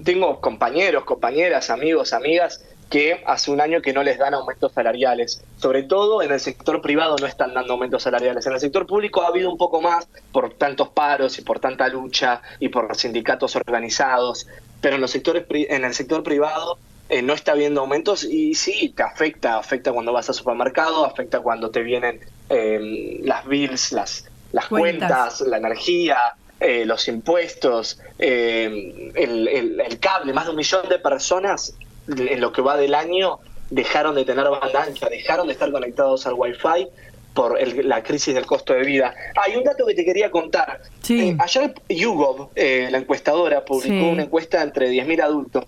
tengo 0.04 0.42
compañeros, 0.42 1.04
compañeras, 1.04 1.70
amigos, 1.70 2.12
amigas 2.12 2.60
que 2.90 3.22
hace 3.26 3.50
un 3.50 3.60
año 3.60 3.82
que 3.82 3.92
no 3.92 4.02
les 4.02 4.18
dan 4.18 4.34
aumentos 4.34 4.72
salariales. 4.72 5.42
Sobre 5.58 5.82
todo 5.82 6.22
en 6.22 6.32
el 6.32 6.40
sector 6.40 6.80
privado 6.80 7.16
no 7.20 7.26
están 7.26 7.54
dando 7.54 7.74
aumentos 7.74 8.02
salariales. 8.02 8.46
En 8.46 8.52
el 8.52 8.60
sector 8.60 8.86
público 8.86 9.22
ha 9.22 9.28
habido 9.28 9.50
un 9.50 9.58
poco 9.58 9.80
más 9.80 10.08
por 10.32 10.54
tantos 10.54 10.88
paros 10.88 11.38
y 11.38 11.42
por 11.42 11.60
tanta 11.60 11.88
lucha 11.88 12.40
y 12.60 12.68
por 12.68 12.94
sindicatos 12.96 13.56
organizados, 13.56 14.46
pero 14.80 14.96
en 14.96 15.00
los 15.00 15.10
sectores 15.10 15.44
en 15.50 15.84
el 15.84 15.94
sector 15.94 16.22
privado 16.22 16.78
eh, 17.08 17.22
no 17.22 17.32
está 17.32 17.52
habiendo 17.52 17.80
aumentos 17.80 18.24
y 18.24 18.54
sí, 18.54 18.92
te 18.96 19.02
afecta, 19.02 19.58
afecta 19.58 19.92
cuando 19.92 20.12
vas 20.12 20.28
al 20.28 20.34
supermercado, 20.34 21.04
afecta 21.04 21.40
cuando 21.40 21.70
te 21.70 21.82
vienen 21.82 22.20
eh, 22.48 23.20
las 23.22 23.46
bills, 23.46 23.92
las 23.92 24.28
las 24.54 24.68
cuentas, 24.68 25.40
la 25.40 25.56
energía, 25.56 26.16
eh, 26.60 26.84
los 26.86 27.08
impuestos, 27.08 28.00
eh, 28.20 29.10
el, 29.16 29.98
cable, 29.98 30.32
más 30.32 30.44
de 30.44 30.50
un 30.50 30.56
millón 30.56 30.88
de 30.88 31.00
personas 31.00 31.74
en 32.08 32.40
lo 32.40 32.52
que 32.52 32.62
va 32.62 32.76
del 32.76 32.94
año 32.94 33.38
dejaron 33.70 34.14
de 34.14 34.24
tener 34.24 34.48
banda 34.48 34.84
ancha, 34.84 35.08
dejaron 35.08 35.46
de 35.46 35.54
estar 35.54 35.70
conectados 35.72 36.26
al 36.26 36.34
Wi-Fi 36.34 36.88
por 37.34 37.58
la 37.84 38.02
crisis 38.02 38.34
del 38.34 38.46
costo 38.46 38.74
de 38.74 38.84
vida. 38.84 39.14
Hay 39.42 39.56
un 39.56 39.64
dato 39.64 39.84
que 39.86 39.94
te 39.94 40.04
quería 40.04 40.30
contar. 40.30 40.82
Eh, 41.08 41.36
ayer 41.38 41.74
YouGov, 41.88 42.50
la 42.54 42.98
encuestadora, 42.98 43.64
publicó 43.64 44.08
una 44.08 44.22
encuesta 44.22 44.62
entre 44.62 44.90
10.000 44.90 45.22
adultos 45.22 45.64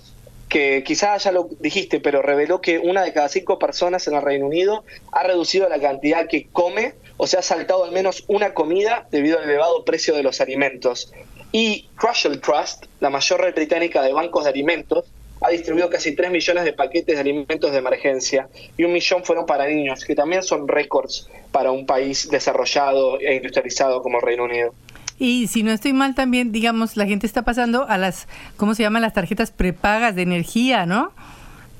que 0.49 0.85
quizás 0.85 1.25
ya 1.25 1.33
lo 1.33 1.49
dijiste, 1.59 2.01
pero 2.01 2.23
reveló 2.23 2.61
que 2.61 2.79
una 2.79 3.03
de 3.03 3.13
cada 3.13 3.29
cinco 3.29 3.59
personas 3.59 4.07
en 4.07 4.15
el 4.15 4.23
Reino 4.23 4.47
Unido 4.47 4.85
ha 5.13 5.25
reducido 5.25 5.69
la 5.69 5.81
cantidad 5.81 6.29
que 6.29 6.47
come 6.53 6.95
o 7.17 7.27
se 7.27 7.37
ha 7.37 7.43
saltado 7.43 7.85
al 7.85 7.93
menos 7.93 8.25
una 8.29 8.55
comida 8.55 9.09
debido 9.11 9.39
al 9.39 9.45
elevado 9.45 9.85
precio 9.85 10.15
de 10.15 10.23
los 10.23 10.41
alimentos. 10.41 11.13
Y 11.53 11.89
Crushell 11.97 12.41
Trust, 12.41 12.87
la 13.01 13.11
mayor 13.11 13.41
red 13.41 13.55
británica 13.55 14.03
de 14.03 14.13
bancos 14.13 14.45
de 14.45 14.51
alimentos, 14.51 15.05
ha 15.41 15.51
distribuido 15.51 15.91
casi 15.91 16.15
3 16.15 16.31
millones 16.31 16.65
de 16.65 16.73
paquetes 16.73 17.15
de 17.15 17.21
alimentos 17.21 17.71
de 17.71 17.79
emergencia 17.79 18.49
y 18.77 18.85
un 18.85 18.93
millón 18.93 19.25
fueron 19.25 19.47
para 19.47 19.67
niños, 19.67 20.05
que 20.05 20.15
también 20.15 20.43
son 20.43 20.67
récords 20.67 21.29
para 21.53 21.71
un 21.71 21.87
país 21.87 22.29
desarrollado 22.31 23.21
e 23.21 23.37
industrializado 23.37 24.03
como 24.03 24.19
el 24.19 24.23
Reino 24.23 24.45
Unido. 24.45 24.75
Y 25.19 25.47
si 25.47 25.63
no 25.63 25.73
estoy 25.73 25.93
mal 25.93 26.15
también, 26.15 26.53
digamos, 26.53 26.97
la 26.97 27.07
gente 27.07 27.27
está 27.27 27.43
pasando 27.43 27.87
a 27.89 27.97
las, 27.97 28.29
¿cómo 28.57 28.75
se 28.75 28.83
llaman? 28.83 29.03
Las 29.03 29.15
tarjetas 29.15 29.51
prepagas 29.51 30.15
de 30.15 30.23
energía, 30.23 30.85
¿no? 30.85 31.13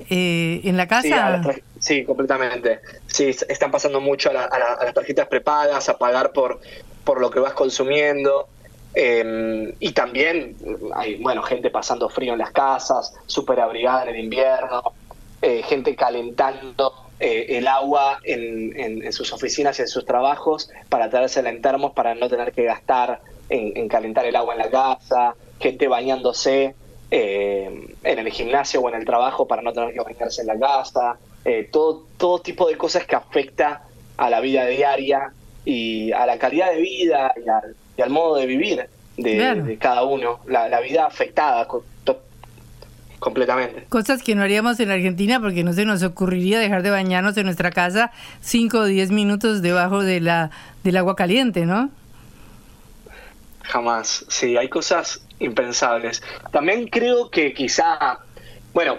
Eh, 0.09 0.61
en 0.63 0.77
la 0.77 0.87
casa. 0.87 1.41
Sí, 1.79 2.03
completamente. 2.03 2.79
Sí, 3.05 3.25
están 3.25 3.69
pasando 3.71 4.01
mucho 4.01 4.29
a, 4.29 4.33
las 4.33 4.93
tarjetas 4.93 5.27
prepagas, 5.27 5.89
a 5.89 5.97
pagar 5.97 6.31
por, 6.31 6.59
por 7.03 7.21
lo 7.21 7.29
que 7.29 7.39
vas 7.39 7.53
consumiendo. 7.53 8.47
Em, 8.99 9.73
y 9.79 9.91
también 9.91 10.57
hay, 10.95 11.17
bueno, 11.17 11.43
gente 11.43 11.69
pasando 11.69 12.09
frío 12.09 12.33
en 12.33 12.39
las 12.39 12.49
casas, 12.49 13.13
súper 13.27 13.59
abrigada 13.59 14.01
en 14.01 14.15
el 14.15 14.23
invierno, 14.23 14.81
eh, 15.39 15.61
gente 15.61 15.95
calentando 15.95 16.93
eh, 17.19 17.45
el 17.59 17.67
agua 17.67 18.17
en, 18.23 19.13
sus 19.13 19.31
oficinas 19.33 19.77
y 19.77 19.83
en 19.83 19.87
sus 19.87 20.03
trabajos 20.03 20.71
para 20.89 21.11
traérsela 21.11 21.51
en 21.51 21.61
termos 21.61 21.91
para 21.91 22.15
no 22.15 22.27
tener 22.27 22.53
que 22.53 22.63
gastar 22.63 23.21
en, 23.49 23.87
calentar 23.87 24.25
el 24.25 24.35
agua 24.35 24.55
en 24.55 24.61
la 24.61 24.71
casa, 24.71 25.35
gente 25.59 25.87
bañándose 25.87 26.73
eh, 27.11 27.95
en 28.03 28.19
el 28.19 28.31
gimnasio 28.31 28.81
o 28.81 28.89
en 28.89 28.95
el 28.95 29.05
trabajo 29.05 29.47
para 29.47 29.61
no 29.61 29.73
tener 29.73 29.93
que 29.93 29.99
bañarse 29.99 30.41
en 30.41 30.47
la 30.47 30.57
casa, 30.57 31.19
eh, 31.45 31.69
todo, 31.71 32.07
todo 32.17 32.39
tipo 32.39 32.67
de 32.67 32.75
cosas 32.75 33.05
que 33.05 33.15
afecta 33.15 33.83
a 34.17 34.27
la 34.31 34.39
vida 34.39 34.65
diaria 34.65 35.33
y 35.65 36.11
a 36.13 36.25
la 36.25 36.39
calidad 36.39 36.71
de 36.71 36.81
vida 36.81 37.31
y 37.35 37.47
al, 37.47 37.75
modo 38.09 38.35
de 38.37 38.45
vivir 38.45 38.87
de, 39.17 39.77
cada 39.79 40.03
uno, 40.03 40.39
la, 40.47 40.69
la 40.69 40.79
vida 40.79 41.05
afectada 41.05 41.67
completamente. 43.19 43.85
Cosas 43.89 44.21
que 44.21 44.35
no 44.35 44.43
haríamos 44.43 44.79
en 44.79 44.91
Argentina 44.91 45.39
porque 45.39 45.63
no 45.63 45.73
se 45.73 45.85
nos 45.85 46.03
ocurriría 46.03 46.59
dejar 46.59 46.83
de 46.83 46.91
bañarnos 46.91 47.35
en 47.37 47.45
nuestra 47.45 47.71
casa 47.71 48.11
5 48.41 48.77
o 48.77 48.85
10 48.85 49.11
minutos 49.11 49.61
debajo 49.61 50.03
de 50.03 50.21
la, 50.21 50.51
del 50.83 50.97
agua 50.97 51.15
caliente, 51.15 51.65
¿no? 51.65 51.89
Jamás, 53.63 54.25
sí, 54.29 54.55
hay 54.55 54.69
cosas 54.69 55.21
impensables. 55.39 56.23
También 56.51 56.87
creo 56.87 57.29
que 57.29 57.53
quizá, 57.53 58.19
bueno, 58.73 58.97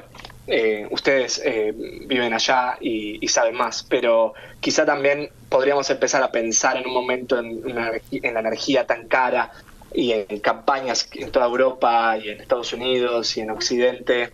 eh, 0.48 0.86
ustedes 0.90 1.40
eh, 1.44 1.72
viven 2.06 2.32
allá 2.32 2.76
y, 2.80 3.26
saben 3.28 3.54
más, 3.54 3.84
pero 3.88 4.34
quizá 4.60 4.84
también 4.84 5.30
podríamos 5.48 5.88
empezar 5.90 6.22
a 6.22 6.32
pensar 6.32 6.76
en 6.76 6.86
un 6.86 6.94
momento 6.94 7.38
en, 7.38 7.62
en 8.10 8.34
la 8.34 8.40
energía 8.40 8.86
tan 8.86 9.08
cara 9.08 9.52
y 9.92 10.12
en 10.12 10.40
campañas 10.40 11.08
en 11.14 11.30
toda 11.30 11.46
Europa 11.46 12.16
y 12.18 12.30
en 12.30 12.40
Estados 12.40 12.72
Unidos 12.72 13.36
y 13.36 13.40
en 13.40 13.50
Occidente 13.50 14.32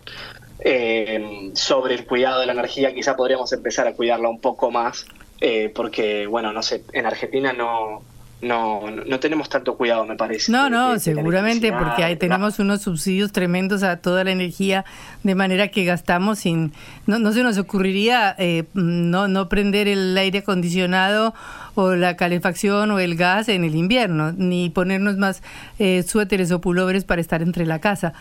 eh, 0.59 1.51
sobre 1.53 1.95
el 1.95 2.05
cuidado 2.05 2.39
de 2.39 2.45
la 2.45 2.53
energía, 2.53 2.93
quizá 2.93 3.15
podríamos 3.15 3.51
empezar 3.51 3.87
a 3.87 3.93
cuidarla 3.93 4.29
un 4.29 4.39
poco 4.39 4.71
más, 4.71 5.05
eh, 5.41 5.71
porque, 5.75 6.27
bueno, 6.27 6.53
no 6.53 6.63
sé, 6.63 6.83
en 6.93 7.05
Argentina 7.05 7.53
no, 7.53 8.03
no, 8.45 8.83
no 8.89 9.19
tenemos 9.19 9.49
tanto 9.49 9.75
cuidado, 9.75 10.05
me 10.05 10.15
parece. 10.15 10.51
No, 10.51 10.69
no, 10.69 10.99
seguramente 10.99 11.71
porque 11.71 12.03
ahí 12.03 12.15
tenemos 12.15 12.59
unos 12.59 12.81
subsidios 12.81 13.31
tremendos 13.31 13.83
a 13.83 13.97
toda 13.97 14.23
la 14.23 14.31
energía, 14.31 14.85
de 15.23 15.35
manera 15.35 15.69
que 15.69 15.83
gastamos 15.83 16.39
sin... 16.39 16.71
No, 17.07 17.19
no 17.19 17.31
se 17.31 17.43
nos 17.43 17.57
ocurriría 17.57 18.35
eh, 18.37 18.65
no, 18.73 19.27
no 19.27 19.49
prender 19.49 19.87
el 19.87 20.17
aire 20.17 20.39
acondicionado 20.39 21.33
o 21.73 21.95
la 21.95 22.15
calefacción 22.15 22.91
o 22.91 22.99
el 22.99 23.15
gas 23.15 23.49
en 23.49 23.63
el 23.63 23.75
invierno, 23.75 24.31
ni 24.31 24.69
ponernos 24.69 25.17
más 25.17 25.41
eh, 25.79 26.03
suéteres 26.03 26.51
o 26.51 26.61
pulóveres 26.61 27.03
para 27.03 27.21
estar 27.21 27.41
entre 27.41 27.65
la 27.65 27.79
casa. 27.79 28.13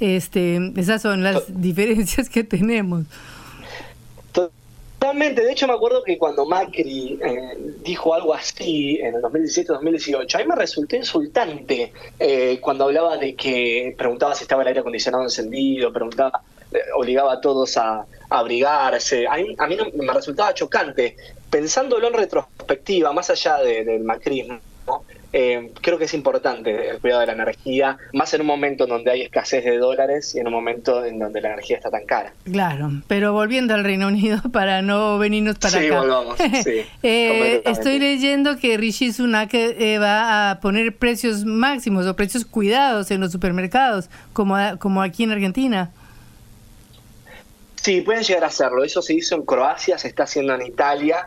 Este, 0.00 0.72
esas 0.76 1.02
son 1.02 1.22
las 1.22 1.42
diferencias 1.48 2.28
que 2.28 2.44
tenemos. 2.44 3.04
Totalmente, 5.02 5.42
de 5.42 5.50
hecho 5.50 5.66
me 5.66 5.72
acuerdo 5.72 6.04
que 6.04 6.16
cuando 6.16 6.46
Macri 6.46 7.18
eh, 7.20 7.56
dijo 7.80 8.14
algo 8.14 8.34
así 8.34 9.00
en 9.02 9.16
el 9.16 9.22
2017-2018, 9.22 10.34
a 10.36 10.38
mí 10.38 10.44
me 10.44 10.54
resultó 10.54 10.94
insultante 10.94 11.92
eh, 12.20 12.60
cuando 12.60 12.84
hablaba 12.84 13.16
de 13.16 13.34
que 13.34 13.96
preguntaba 13.98 14.36
si 14.36 14.44
estaba 14.44 14.62
el 14.62 14.68
aire 14.68 14.78
acondicionado 14.78 15.24
encendido, 15.24 15.92
preguntaba, 15.92 16.42
eh, 16.70 16.78
obligaba 16.96 17.32
a 17.32 17.40
todos 17.40 17.76
a, 17.78 18.06
abrigarse. 18.30 19.26
A 19.26 19.38
mí, 19.38 19.56
a 19.58 19.66
mí 19.66 19.76
me 19.92 20.12
resultaba 20.12 20.54
chocante, 20.54 21.16
pensándolo 21.50 22.06
en 22.06 22.14
retrospectiva, 22.14 23.12
más 23.12 23.28
allá 23.28 23.56
del 23.56 24.04
macrismo, 24.04 24.60
eh, 25.32 25.72
creo 25.80 25.98
que 25.98 26.04
es 26.04 26.14
importante 26.14 26.90
el 26.90 26.98
cuidado 26.98 27.20
de 27.20 27.26
la 27.28 27.32
energía, 27.32 27.96
más 28.12 28.34
en 28.34 28.42
un 28.42 28.46
momento 28.46 28.84
en 28.84 28.90
donde 28.90 29.10
hay 29.10 29.22
escasez 29.22 29.64
de 29.64 29.78
dólares 29.78 30.34
y 30.34 30.40
en 30.40 30.46
un 30.46 30.52
momento 30.52 31.04
en 31.04 31.18
donde 31.18 31.40
la 31.40 31.48
energía 31.48 31.76
está 31.76 31.90
tan 31.90 32.04
cara. 32.04 32.34
Claro, 32.44 32.90
pero 33.06 33.32
volviendo 33.32 33.72
al 33.74 33.82
Reino 33.82 34.08
Unido 34.08 34.40
para 34.52 34.82
no 34.82 35.18
venirnos 35.18 35.58
para 35.58 35.80
sí, 35.80 35.86
acá. 35.86 36.00
Volvamos, 36.00 36.38
sí, 36.38 36.82
eh, 37.02 37.62
estoy 37.64 37.98
leyendo 37.98 38.58
que 38.58 38.76
Rishi 38.76 39.12
Sunak 39.12 39.54
eh, 39.54 39.98
va 39.98 40.50
a 40.50 40.60
poner 40.60 40.94
precios 40.96 41.44
máximos 41.44 42.06
o 42.06 42.14
precios 42.14 42.44
cuidados 42.44 43.10
en 43.10 43.20
los 43.20 43.32
supermercados, 43.32 44.10
como, 44.34 44.56
como 44.78 45.02
aquí 45.02 45.24
en 45.24 45.32
Argentina. 45.32 45.90
Sí, 47.76 48.02
pueden 48.02 48.22
llegar 48.22 48.44
a 48.44 48.48
hacerlo. 48.48 48.84
Eso 48.84 49.02
se 49.02 49.14
hizo 49.14 49.34
en 49.34 49.42
Croacia, 49.42 49.98
se 49.98 50.08
está 50.08 50.24
haciendo 50.24 50.54
en 50.54 50.62
Italia, 50.62 51.26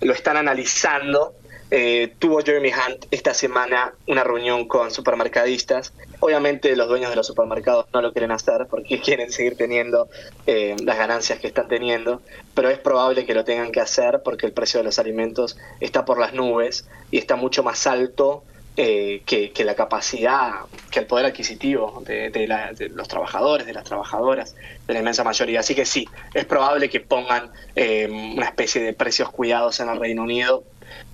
lo 0.00 0.12
están 0.12 0.36
analizando 0.36 1.34
eh, 1.70 2.14
tuvo 2.18 2.40
Jeremy 2.40 2.70
Hunt 2.70 3.06
esta 3.10 3.34
semana 3.34 3.92
una 4.06 4.24
reunión 4.24 4.66
con 4.66 4.90
supermercadistas. 4.90 5.92
Obviamente 6.20 6.74
los 6.76 6.88
dueños 6.88 7.10
de 7.10 7.16
los 7.16 7.26
supermercados 7.26 7.86
no 7.92 8.00
lo 8.00 8.12
quieren 8.12 8.30
hacer 8.30 8.66
porque 8.70 9.00
quieren 9.04 9.30
seguir 9.30 9.56
teniendo 9.56 10.08
eh, 10.46 10.76
las 10.82 10.96
ganancias 10.96 11.38
que 11.40 11.46
están 11.46 11.68
teniendo, 11.68 12.22
pero 12.54 12.70
es 12.70 12.78
probable 12.78 13.26
que 13.26 13.34
lo 13.34 13.44
tengan 13.44 13.70
que 13.70 13.80
hacer 13.80 14.22
porque 14.24 14.46
el 14.46 14.52
precio 14.52 14.80
de 14.80 14.84
los 14.84 14.98
alimentos 14.98 15.58
está 15.80 16.04
por 16.06 16.18
las 16.18 16.32
nubes 16.32 16.88
y 17.10 17.18
está 17.18 17.36
mucho 17.36 17.62
más 17.62 17.86
alto 17.86 18.44
eh, 18.78 19.22
que, 19.26 19.52
la 19.64 19.74
capacidad, 19.74 20.52
que 20.90 21.00
el 21.00 21.06
poder 21.06 21.26
adquisitivo 21.26 22.02
de, 22.06 22.90
los 22.94 23.08
trabajadores, 23.08 23.66
de 23.66 23.72
las 23.74 23.84
trabajadoras, 23.84 24.54
de 24.86 24.94
la 24.94 25.00
inmensa 25.00 25.24
mayoría. 25.24 25.60
Así 25.60 25.74
que 25.74 25.84
sí, 25.84 26.08
es 26.32 26.44
probable 26.44 26.88
que 26.88 27.00
pongan 27.00 27.50
una 27.74 28.46
especie 28.46 28.80
de 28.80 28.92
precios 28.92 29.30
cuidados 29.30 29.80
en 29.80 29.88
el 29.88 29.98
Reino 29.98 30.22
Unido 30.22 30.62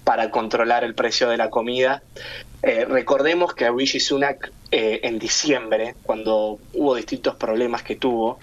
para 0.04 0.30
controlar 0.30 0.84
el 0.84 0.94
precio 0.94 1.28
de 1.28 1.36
la 1.36 1.50
comida. 1.50 2.02
Eh, 2.62 2.84
recordemos 2.84 3.54
que 3.54 3.70
Rishi 3.70 4.00
Sunak 4.00 4.52
eh, 4.70 5.00
en 5.02 5.18
diciembre, 5.18 5.94
cuando 6.02 6.58
hubo 6.72 6.94
distintos 6.94 7.34
problemas 7.36 7.82
que 7.82 7.96
tuvo, 7.96 8.38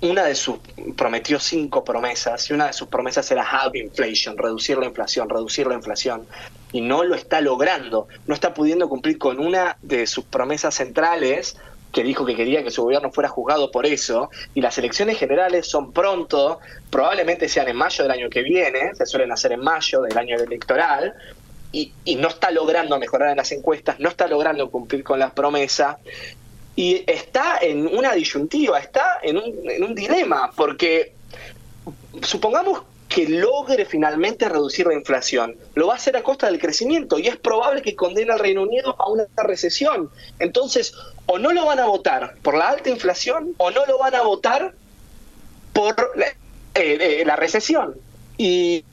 una 0.00 0.24
de 0.24 0.34
sus 0.36 0.58
prometió 0.96 1.40
cinco 1.40 1.82
promesas 1.82 2.48
y 2.50 2.52
una 2.52 2.68
de 2.68 2.72
sus 2.72 2.88
promesas 2.88 3.28
era 3.32 3.42
halve 3.42 3.80
inflation, 3.80 4.38
reducir 4.38 4.78
la 4.78 4.86
inflación, 4.86 5.28
reducir 5.28 5.66
la 5.66 5.74
inflación 5.74 6.26
y 6.72 6.82
no 6.82 7.02
lo 7.02 7.14
está 7.14 7.40
logrando, 7.40 8.06
no 8.26 8.34
está 8.34 8.54
pudiendo 8.54 8.88
cumplir 8.88 9.18
con 9.18 9.40
una 9.40 9.76
de 9.82 10.06
sus 10.06 10.24
promesas 10.24 10.76
centrales 10.76 11.56
que 11.92 12.02
dijo 12.02 12.24
que 12.26 12.36
quería 12.36 12.62
que 12.62 12.70
su 12.70 12.82
gobierno 12.82 13.10
fuera 13.10 13.28
juzgado 13.28 13.70
por 13.70 13.86
eso, 13.86 14.30
y 14.54 14.60
las 14.60 14.76
elecciones 14.78 15.18
generales 15.18 15.66
son 15.66 15.92
pronto, 15.92 16.60
probablemente 16.90 17.48
sean 17.48 17.68
en 17.68 17.76
mayo 17.76 18.04
del 18.04 18.12
año 18.12 18.30
que 18.30 18.42
viene, 18.42 18.94
se 18.94 19.06
suelen 19.06 19.32
hacer 19.32 19.52
en 19.52 19.60
mayo 19.60 20.02
del 20.02 20.16
año 20.16 20.36
electoral, 20.36 21.14
y, 21.70 21.92
no 22.16 22.28
está 22.28 22.50
logrando 22.50 22.98
mejorar 22.98 23.30
en 23.30 23.36
las 23.36 23.52
encuestas, 23.52 24.00
no 24.00 24.08
está 24.08 24.26
logrando 24.26 24.70
cumplir 24.70 25.04
con 25.04 25.18
las 25.18 25.32
promesas, 25.32 25.96
y 26.76 27.02
está 27.06 27.58
en 27.60 27.86
una 27.86 28.12
disyuntiva, 28.12 28.78
está 28.78 29.18
en 29.22 29.36
un, 29.36 29.70
en 29.70 29.82
un 29.82 29.94
dilema, 29.94 30.50
porque 30.54 31.12
supongamos 32.22 32.82
que 33.08 33.26
logre 33.26 33.86
finalmente 33.86 34.48
reducir 34.48 34.86
la 34.86 34.94
inflación. 34.94 35.56
Lo 35.74 35.86
va 35.86 35.94
a 35.94 35.96
hacer 35.96 36.16
a 36.16 36.22
costa 36.22 36.46
del 36.46 36.60
crecimiento 36.60 37.18
y 37.18 37.26
es 37.26 37.36
probable 37.36 37.80
que 37.80 37.96
condene 37.96 38.32
al 38.32 38.38
Reino 38.38 38.62
Unido 38.62 38.94
a 38.98 39.08
una 39.08 39.24
recesión. 39.36 40.10
Entonces, 40.38 40.94
o 41.26 41.38
no 41.38 41.52
lo 41.52 41.64
van 41.64 41.78
a 41.78 41.86
votar 41.86 42.36
por 42.42 42.56
la 42.56 42.68
alta 42.68 42.90
inflación 42.90 43.54
o 43.56 43.70
no 43.70 43.86
lo 43.86 43.98
van 43.98 44.14
a 44.14 44.22
votar 44.22 44.74
por 45.72 46.16
la, 46.16 46.26
eh, 46.74 47.22
eh, 47.24 47.36
recesión. 47.36 47.96
Y, 48.36 48.84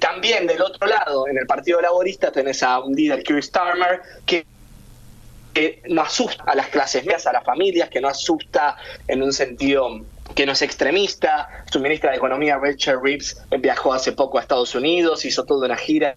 también 0.00 0.46
del 0.46 0.62
otro 0.62 0.86
lado, 0.86 1.28
en 1.28 1.38
el 1.38 1.46
Partido 1.46 1.80
Laborista, 1.80 2.32
tenés 2.32 2.62
a 2.62 2.80
un 2.80 2.94
líder, 2.94 3.22
Keir 3.22 3.42
Starmer, 3.42 4.00
que, 4.24 4.46
que 5.52 5.82
no 5.88 6.02
asusta 6.02 6.44
a 6.44 6.54
las 6.54 6.68
clases 6.68 7.04
medias, 7.04 7.26
a 7.26 7.32
las 7.32 7.44
familias, 7.44 7.90
que 7.90 8.00
no 8.00 8.08
asusta 8.08 8.76
en 9.08 9.22
un 9.22 9.32
sentido 9.32 10.00
que 10.34 10.46
no 10.46 10.52
es 10.52 10.62
extremista. 10.62 11.64
Su 11.70 11.80
ministra 11.80 12.10
de 12.10 12.16
Economía, 12.16 12.58
Rachel 12.58 13.00
Reeves, 13.02 13.40
viajó 13.58 13.92
hace 13.92 14.12
poco 14.12 14.38
a 14.38 14.40
Estados 14.40 14.74
Unidos, 14.74 15.24
hizo 15.24 15.44
toda 15.44 15.66
una 15.66 15.76
gira. 15.76 16.16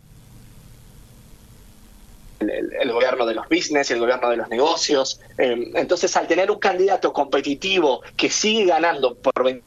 El, 2.40 2.92
gobierno 2.92 3.26
de 3.26 3.36
los 3.36 3.48
business, 3.48 3.90
el 3.92 4.00
gobierno 4.00 4.30
de 4.30 4.36
los 4.36 4.50
negocios. 4.50 5.22
Eh, 5.38 5.72
entonces, 5.76 6.16
al 6.18 6.28
tener 6.28 6.52
un 6.52 6.60
candidato 6.60 7.14
competitivo 7.14 8.02
que 8.18 8.30
sigue 8.30 8.66
ganando 8.66 9.16
por 9.16 9.44
20 9.44 9.64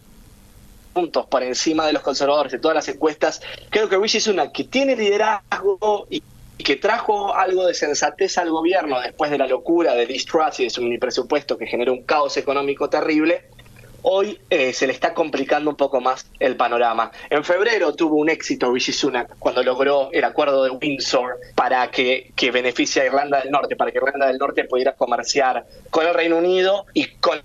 puntos 0.92 1.26
por 1.26 1.42
encima 1.42 1.86
de 1.86 1.94
los 1.94 2.02
conservadores 2.02 2.52
de 2.52 2.58
todas 2.58 2.74
las 2.74 2.88
encuestas, 2.88 3.40
creo 3.70 3.88
que 3.88 3.96
Rishi 3.96 4.20
Sunak, 4.20 4.52
que 4.52 4.64
tiene 4.64 4.94
liderazgo 4.94 6.06
y 6.10 6.22
que 6.62 6.76
trajo 6.76 7.34
algo 7.34 7.66
de 7.66 7.74
sensatez 7.74 8.38
al 8.38 8.50
gobierno 8.50 9.00
después 9.00 9.30
de 9.30 9.38
la 9.38 9.46
locura 9.46 9.94
de 9.94 10.06
Liz 10.06 10.26
Truss 10.26 10.60
y 10.60 10.64
de 10.64 10.70
su 10.70 10.82
mini 10.82 10.98
presupuesto 10.98 11.56
que 11.56 11.66
generó 11.66 11.92
un 11.92 12.02
caos 12.02 12.36
económico 12.36 12.88
terrible, 12.88 13.44
hoy 14.08 14.38
eh, 14.50 14.72
se 14.72 14.86
le 14.86 14.92
está 14.92 15.14
complicando 15.14 15.68
un 15.68 15.76
poco 15.76 16.00
más 16.00 16.26
el 16.38 16.56
panorama. 16.56 17.10
En 17.28 17.42
febrero 17.42 17.92
tuvo 17.92 18.14
un 18.16 18.30
éxito 18.30 18.72
Rishi 18.72 18.92
Sunak 18.92 19.36
cuando 19.40 19.64
logró 19.64 20.10
el 20.12 20.22
acuerdo 20.22 20.62
de 20.62 20.70
Windsor 20.70 21.38
para 21.56 21.90
que, 21.90 22.30
que 22.36 22.52
beneficie 22.52 23.02
a 23.02 23.06
Irlanda 23.06 23.40
del 23.40 23.50
Norte, 23.50 23.74
para 23.74 23.90
que 23.90 23.98
Irlanda 23.98 24.28
del 24.28 24.38
Norte 24.38 24.62
pudiera 24.62 24.92
comerciar 24.92 25.66
con 25.90 26.06
el 26.06 26.14
Reino 26.14 26.38
Unido 26.38 26.86
y 26.94 27.06
con 27.16 27.40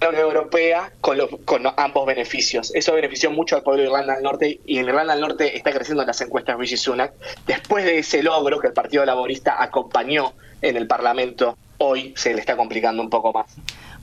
la 0.00 0.08
Unión 0.08 0.24
Europea 0.24 0.92
con, 1.02 1.18
con 1.44 1.66
ambos 1.76 2.06
beneficios. 2.06 2.74
Eso 2.74 2.94
benefició 2.94 3.30
mucho 3.30 3.56
al 3.56 3.62
pueblo 3.62 3.82
de 3.82 3.88
Irlanda 3.88 4.14
del 4.14 4.22
Norte 4.22 4.60
y 4.64 4.78
en 4.78 4.86
Irlanda 4.86 5.12
del 5.12 5.20
Norte 5.20 5.58
está 5.58 5.72
creciendo 5.72 6.02
en 6.02 6.06
las 6.06 6.20
encuestas 6.22 6.56
Rishi 6.56 6.78
Sunak. 6.78 7.12
Después 7.46 7.84
de 7.84 7.98
ese 7.98 8.22
logro 8.22 8.60
que 8.60 8.68
el 8.68 8.72
Partido 8.72 9.04
Laborista 9.04 9.62
acompañó 9.62 10.32
en 10.62 10.78
el 10.78 10.86
Parlamento, 10.86 11.58
hoy 11.76 12.14
se 12.16 12.32
le 12.32 12.40
está 12.40 12.56
complicando 12.56 13.02
un 13.02 13.10
poco 13.10 13.34
más. 13.34 13.54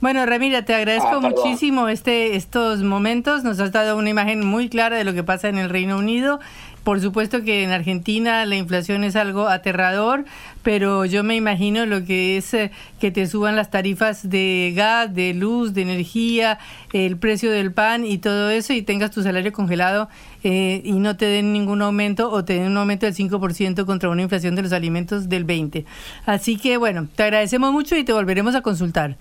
Bueno, 0.04 0.26
Ramira, 0.26 0.66
te 0.66 0.74
agradezco 0.74 1.14
ah, 1.14 1.20
muchísimo 1.20 1.88
este, 1.88 2.36
estos 2.36 2.82
momentos. 2.82 3.42
Nos 3.42 3.58
has 3.58 3.72
dado 3.72 3.96
una 3.96 4.10
imagen 4.10 4.44
muy 4.44 4.68
clara 4.68 4.98
de 4.98 5.04
lo 5.04 5.14
que 5.14 5.24
pasa 5.24 5.48
en 5.48 5.56
el 5.56 5.70
Reino 5.70 5.96
Unido 5.96 6.40
por 6.84 7.00
supuesto 7.00 7.42
que 7.42 7.64
en 7.64 7.70
Argentina 7.70 8.44
la 8.44 8.56
inflación 8.56 9.04
es 9.04 9.16
algo 9.16 9.48
aterrador, 9.48 10.26
pero 10.62 11.06
yo 11.06 11.24
me 11.24 11.34
imagino 11.34 11.86
lo 11.86 12.04
que 12.04 12.36
es 12.36 12.52
eh, 12.52 12.70
que 13.00 13.10
te 13.10 13.26
suban 13.26 13.56
las 13.56 13.70
tarifas 13.70 14.28
de 14.28 14.74
gas, 14.76 15.14
de 15.14 15.32
luz, 15.32 15.72
de 15.72 15.80
energía, 15.80 16.58
el 16.92 17.16
precio 17.16 17.50
del 17.50 17.72
pan 17.72 18.04
y 18.04 18.18
todo 18.18 18.50
eso 18.50 18.74
y 18.74 18.82
tengas 18.82 19.10
tu 19.10 19.22
salario 19.22 19.50
congelado 19.50 20.10
eh, 20.42 20.82
y 20.84 20.92
no 20.92 21.16
te 21.16 21.24
den 21.24 21.54
ningún 21.54 21.80
aumento 21.80 22.30
o 22.30 22.44
te 22.44 22.52
den 22.52 22.72
un 22.72 22.76
aumento 22.76 23.06
del 23.06 23.14
5% 23.14 23.86
contra 23.86 24.10
una 24.10 24.20
inflación 24.20 24.54
de 24.54 24.62
los 24.62 24.72
alimentos 24.72 25.30
del 25.30 25.46
20%. 25.46 25.86
Así 26.26 26.58
que 26.58 26.76
bueno, 26.76 27.08
te 27.16 27.22
agradecemos 27.22 27.72
mucho 27.72 27.96
y 27.96 28.04
te 28.04 28.12
volveremos 28.12 28.54
a 28.54 28.60
consultar. 28.60 29.16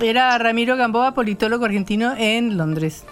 Era 0.00 0.36
Ramiro 0.38 0.76
Gamboa, 0.76 1.14
politólogo 1.14 1.64
argentino 1.64 2.14
en 2.16 2.56
Londres 2.56 3.04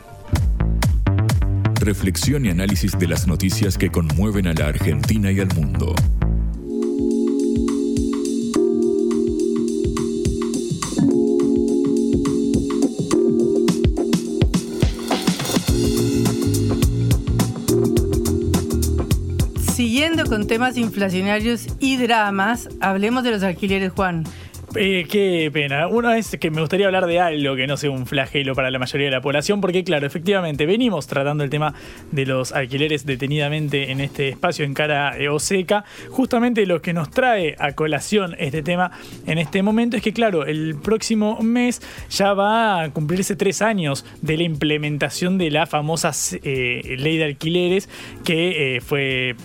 reflexión 1.87 2.45
y 2.45 2.49
análisis 2.49 2.99
de 2.99 3.07
las 3.07 3.29
noticias 3.29 3.79
que 3.79 3.91
conmueven 3.91 4.49
a 4.49 4.55
la 4.55 4.67
Argentina 4.67 5.31
y 5.31 5.39
al 5.39 5.55
mundo. 5.55 5.95
Siguiendo 19.77 20.25
con 20.25 20.49
temas 20.49 20.77
inflacionarios 20.77 21.69
y 21.79 21.99
dramas, 21.99 22.69
hablemos 22.81 23.23
de 23.23 23.31
los 23.31 23.45
alquileres, 23.45 23.93
Juan. 23.93 24.25
Eh, 24.79 25.07
qué 25.11 25.51
pena. 25.53 25.89
Una 25.89 26.11
vez 26.11 26.37
que 26.39 26.51
me 26.51 26.61
gustaría 26.61 26.87
hablar 26.87 27.07
de 27.07 27.21
algo 27.21 27.57
que 27.57 27.67
no 27.67 27.77
sea 27.77 27.91
un 27.91 28.07
flagelo 28.07 28.55
para 28.55 28.71
la 28.71 28.79
mayoría 28.79 29.07
de 29.07 29.11
la 29.11 29.21
población, 29.21 29.61
porque 29.61 29.85
claro, 29.85 30.07
efectivamente, 30.07 30.67
venimos 30.67 31.07
tratando 31.07 31.45
el 31.45 31.51
tema 31.51 31.75
de 32.13 32.27
los 32.27 32.53
alquileres 32.53 33.07
detenidamente 33.07 33.91
en 33.91 34.01
este 34.01 34.29
espacio 34.29 34.65
en 34.65 34.75
cara 34.75 35.17
eh, 35.19 35.29
o 35.29 35.39
seca. 35.39 35.85
Justamente 36.11 36.67
lo 36.67 36.83
que 36.83 36.93
nos 36.93 37.11
trae 37.11 37.57
a 37.59 37.73
colación 37.73 38.35
este 38.39 38.63
tema 38.63 38.91
en 39.27 39.39
este 39.39 39.63
momento 39.63 39.97
es 39.97 40.03
que, 40.03 40.13
claro, 40.13 40.45
el 40.45 40.77
próximo 40.77 41.41
mes 41.41 41.81
ya 42.11 42.35
va 42.35 42.83
a 42.83 42.91
cumplirse 42.91 43.37
tres 43.37 43.63
años 43.63 44.05
de 44.21 44.37
la 44.37 44.43
implementación 44.43 45.39
de 45.39 45.51
la 45.51 45.67
famosa 45.67 46.11
eh, 46.43 46.97
ley 46.99 47.17
de 47.17 47.25
alquileres 47.25 47.89
que 48.25 48.81
fue 48.85 49.37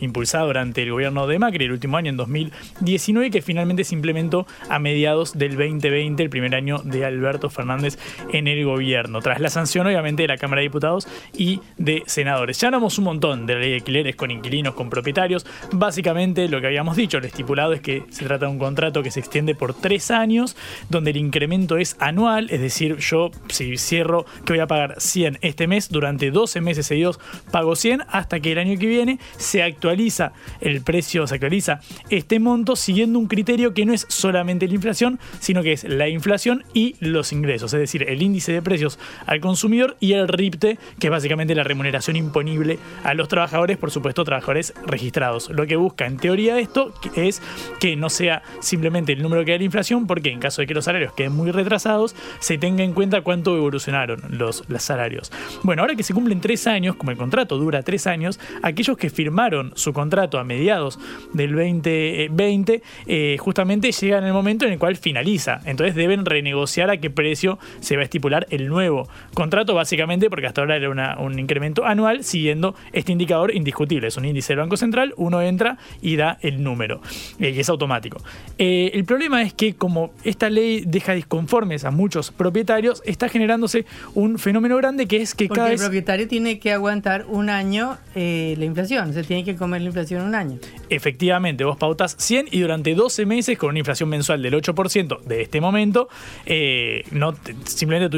impulsada 0.00 0.44
durante 0.44 0.82
el 0.82 0.90
gobierno 0.90 1.26
de 1.26 1.38
Macri 1.38 1.64
el 1.64 1.72
último 1.72 1.96
año, 1.96 2.10
en 2.10 2.16
2019, 2.16 3.28
y 3.28 3.30
que 3.30 3.42
finalmente 3.42 3.84
se 3.84 3.94
implementó 4.02 4.46
a 4.68 4.80
mediados 4.80 5.38
del 5.38 5.56
2020, 5.56 6.22
el 6.24 6.28
primer 6.28 6.54
año 6.56 6.78
de 6.78 7.04
Alberto 7.04 7.48
Fernández 7.50 7.98
en 8.32 8.48
el 8.48 8.64
gobierno, 8.64 9.20
tras 9.20 9.40
la 9.40 9.48
sanción 9.48 9.86
obviamente 9.86 10.22
de 10.22 10.28
la 10.28 10.38
Cámara 10.38 10.60
de 10.60 10.64
Diputados 10.64 11.06
y 11.36 11.60
de 11.78 12.02
senadores. 12.06 12.60
Ya 12.60 12.68
hablamos 12.68 12.98
un 12.98 13.04
montón 13.04 13.46
de 13.46 13.54
la 13.54 13.60
ley 13.60 13.70
de 13.70 13.76
alquileres 13.76 14.16
con 14.16 14.32
inquilinos, 14.32 14.74
con 14.74 14.90
propietarios. 14.90 15.46
Básicamente 15.70 16.48
lo 16.48 16.60
que 16.60 16.66
habíamos 16.66 16.96
dicho, 16.96 17.20
lo 17.20 17.26
estipulado 17.26 17.72
es 17.72 17.80
que 17.80 18.02
se 18.10 18.24
trata 18.24 18.46
de 18.46 18.52
un 18.52 18.58
contrato 18.58 19.02
que 19.04 19.12
se 19.12 19.20
extiende 19.20 19.54
por 19.54 19.74
tres 19.74 20.10
años, 20.10 20.56
donde 20.90 21.10
el 21.10 21.16
incremento 21.16 21.76
es 21.76 21.96
anual, 22.00 22.48
es 22.50 22.60
decir, 22.60 22.96
yo 22.96 23.30
si 23.48 23.76
cierro 23.76 24.26
que 24.44 24.54
voy 24.54 24.60
a 24.60 24.66
pagar 24.66 24.96
100 24.98 25.38
este 25.42 25.68
mes, 25.68 25.90
durante 25.90 26.30
12 26.32 26.60
meses 26.60 26.86
seguidos 26.86 27.20
pago 27.52 27.76
100 27.76 28.02
hasta 28.08 28.40
que 28.40 28.52
el 28.52 28.58
año 28.58 28.78
que 28.78 28.86
viene 28.86 29.18
se 29.36 29.62
actualiza 29.62 30.32
el 30.60 30.82
precio, 30.82 31.26
se 31.26 31.34
actualiza 31.34 31.80
este 32.10 32.40
monto 32.40 32.76
siguiendo 32.76 33.18
un 33.18 33.26
criterio 33.26 33.74
que 33.74 33.84
no 33.84 33.91
es 33.92 34.06
solamente 34.08 34.68
la 34.68 34.74
inflación, 34.74 35.18
sino 35.40 35.62
que 35.62 35.72
es 35.72 35.84
la 35.84 36.08
inflación 36.08 36.64
y 36.74 36.96
los 37.00 37.32
ingresos, 37.32 37.72
es 37.74 37.80
decir, 37.80 38.04
el 38.08 38.22
índice 38.22 38.52
de 38.52 38.62
precios 38.62 38.98
al 39.26 39.40
consumidor 39.40 39.96
y 40.00 40.12
el 40.12 40.28
RIPTE, 40.28 40.78
que 40.98 41.06
es 41.06 41.10
básicamente 41.10 41.54
la 41.54 41.64
remuneración 41.64 42.16
imponible 42.16 42.78
a 43.04 43.14
los 43.14 43.28
trabajadores, 43.28 43.76
por 43.76 43.90
supuesto, 43.90 44.24
trabajadores 44.24 44.74
registrados. 44.86 45.50
Lo 45.50 45.66
que 45.66 45.76
busca 45.76 46.06
en 46.06 46.16
teoría 46.16 46.58
esto 46.58 46.94
es 47.16 47.42
que 47.80 47.96
no 47.96 48.10
sea 48.10 48.42
simplemente 48.60 49.12
el 49.12 49.22
número 49.22 49.44
que 49.44 49.52
da 49.52 49.58
la 49.58 49.64
inflación, 49.64 50.06
porque 50.06 50.30
en 50.30 50.40
caso 50.40 50.62
de 50.62 50.66
que 50.66 50.74
los 50.74 50.84
salarios 50.84 51.12
queden 51.14 51.32
muy 51.32 51.50
retrasados, 51.50 52.14
se 52.40 52.58
tenga 52.58 52.84
en 52.84 52.92
cuenta 52.92 53.22
cuánto 53.22 53.56
evolucionaron 53.56 54.22
los, 54.30 54.68
los 54.68 54.82
salarios. 54.82 55.32
Bueno, 55.62 55.82
ahora 55.82 55.94
que 55.94 56.02
se 56.02 56.14
cumplen 56.14 56.40
tres 56.40 56.66
años, 56.66 56.96
como 56.96 57.10
el 57.10 57.16
contrato 57.16 57.58
dura 57.58 57.82
tres 57.82 58.06
años, 58.06 58.38
aquellos 58.62 58.96
que 58.96 59.10
firmaron 59.10 59.72
su 59.74 59.92
contrato 59.92 60.38
a 60.38 60.44
mediados 60.44 60.98
del 61.32 61.52
2020, 61.52 62.82
eh, 63.06 63.36
justamente 63.38 63.81
llega 63.90 64.18
en 64.18 64.24
el 64.24 64.32
momento 64.32 64.66
en 64.66 64.72
el 64.72 64.78
cual 64.78 64.96
finaliza. 64.96 65.60
Entonces 65.64 65.94
deben 65.94 66.24
renegociar 66.24 66.90
a 66.90 66.98
qué 66.98 67.10
precio 67.10 67.58
se 67.80 67.96
va 67.96 68.02
a 68.02 68.04
estipular 68.04 68.46
el 68.50 68.68
nuevo 68.68 69.08
contrato, 69.34 69.74
básicamente 69.74 70.30
porque 70.30 70.46
hasta 70.46 70.60
ahora 70.60 70.76
era 70.76 71.16
un 71.18 71.38
incremento 71.38 71.84
anual 71.84 72.24
siguiendo 72.24 72.74
este 72.92 73.12
indicador 73.12 73.54
indiscutible. 73.54 74.08
Es 74.08 74.16
un 74.16 74.24
índice 74.24 74.52
del 74.52 74.60
Banco 74.60 74.76
Central, 74.76 75.14
uno 75.16 75.42
entra 75.42 75.78
y 76.00 76.16
da 76.16 76.38
el 76.42 76.62
número, 76.62 77.00
eh, 77.38 77.50
y 77.50 77.60
es 77.60 77.68
automático. 77.68 78.18
Eh, 78.58 78.90
el 78.94 79.04
problema 79.04 79.42
es 79.42 79.54
que 79.54 79.74
como 79.74 80.12
esta 80.24 80.50
ley 80.50 80.84
deja 80.86 81.14
disconformes 81.14 81.84
a 81.84 81.90
muchos 81.90 82.30
propietarios, 82.30 83.02
está 83.04 83.28
generándose 83.28 83.86
un 84.14 84.38
fenómeno 84.38 84.76
grande 84.76 85.06
que 85.06 85.16
es 85.16 85.34
que 85.34 85.46
porque 85.48 85.58
cada 85.58 85.70
vez... 85.70 85.80
el 85.80 85.86
propietario 85.86 86.28
tiene 86.28 86.58
que 86.58 86.72
aguantar 86.72 87.26
un 87.28 87.50
año 87.50 87.98
eh, 88.14 88.54
la 88.58 88.64
inflación, 88.64 89.12
se 89.14 89.22
tiene 89.22 89.44
que 89.44 89.56
comer 89.56 89.80
la 89.80 89.88
inflación 89.88 90.22
un 90.22 90.34
año. 90.34 90.58
Efectivamente, 90.88 91.64
vos 91.64 91.76
pautas 91.76 92.16
100 92.18 92.48
y 92.50 92.60
durante 92.60 92.94
12 92.94 93.26
meses 93.26 93.58
con 93.62 93.70
una 93.70 93.78
inflación 93.78 94.08
mensual 94.08 94.42
del 94.42 94.54
8% 94.54 95.20
de 95.20 95.42
este 95.42 95.60
momento, 95.60 96.08
eh, 96.46 97.04
no 97.12 97.32
simplemente 97.64 98.10
tu, 98.10 98.16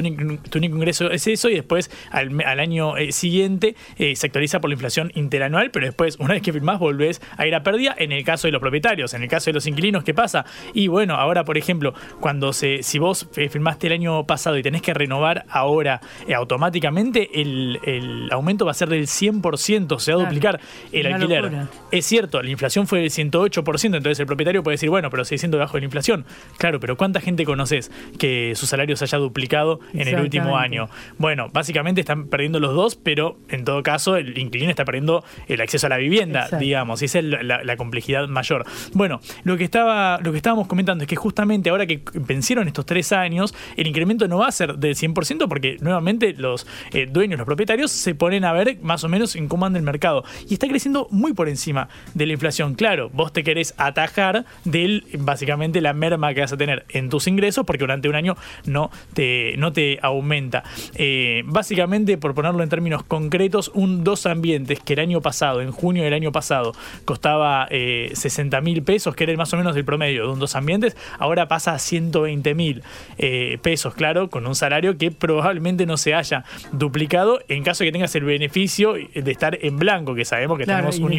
único 0.58 0.76
ingreso 0.76 1.10
es 1.10 1.26
eso 1.26 1.50
y 1.50 1.54
después 1.56 1.90
al, 2.10 2.40
año 2.60 2.96
eh, 2.96 3.12
siguiente 3.12 3.76
eh, 3.98 4.16
se 4.16 4.26
actualiza 4.26 4.62
por 4.62 4.70
la 4.70 4.74
inflación 4.74 5.12
interanual, 5.14 5.70
pero 5.70 5.84
después 5.84 6.16
una 6.18 6.32
vez 6.32 6.42
que 6.42 6.50
firmás 6.50 6.78
volvés 6.78 7.20
a 7.36 7.46
ir 7.46 7.54
a 7.54 7.62
pérdida 7.62 7.94
en 7.98 8.12
el 8.12 8.24
caso 8.24 8.48
de 8.48 8.52
los 8.52 8.60
propietarios, 8.62 9.12
en 9.12 9.22
el 9.22 9.28
caso 9.28 9.50
de 9.50 9.52
los 9.52 9.66
inquilinos, 9.66 10.02
¿qué 10.02 10.14
pasa? 10.14 10.46
Y 10.72 10.88
bueno, 10.88 11.16
ahora 11.16 11.44
por 11.44 11.58
ejemplo, 11.58 11.92
cuando 12.20 12.54
se, 12.54 12.82
si 12.82 12.98
vos 12.98 13.28
firmaste 13.30 13.88
el 13.88 13.92
año 13.92 14.24
pasado 14.24 14.56
y 14.56 14.62
tenés 14.62 14.80
que 14.80 14.94
renovar 14.94 15.44
ahora 15.50 16.00
automáticamente, 16.34 17.38
el, 17.38 18.30
aumento 18.30 18.64
va 18.64 18.70
a 18.70 18.74
ser 18.74 18.88
del 18.88 19.08
100%, 19.08 19.98
se 19.98 20.14
va 20.14 20.22
a 20.22 20.24
duplicar 20.24 20.58
el 20.90 21.12
alquiler. 21.12 21.66
Es 21.90 22.06
cierto, 22.06 22.42
la 22.42 22.48
inflación 22.48 22.86
fue 22.86 23.00
del 23.00 23.10
108%, 23.10 23.84
entonces 23.84 24.20
el 24.20 24.26
propietario 24.26 24.62
puede 24.62 24.76
decir, 24.76 24.88
bueno, 24.88 25.10
pero 25.10 25.26
si 25.26 25.33
sigue 25.34 25.38
siendo 25.38 25.58
debajo 25.58 25.76
de 25.76 25.80
la 25.80 25.84
inflación. 25.86 26.24
Claro, 26.58 26.80
pero 26.80 26.96
¿cuánta 26.96 27.20
gente 27.20 27.44
conoces 27.44 27.90
que 28.18 28.52
su 28.56 28.66
salario 28.66 28.96
se 28.96 29.04
haya 29.04 29.18
duplicado 29.18 29.80
en 29.92 30.08
el 30.08 30.20
último 30.20 30.56
año? 30.58 30.88
Bueno, 31.18 31.48
básicamente 31.52 32.00
están 32.00 32.26
perdiendo 32.28 32.60
los 32.60 32.74
dos, 32.74 32.96
pero 32.96 33.38
en 33.48 33.64
todo 33.64 33.82
caso 33.82 34.16
el 34.16 34.38
inquilino 34.38 34.70
está 34.70 34.84
perdiendo 34.84 35.24
el 35.48 35.60
acceso 35.60 35.86
a 35.86 35.90
la 35.90 35.96
vivienda, 35.96 36.48
digamos, 36.58 37.02
y 37.02 37.06
esa 37.06 37.18
es 37.18 37.24
la, 37.24 37.74
complejidad 37.76 38.28
mayor. 38.28 38.64
Bueno, 38.92 39.20
lo 39.42 39.56
que, 39.56 39.64
estaba, 39.64 40.20
lo 40.22 40.30
que 40.30 40.36
estábamos 40.36 40.68
comentando 40.68 41.02
es 41.02 41.08
que 41.08 41.16
justamente 41.16 41.70
ahora 41.70 41.86
que 41.86 42.02
vencieron 42.14 42.68
estos 42.68 42.86
tres 42.86 43.12
años, 43.12 43.52
el 43.76 43.88
incremento 43.88 44.28
no 44.28 44.38
va 44.38 44.46
a 44.46 44.52
ser 44.52 44.76
del 44.76 44.94
100% 44.94 45.48
porque 45.48 45.76
nuevamente 45.80 46.34
los 46.34 46.66
eh, 46.92 47.08
dueños, 47.10 47.38
los 47.38 47.46
propietarios, 47.46 47.90
se 47.90 48.14
ponen 48.14 48.44
a 48.44 48.52
ver 48.52 48.78
más 48.80 49.02
o 49.02 49.08
menos 49.08 49.34
en 49.34 49.48
cómo 49.48 49.66
anda 49.66 49.78
el 49.78 49.84
mercado. 49.84 50.24
Y 50.48 50.54
está 50.54 50.68
creciendo 50.68 51.08
muy 51.10 51.32
por 51.32 51.48
encima 51.48 51.88
de 52.14 52.26
la 52.26 52.32
inflación. 52.32 52.74
Claro, 52.74 53.10
vos 53.12 53.32
te 53.32 53.42
querés 53.42 53.74
atajar 53.76 54.44
del 54.64 55.04
básicamente 55.24 55.80
la 55.80 55.92
merma 55.92 56.34
que 56.34 56.40
vas 56.40 56.52
a 56.52 56.56
tener 56.56 56.84
en 56.88 57.08
tus 57.08 57.26
ingresos 57.26 57.64
porque 57.66 57.80
durante 57.80 58.08
un 58.08 58.14
año 58.14 58.36
no 58.66 58.90
te, 59.14 59.54
no 59.58 59.72
te 59.72 59.98
aumenta. 60.02 60.64
Eh, 60.94 61.42
básicamente, 61.46 62.18
por 62.18 62.34
ponerlo 62.34 62.62
en 62.62 62.68
términos 62.68 63.02
concretos, 63.02 63.70
un 63.74 64.04
dos 64.04 64.26
ambientes 64.26 64.80
que 64.80 64.94
el 64.94 65.00
año 65.00 65.20
pasado, 65.20 65.60
en 65.60 65.72
junio 65.72 66.04
del 66.04 66.14
año 66.14 66.32
pasado, 66.32 66.72
costaba 67.04 67.68
60 67.68 68.56
eh, 68.56 68.60
mil 68.60 68.82
pesos, 68.82 69.14
que 69.14 69.24
era 69.24 69.36
más 69.36 69.52
o 69.52 69.56
menos 69.56 69.76
el 69.76 69.84
promedio 69.84 70.26
de 70.26 70.32
un 70.32 70.38
dos 70.38 70.54
ambientes, 70.56 70.96
ahora 71.18 71.48
pasa 71.48 71.74
a 71.74 71.78
120 71.78 72.54
mil 72.54 72.82
eh, 73.18 73.58
pesos, 73.62 73.94
claro, 73.94 74.30
con 74.30 74.46
un 74.46 74.54
salario 74.54 74.96
que 74.98 75.10
probablemente 75.10 75.86
no 75.86 75.96
se 75.96 76.14
haya 76.14 76.44
duplicado 76.72 77.40
en 77.48 77.62
caso 77.64 77.84
de 77.84 77.88
que 77.88 77.92
tengas 77.92 78.14
el 78.14 78.24
beneficio 78.24 78.94
de 78.94 79.30
estar 79.30 79.58
en 79.60 79.78
blanco, 79.78 80.14
que 80.14 80.24
sabemos 80.24 80.58
que 80.58 80.66
tenemos 80.66 80.98
un, 80.98 81.12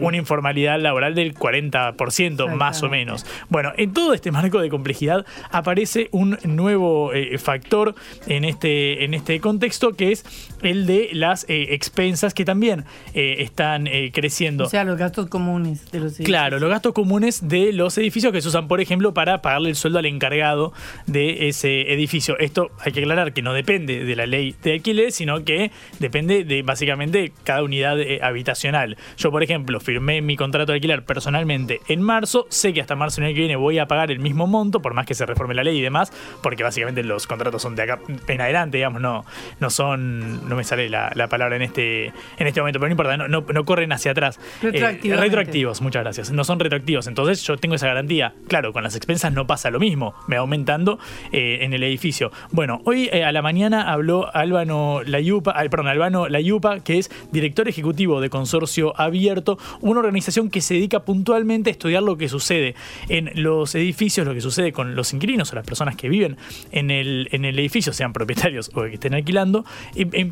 una 0.00 0.16
informalidad 0.16 0.80
laboral 0.80 1.14
del 1.14 1.34
40% 1.34 2.54
más 2.54 2.82
o 2.82 2.88
menos. 2.88 2.99
Bueno, 3.48 3.72
en 3.76 3.92
todo 3.92 4.14
este 4.14 4.30
marco 4.30 4.60
de 4.60 4.68
complejidad 4.68 5.24
aparece 5.50 6.08
un 6.12 6.38
nuevo 6.44 7.12
eh, 7.12 7.38
factor 7.38 7.94
en 8.26 8.44
este, 8.44 9.04
en 9.04 9.14
este 9.14 9.40
contexto 9.40 9.92
que 9.92 10.12
es 10.12 10.24
el 10.62 10.86
de 10.86 11.10
las 11.12 11.44
eh, 11.48 11.74
expensas 11.74 12.34
que 12.34 12.44
también 12.44 12.84
eh, 13.14 13.36
están 13.38 13.88
creciendo. 14.12 14.64
O 14.64 14.68
sea, 14.68 14.84
los 14.84 14.98
gastos 14.98 15.28
comunes 15.28 15.90
de 15.90 16.00
los 16.00 16.08
edificios. 16.12 16.26
Claro, 16.26 16.58
los 16.58 16.70
gastos 16.70 16.92
comunes 16.92 17.48
de 17.48 17.72
los 17.72 17.96
edificios 17.98 18.32
que 18.32 18.40
se 18.40 18.48
usan, 18.48 18.68
por 18.68 18.80
ejemplo, 18.80 19.14
para 19.14 19.42
pagarle 19.42 19.70
el 19.70 19.76
sueldo 19.76 19.98
al 19.98 20.06
encargado 20.06 20.72
de 21.06 21.48
ese 21.48 21.92
edificio. 21.92 22.38
Esto 22.38 22.70
hay 22.80 22.92
que 22.92 23.00
aclarar 23.00 23.32
que 23.32 23.42
no 23.42 23.52
depende 23.52 24.04
de 24.04 24.16
la 24.16 24.26
ley 24.26 24.54
de 24.62 24.74
alquiler, 24.74 25.12
sino 25.12 25.44
que 25.44 25.70
depende 25.98 26.44
de 26.44 26.62
básicamente 26.62 27.32
cada 27.44 27.62
unidad 27.62 27.96
habitacional. 28.22 28.96
Yo, 29.16 29.30
por 29.30 29.42
ejemplo, 29.42 29.80
firmé 29.80 30.22
mi 30.22 30.36
contrato 30.36 30.72
de 30.72 30.76
alquiler 30.76 31.04
personalmente 31.04 31.80
en 31.88 32.02
marzo, 32.02 32.46
sé 32.48 32.72
que 32.72 32.80
hasta 32.80 32.96
marzo 32.96 33.20
del 33.20 33.28
año 33.28 33.34
que 33.34 33.40
viene 33.40 33.56
voy 33.56 33.78
a 33.78 33.86
pagar 33.86 34.10
el 34.10 34.18
mismo 34.18 34.46
monto, 34.46 34.80
por 34.80 34.94
más 34.94 35.06
que 35.06 35.14
se 35.14 35.26
reforme 35.26 35.54
la 35.54 35.64
ley 35.64 35.78
y 35.78 35.82
demás, 35.82 36.12
porque 36.42 36.62
básicamente 36.62 37.02
los 37.02 37.26
contratos 37.26 37.62
son 37.62 37.76
de 37.76 37.82
acá 37.82 38.00
en 38.28 38.40
adelante, 38.40 38.78
digamos, 38.78 39.00
no, 39.00 39.24
no 39.58 39.70
son, 39.70 40.48
no 40.50 40.56
me 40.56 40.64
sale 40.64 40.90
la, 40.90 41.28
palabra 41.28 41.56
en 41.56 41.62
este, 41.62 42.06
en 42.06 42.46
este 42.46 42.60
momento, 42.60 42.78
pero 42.78 42.88
no 42.88 42.92
importa, 42.92 43.16
no, 43.16 43.28
no, 43.28 43.64
corren 43.64 43.92
hacia 43.92 44.10
atrás. 44.10 44.38
Eh, 44.62 45.16
retroactivos, 45.16 45.80
muchas 45.80 46.02
gracias. 46.02 46.30
No 46.30 46.44
son 46.44 46.58
retroactivos, 46.58 47.06
entonces 47.06 47.42
yo 47.42 47.56
tengo 47.56 47.76
esa 47.76 47.86
garantía. 47.86 48.34
Claro, 48.48 48.72
con 48.72 48.82
las 48.82 48.96
expensas 48.96 49.32
no 49.32 49.46
pasa 49.46 49.70
lo 49.70 49.78
mismo, 49.78 50.14
me 50.26 50.36
va 50.36 50.40
aumentando 50.40 50.98
eh, 51.32 51.58
en 51.62 51.72
el 51.72 51.82
edificio. 51.82 52.32
Bueno, 52.50 52.82
hoy 52.84 53.08
eh, 53.12 53.24
a 53.24 53.32
la 53.32 53.42
mañana 53.42 53.90
habló 53.92 54.34
Álvaro 54.34 55.02
Layupa, 55.04 55.54
perdón, 55.70 55.88
Albano 55.88 56.28
Layupa, 56.28 56.80
que 56.80 56.98
es 56.98 57.10
director 57.30 57.68
ejecutivo 57.68 58.20
de 58.20 58.28
Consorcio 58.28 58.92
Abierto, 59.00 59.58
una 59.80 60.00
organización 60.00 60.50
que 60.50 60.60
se 60.60 60.74
dedica 60.74 61.00
puntualmente 61.04 61.70
a 61.70 61.72
estudiar 61.72 62.02
lo 62.02 62.16
que 62.16 62.28
sucede 62.28 62.74
en 63.08 63.30
los 63.34 63.74
edificios, 63.74 64.26
lo 64.26 64.34
que 64.34 64.40
sucede 64.40 64.72
con 64.72 64.94
los 64.94 65.12
inquilinos 65.12 65.52
o 65.52 65.54
las 65.54 65.64
personas 65.64 65.96
que 65.96 66.08
viven 66.08 66.36
en 66.72 66.90
el, 66.90 67.28
en 67.32 67.44
el 67.44 67.58
edificio, 67.58 67.92
sean 67.92 68.12
propietarios 68.12 68.70
o 68.74 68.82
que 68.82 68.94
estén 68.94 69.14
alquilando, 69.14 69.64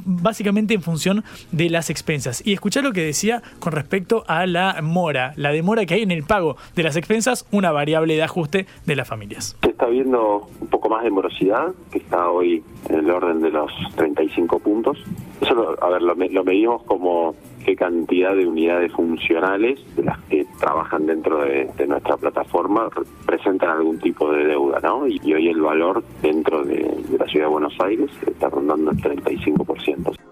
básicamente 0.09 0.75
en 0.75 0.83
función 0.83 1.25
de 1.53 1.71
las 1.71 1.91
expensas. 1.91 2.43
Y 2.45 2.55
escuchar 2.55 2.83
lo 2.83 2.93
que 2.93 3.03
decía 3.03 3.43
con 3.61 3.73
respecto 3.73 4.25
a 4.27 4.47
la 4.47 4.81
mora, 4.83 5.35
la 5.37 5.53
demora 5.53 5.85
que 5.87 5.95
hay 5.95 6.03
en 6.03 6.11
el 6.11 6.25
pago 6.25 6.57
de 6.75 6.83
las 6.83 6.97
expensas, 6.97 7.47
una 7.51 7.71
variable 7.71 8.17
de 8.17 8.23
ajuste 8.23 8.67
de 8.87 8.97
las 8.97 9.07
familias. 9.07 9.57
Está 9.79 9.91
viendo 9.91 10.49
un 10.61 10.67
poco 10.67 10.89
más 10.89 11.05
de 11.05 11.11
morosidad, 11.13 11.73
que 11.93 11.99
está 11.99 12.29
hoy 12.29 12.65
en 12.89 12.99
el 12.99 13.11
orden 13.13 13.41
de 13.41 13.53
los 13.53 13.71
35 13.95 14.59
puntos. 14.59 14.99
Eso, 15.41 15.77
a 15.81 15.89
ver, 15.89 16.03
lo, 16.03 16.17
lo 16.17 16.43
medimos 16.43 16.83
como 16.83 17.37
qué 17.65 17.77
cantidad 17.77 18.35
de 18.35 18.45
unidades 18.45 18.91
funcionales 18.91 19.79
de 19.95 20.03
las 20.03 20.19
que 20.25 20.45
trabajan 20.59 21.07
dentro 21.07 21.45
de, 21.45 21.71
nuestra 21.87 22.17
plataforma 22.17 22.89
presentan 23.25 23.71
algún 23.71 24.01
tipo 24.01 24.33
de 24.33 24.47
deuda, 24.47 24.81
¿no? 24.83 25.07
Y, 25.07 25.21
hoy 25.33 25.47
el 25.47 25.61
valor 25.61 26.03
dentro 26.23 26.65
de, 26.65 26.79
de 27.09 27.17
la 27.17 27.27
ciudad 27.27 27.47
de 27.47 27.53
Buenos 27.53 27.75
Aires 27.79 28.11
está 28.27 28.49
rondando 28.49 28.91
el 28.91 28.97
35%. 28.97 30.28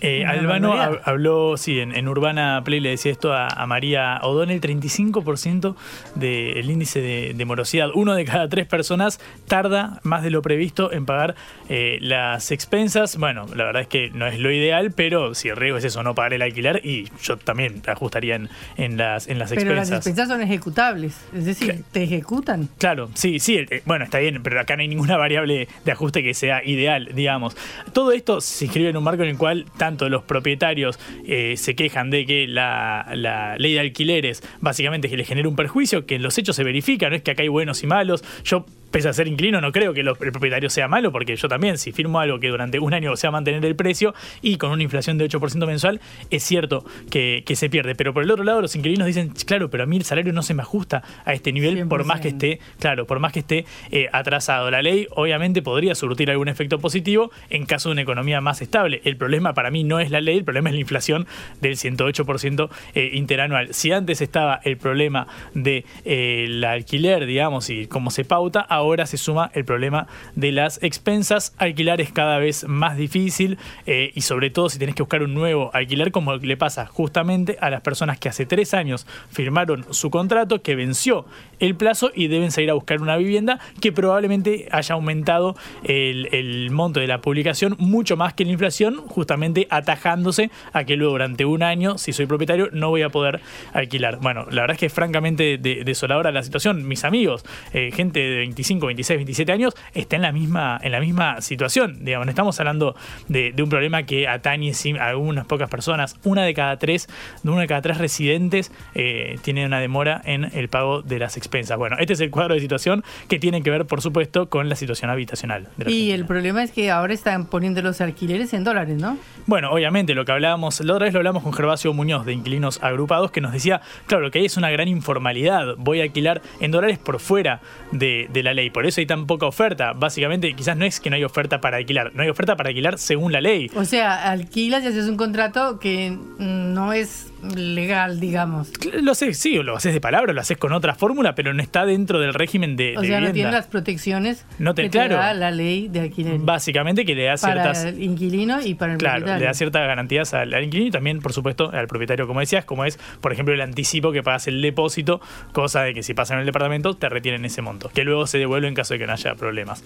Eh, 0.00 0.24
Albano 0.24 0.74
habló, 1.04 1.56
sí, 1.56 1.80
en, 1.80 2.08
Urbana 2.08 2.60
Play 2.64 2.80
le 2.80 2.90
decía 2.90 3.12
esto 3.12 3.32
a, 3.32 3.66
María 3.66 4.20
O'Donnell, 4.22 4.60
35% 4.60 5.74
del 6.14 6.70
índice 6.70 7.00
de, 7.00 7.44
morosidad. 7.44 7.90
Uno 7.94 8.14
de 8.14 8.24
cada 8.24 8.48
tres 8.48 8.66
personas 8.66 9.20
tarda 9.46 10.00
más 10.02 10.22
de 10.22 10.30
lo 10.30 10.42
previsto 10.42 10.92
en 10.92 11.06
pagar 11.06 11.36
eh, 11.68 11.98
las 12.00 12.50
expensas. 12.50 13.16
Bueno, 13.16 13.46
la 13.54 13.64
verdad 13.64 13.82
es 13.82 13.88
que 13.88 14.10
no 14.10 14.26
es 14.26 14.38
lo 14.38 14.50
ideal, 14.50 14.92
pero 14.92 15.34
si 15.34 15.48
el 15.48 15.56
riesgo 15.56 15.78
es 15.78 15.84
eso, 15.84 16.02
no 16.02 16.14
pagar 16.14 16.34
el 16.34 16.42
alquiler, 16.42 16.80
y 16.84 17.08
yo 17.22 17.36
también 17.36 17.82
ajustaría 17.86 18.34
en, 18.34 18.96
las, 18.96 19.28
en 19.28 19.38
las 19.38 19.52
expensas. 19.52 19.64
Pero 19.64 19.74
las 19.74 19.90
expensas 19.90 20.28
son 20.28 20.42
ejecutables, 20.42 21.16
es 21.34 21.44
decir, 21.44 21.84
¿te 21.92 22.02
ejecutan? 22.02 22.68
Claro, 22.78 23.10
sí, 23.14 23.38
sí, 23.38 23.58
eh, 23.58 23.82
bueno, 23.84 24.04
está 24.04 24.18
bien, 24.18 24.42
pero 24.42 24.60
acá 24.60 24.76
no 24.76 24.82
hay 24.82 24.88
ninguna 24.88 25.16
variable 25.26 25.68
de 25.84 25.92
ajuste 25.92 26.22
que 26.22 26.34
sea 26.34 26.64
ideal, 26.64 27.10
digamos. 27.14 27.56
Todo 27.92 28.12
esto 28.12 28.40
se 28.40 28.64
inscribe 28.64 28.90
en 28.90 28.96
un 28.96 29.04
marco 29.04 29.22
en 29.22 29.30
el 29.30 29.38
cual 29.38 29.66
tanto 29.86 30.08
los 30.08 30.24
propietarios 30.24 30.98
eh, 31.28 31.54
se 31.56 31.76
quejan 31.76 32.10
de 32.10 32.26
que 32.26 32.48
la, 32.48 33.54
ley 33.56 33.74
de 33.74 33.78
alquileres 33.78 34.42
básicamente 34.60 35.08
que 35.08 35.16
les 35.16 35.28
genera 35.28 35.48
un 35.48 35.54
perjuicio, 35.54 36.06
que 36.06 36.16
en 36.16 36.22
los 36.22 36.36
hechos 36.38 36.56
se 36.56 36.64
verifica, 36.64 37.08
no 37.08 37.14
es 37.14 37.22
que 37.22 37.30
acá 37.30 37.42
hay 37.42 37.48
buenos 37.48 37.84
y 37.84 37.86
malos. 37.86 38.24
Yo 38.42 38.66
pese 38.90 39.08
a 39.08 39.12
ser 39.12 39.28
inclino, 39.28 39.60
no 39.60 39.72
creo 39.72 39.92
que 39.92 40.00
el 40.00 40.14
propietario 40.14 40.70
sea 40.70 40.88
malo, 40.88 41.12
porque 41.12 41.36
yo 41.36 41.48
también, 41.48 41.78
si 41.78 41.92
firmo 41.92 42.20
algo 42.20 42.40
que 42.40 42.48
durante 42.48 42.78
un 42.78 42.94
año 42.94 43.16
se 43.16 43.26
va 43.26 43.30
a 43.30 43.32
mantener 43.32 43.64
el 43.64 43.76
precio 43.76 44.14
y 44.42 44.56
con 44.56 44.70
una 44.70 44.82
inflación 44.82 45.18
de 45.18 45.28
8% 45.28 45.66
mensual, 45.66 46.00
es 46.30 46.42
cierto 46.42 46.84
que, 47.10 47.44
se 47.56 47.70
pierde. 47.70 47.94
Pero 47.94 48.12
por 48.12 48.22
el 48.22 48.30
otro 48.30 48.44
lado, 48.44 48.60
los 48.60 48.76
inquilinos 48.76 49.06
dicen, 49.06 49.32
claro, 49.46 49.70
pero 49.70 49.84
a 49.84 49.86
mí 49.86 49.96
el 49.96 50.04
salario 50.04 50.32
no 50.32 50.42
se 50.42 50.52
me 50.52 50.62
ajusta 50.62 51.02
a 51.24 51.32
este 51.32 51.52
nivel, 51.52 51.86
por 51.88 52.04
más 52.04 52.20
que 52.20 52.28
esté, 52.28 52.60
claro, 52.78 53.06
por 53.06 53.18
más 53.18 53.32
que 53.32 53.40
esté 53.40 53.64
eh, 53.90 54.08
atrasado. 54.12 54.70
La 54.70 54.82
ley, 54.82 55.06
obviamente, 55.10 55.62
podría 55.62 55.94
surtir 55.94 56.30
algún 56.30 56.48
efecto 56.48 56.78
positivo 56.78 57.30
en 57.48 57.64
caso 57.64 57.88
de 57.88 57.94
una 57.94 58.02
economía 58.02 58.40
más 58.40 58.60
estable. 58.60 59.00
El 59.04 59.16
problema 59.16 59.54
para 59.54 59.70
mí 59.70 59.84
no 59.84 60.00
es 60.00 60.10
la 60.10 60.20
ley, 60.20 60.38
el 60.38 60.44
problema 60.44 60.68
es 60.68 60.74
la 60.74 60.80
inflación 60.80 61.26
del 61.60 61.76
108% 61.76 62.68
eh, 62.94 63.10
interanual. 63.14 63.72
Si 63.72 63.92
antes 63.92 64.20
estaba 64.20 64.60
el 64.64 64.76
problema 64.76 65.26
del 65.54 65.64
de, 65.64 65.84
eh, 66.04 66.66
alquiler, 66.66 67.26
digamos, 67.26 67.70
y 67.70 67.86
cómo 67.86 68.10
se 68.10 68.24
pauta, 68.24 68.60
ahora 68.60 68.85
se 69.06 69.16
suma 69.16 69.50
el 69.54 69.64
problema 69.64 70.06
de 70.34 70.52
las 70.52 70.82
expensas. 70.82 71.54
Alquilar 71.58 72.00
es 72.00 72.12
cada 72.12 72.38
vez 72.38 72.66
más 72.68 72.96
difícil 72.96 73.58
eh, 73.86 74.12
y 74.14 74.20
sobre 74.22 74.50
todo 74.50 74.68
si 74.68 74.78
tenés 74.78 74.94
que 74.94 75.02
buscar 75.02 75.22
un 75.22 75.34
nuevo 75.34 75.70
alquiler, 75.74 76.12
como 76.12 76.36
le 76.36 76.56
pasa 76.56 76.86
justamente 76.86 77.58
a 77.60 77.70
las 77.70 77.80
personas 77.80 78.18
que 78.18 78.28
hace 78.28 78.46
tres 78.46 78.74
años 78.74 79.06
firmaron 79.30 79.84
su 79.90 80.10
contrato, 80.10 80.62
que 80.62 80.76
venció 80.76 81.26
el 81.58 81.74
plazo 81.74 82.10
y 82.14 82.28
deben 82.28 82.50
salir 82.50 82.70
a 82.70 82.74
buscar 82.74 83.02
una 83.02 83.16
vivienda 83.16 83.58
que 83.80 83.92
probablemente 83.92 84.68
haya 84.70 84.94
aumentado 84.94 85.56
el, 85.84 86.28
el 86.32 86.70
monto 86.70 87.00
de 87.00 87.06
la 87.06 87.20
publicación 87.20 87.76
mucho 87.78 88.16
más 88.16 88.34
que 88.34 88.44
la 88.44 88.52
inflación, 88.52 88.96
justamente 89.08 89.66
atajándose 89.70 90.50
a 90.72 90.84
que 90.84 90.96
luego 90.96 91.12
durante 91.12 91.44
un 91.44 91.62
año, 91.62 91.98
si 91.98 92.12
soy 92.12 92.26
propietario, 92.26 92.68
no 92.72 92.90
voy 92.90 93.02
a 93.02 93.08
poder 93.08 93.40
alquilar. 93.72 94.18
Bueno, 94.20 94.46
la 94.50 94.62
verdad 94.62 94.74
es 94.74 94.80
que 94.80 94.86
es 94.86 94.92
francamente 94.92 95.58
desoladora 95.58 96.30
la 96.32 96.42
situación. 96.42 96.86
Mis 96.86 97.04
amigos, 97.04 97.44
eh, 97.72 97.90
gente 97.92 98.20
de 98.20 98.36
25, 98.36 98.65
26, 98.74 99.18
27 99.18 99.52
años, 99.52 99.74
está 99.94 100.16
en 100.16 100.22
la 100.22 100.32
misma, 100.32 100.78
en 100.82 100.92
la 100.92 101.00
misma 101.00 101.40
situación. 101.40 102.04
Digamos, 102.04 102.26
no 102.26 102.30
estamos 102.30 102.58
hablando 102.60 102.94
de, 103.28 103.54
un 103.58 103.68
problema 103.68 104.04
que 104.04 104.28
atañe 104.28 104.72
a 105.00 105.08
algunas 105.08 105.46
pocas 105.46 105.68
personas. 105.68 106.16
Una 106.24 106.42
de 106.42 106.54
cada 106.54 106.78
tres, 106.78 107.08
una 107.44 107.60
de 107.60 107.66
cada 107.66 107.82
tres 107.82 107.98
residentes 107.98 108.72
eh, 108.94 109.38
tiene 109.42 109.66
una 109.66 109.80
demora 109.80 110.20
en 110.24 110.44
el 110.54 110.68
pago 110.68 111.02
de 111.02 111.18
las 111.18 111.36
expensas. 111.36 111.78
Bueno, 111.78 111.96
este 111.98 112.12
es 112.12 112.20
el 112.20 112.30
cuadro 112.30 112.54
de 112.54 112.60
situación 112.60 113.04
que 113.28 113.38
tiene 113.38 113.62
que 113.62 113.70
ver, 113.70 113.86
por 113.86 114.00
supuesto, 114.00 114.48
con 114.48 114.68
la 114.68 114.76
situación 114.76 115.10
habitacional. 115.10 115.68
y 115.86 116.10
el 116.10 116.26
problema 116.26 116.62
es 116.62 116.70
que 116.70 116.90
ahora 116.90 117.14
están 117.14 117.46
poniendo 117.46 117.82
los 117.82 118.00
alquileres 118.00 118.52
en 118.52 118.64
dólares, 118.64 119.00
¿no? 119.00 119.18
Bueno, 119.46 119.70
obviamente 119.70 120.14
lo 120.14 120.24
que 120.24 120.32
hablábamos, 120.32 120.80
la 120.80 120.94
otra 120.94 121.04
vez 121.04 121.14
lo 121.14 121.20
hablamos 121.20 121.42
con 121.42 121.52
Gervasio 121.52 121.92
Muñoz 121.92 122.26
de 122.26 122.32
Inquilinos 122.32 122.82
Agrupados, 122.82 123.30
que 123.30 123.40
nos 123.40 123.52
decía, 123.52 123.80
claro, 124.06 124.30
que 124.30 124.40
ahí 124.40 124.46
es 124.46 124.56
una 124.56 124.70
gran 124.70 124.88
informalidad. 124.88 125.76
Voy 125.78 126.00
a 126.00 126.04
alquilar 126.04 126.42
en 126.60 126.70
dólares 126.70 126.98
por 126.98 127.20
fuera 127.20 127.60
de, 127.92 128.28
de 128.32 128.42
la 128.42 128.54
ley. 128.56 128.70
Por 128.70 128.86
eso 128.86 129.00
hay 129.00 129.06
tan 129.06 129.26
poca 129.26 129.46
oferta. 129.46 129.92
Básicamente, 129.92 130.52
quizás 130.54 130.76
no 130.76 130.84
es 130.84 130.98
que 130.98 131.10
no 131.10 131.16
hay 131.16 131.24
oferta 131.24 131.60
para 131.60 131.76
alquilar, 131.76 132.12
no 132.14 132.22
hay 132.22 132.28
oferta 132.28 132.56
para 132.56 132.70
alquilar 132.70 132.98
según 132.98 133.32
la 133.32 133.40
ley. 133.40 133.70
O 133.76 133.84
sea, 133.84 134.30
alquilas 134.30 134.82
y 134.82 134.88
haces 134.88 135.08
un 135.08 135.16
contrato 135.16 135.78
que 135.78 136.18
no 136.38 136.92
es 136.92 137.32
legal, 137.54 138.20
digamos. 138.20 138.72
Lo 139.02 139.14
sé, 139.14 139.34
sí, 139.34 139.54
lo 139.62 139.76
haces 139.76 139.92
de 139.92 140.00
palabra, 140.00 140.32
lo 140.32 140.40
haces 140.40 140.56
con 140.56 140.72
otra 140.72 140.94
fórmula, 140.94 141.34
pero 141.34 141.52
no 141.54 141.62
está 141.62 141.84
dentro 141.84 142.20
del 142.20 142.34
régimen 142.34 142.76
de, 142.76 142.96
o 142.96 143.02
sea, 143.02 143.20
no 143.20 143.32
tiene 143.32 143.50
las 143.50 143.66
protecciones 143.66 144.44
no 144.58 144.74
te, 144.74 144.88
que 144.90 145.08
da 145.08 145.34
la 145.34 145.50
ley 145.50 145.88
de 145.88 146.00
alquiler. 146.00 146.38
Básicamente 146.38 147.04
que 147.04 147.14
le 147.14 147.24
da 147.24 147.36
ciertas... 147.36 147.78
Para 147.78 147.90
el 147.90 148.02
inquilino 148.02 148.60
y 148.62 148.74
para 148.74 148.92
el 148.92 148.98
claro, 148.98 149.26
le 149.26 149.44
da 149.44 149.54
ciertas 149.54 149.86
garantías 149.86 150.34
al, 150.34 150.52
inquilino 150.62 150.88
y 150.88 150.90
también, 150.90 151.20
por 151.20 151.32
supuesto, 151.32 151.70
al 151.72 151.86
propietario, 151.86 152.26
como 152.26 152.40
decías, 152.40 152.64
como 152.64 152.84
es, 152.84 152.98
por 153.20 153.32
ejemplo, 153.32 153.54
el 153.54 153.60
anticipo 153.60 154.12
que 154.12 154.22
pagas 154.22 154.46
el 154.46 154.62
depósito, 154.62 155.20
cosa 155.52 155.82
de 155.82 155.94
que 155.94 156.02
si 156.02 156.14
pasan 156.14 156.36
en 156.36 156.40
el 156.40 156.46
departamento 156.46 156.94
te 156.94 157.08
retienen 157.08 157.44
ese 157.44 157.62
monto, 157.62 157.90
que 157.90 158.04
luego 158.04 158.26
se 158.26 158.38
devuelve 158.38 158.68
en 158.68 158.74
caso 158.74 158.94
de 158.94 159.00
que 159.00 159.06
no 159.06 159.12
haya 159.12 159.34
problemas. 159.34 159.84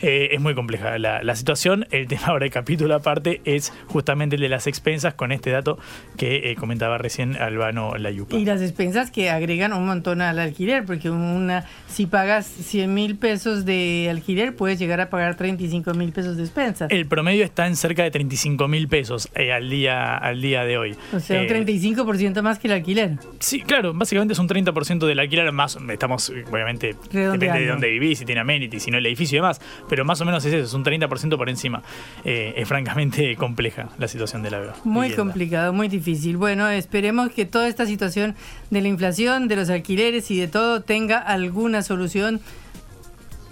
Eh, 0.00 0.30
es 0.32 0.40
muy 0.40 0.54
compleja 0.54 0.98
la, 0.98 1.36
situación. 1.36 1.86
El 1.90 2.06
tema 2.08 2.26
ahora, 2.26 2.44
el 2.44 2.50
capítulo 2.50 2.94
aparte, 2.94 3.40
es 3.44 3.72
justamente 3.86 4.36
el 4.36 4.42
de 4.42 4.48
las 4.48 4.66
expensas 4.66 5.14
con 5.14 5.32
este 5.32 5.50
dato 5.50 5.78
que 6.16 6.50
eh, 6.50 6.56
comentaba 6.56 6.91
recién 6.98 7.36
Albano 7.36 7.96
Layupa. 7.96 8.36
Y 8.36 8.44
las 8.44 8.60
expensas 8.60 9.10
que 9.10 9.30
agregan 9.30 9.72
un 9.72 9.86
montón 9.86 10.20
al 10.20 10.38
alquiler, 10.38 10.84
porque 10.84 11.10
una 11.10 11.64
si 11.88 12.06
pagas 12.06 12.46
100 12.46 12.92
mil 12.92 13.16
pesos 13.16 13.64
de 13.64 14.08
alquiler, 14.10 14.56
puedes 14.56 14.78
llegar 14.78 15.00
a 15.00 15.10
pagar 15.10 15.36
35 15.36 15.94
mil 15.94 16.12
pesos 16.12 16.36
de 16.36 16.44
expensas. 16.44 16.90
El 16.90 17.06
promedio 17.06 17.44
está 17.44 17.66
en 17.66 17.76
cerca 17.76 18.02
de 18.02 18.10
35 18.10 18.66
mil 18.68 18.88
pesos 18.88 19.28
eh, 19.34 19.52
al, 19.52 19.68
día, 19.68 20.16
al 20.16 20.40
día 20.40 20.64
de 20.64 20.78
hoy. 20.78 20.96
O 21.12 21.20
sea, 21.20 21.40
un 21.40 21.48
35% 21.48 22.40
más 22.42 22.58
que 22.58 22.68
el 22.68 22.74
alquiler. 22.74 23.18
Sí, 23.38 23.60
claro, 23.60 23.92
básicamente 23.94 24.32
es 24.32 24.38
un 24.38 24.48
30% 24.48 25.06
del 25.06 25.18
alquiler 25.18 25.52
más, 25.52 25.78
estamos, 25.90 26.32
obviamente, 26.50 26.96
depende 27.10 27.60
de 27.60 27.66
dónde 27.66 27.90
vivís, 27.90 28.18
si 28.18 28.24
tiene 28.24 28.40
amenities, 28.40 28.82
si 28.82 28.90
no 28.90 28.98
el 28.98 29.06
edificio 29.06 29.36
y 29.36 29.40
demás, 29.40 29.60
pero 29.88 30.04
más 30.04 30.20
o 30.20 30.24
menos 30.24 30.44
es 30.44 30.52
eso, 30.52 30.64
es 30.64 30.74
un 30.74 30.84
30% 30.84 31.36
por 31.36 31.48
encima. 31.48 31.82
es 32.24 32.66
francamente 32.66 33.36
compleja 33.36 33.88
la 33.98 34.08
situación 34.08 34.42
de 34.42 34.50
la 34.50 34.74
Muy 34.84 35.10
complicado, 35.10 35.72
muy 35.72 35.88
difícil. 35.88 36.36
Bueno, 36.36 36.68
esperemos 36.82 37.30
que 37.30 37.44
toda 37.44 37.68
esta 37.68 37.86
situación 37.86 38.34
de 38.70 38.82
la 38.82 38.88
inflación, 38.88 39.48
de 39.48 39.56
los 39.56 39.70
alquileres 39.70 40.30
y 40.30 40.38
de 40.38 40.48
todo 40.48 40.82
tenga 40.82 41.18
alguna 41.18 41.82
solución. 41.82 42.40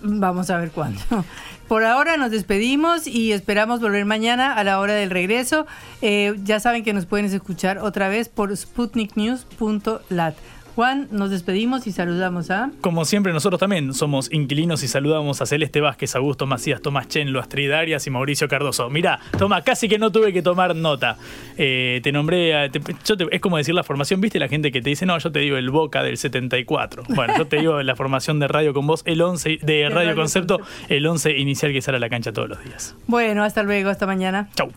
Vamos 0.02 0.50
a 0.50 0.58
ver 0.58 0.70
cuándo. 0.70 1.00
Por 1.68 1.84
ahora 1.84 2.16
nos 2.16 2.32
despedimos 2.32 3.06
y 3.06 3.30
esperamos 3.30 3.80
volver 3.80 4.04
mañana 4.04 4.54
a 4.54 4.64
la 4.64 4.80
hora 4.80 4.94
del 4.94 5.10
regreso. 5.10 5.66
Eh, 6.02 6.34
ya 6.42 6.58
saben 6.58 6.82
que 6.82 6.92
nos 6.92 7.06
pueden 7.06 7.26
escuchar 7.26 7.78
otra 7.78 8.08
vez 8.08 8.28
por 8.28 8.56
sputniknews.lat. 8.56 10.34
Juan, 10.80 11.08
nos 11.10 11.28
despedimos 11.28 11.86
y 11.86 11.92
saludamos 11.92 12.50
a... 12.50 12.70
Como 12.80 13.04
siempre, 13.04 13.34
nosotros 13.34 13.60
también 13.60 13.92
somos 13.92 14.32
inquilinos 14.32 14.82
y 14.82 14.88
saludamos 14.88 15.42
a 15.42 15.44
Celeste 15.44 15.82
Vázquez, 15.82 16.16
Augusto 16.16 16.46
Macías, 16.46 16.80
Tomás 16.80 17.06
Chenlo, 17.06 17.38
Astrid 17.38 17.70
Arias 17.70 18.06
y 18.06 18.10
Mauricio 18.10 18.48
Cardoso. 18.48 18.88
Mirá, 18.88 19.20
toma, 19.36 19.60
casi 19.60 19.90
que 19.90 19.98
no 19.98 20.10
tuve 20.10 20.32
que 20.32 20.40
tomar 20.40 20.74
nota. 20.74 21.18
Eh, 21.58 22.00
te 22.02 22.12
nombré, 22.12 22.64
es 22.64 23.40
como 23.42 23.58
decir 23.58 23.74
la 23.74 23.84
formación, 23.84 24.22
¿viste? 24.22 24.38
La 24.38 24.48
gente 24.48 24.72
que 24.72 24.80
te 24.80 24.88
dice, 24.88 25.04
no, 25.04 25.18
yo 25.18 25.30
te 25.30 25.40
digo 25.40 25.58
el 25.58 25.68
Boca 25.68 26.02
del 26.02 26.16
74. 26.16 27.02
Bueno, 27.10 27.34
yo 27.36 27.46
te 27.46 27.58
digo 27.58 27.82
la 27.82 27.94
formación 27.94 28.40
de 28.40 28.48
Radio 28.48 28.72
con 28.72 28.86
vos, 28.86 29.02
el 29.04 29.20
11, 29.20 29.58
de 29.60 29.86
Radio, 29.90 30.14
Concepto, 30.14 30.60
el 30.88 31.06
11 31.06 31.36
inicial 31.36 31.74
que 31.74 31.82
sale 31.82 31.98
a 31.98 32.00
la 32.00 32.08
cancha 32.08 32.32
todos 32.32 32.48
los 32.48 32.64
días. 32.64 32.94
Bueno, 33.06 33.44
hasta 33.44 33.62
luego, 33.62 33.90
hasta 33.90 34.06
mañana. 34.06 34.48
Chau. 34.54 34.72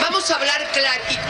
Vamos 0.00 0.30
a 0.30 0.36
hablar 0.36 0.62
clarito. 0.72 1.29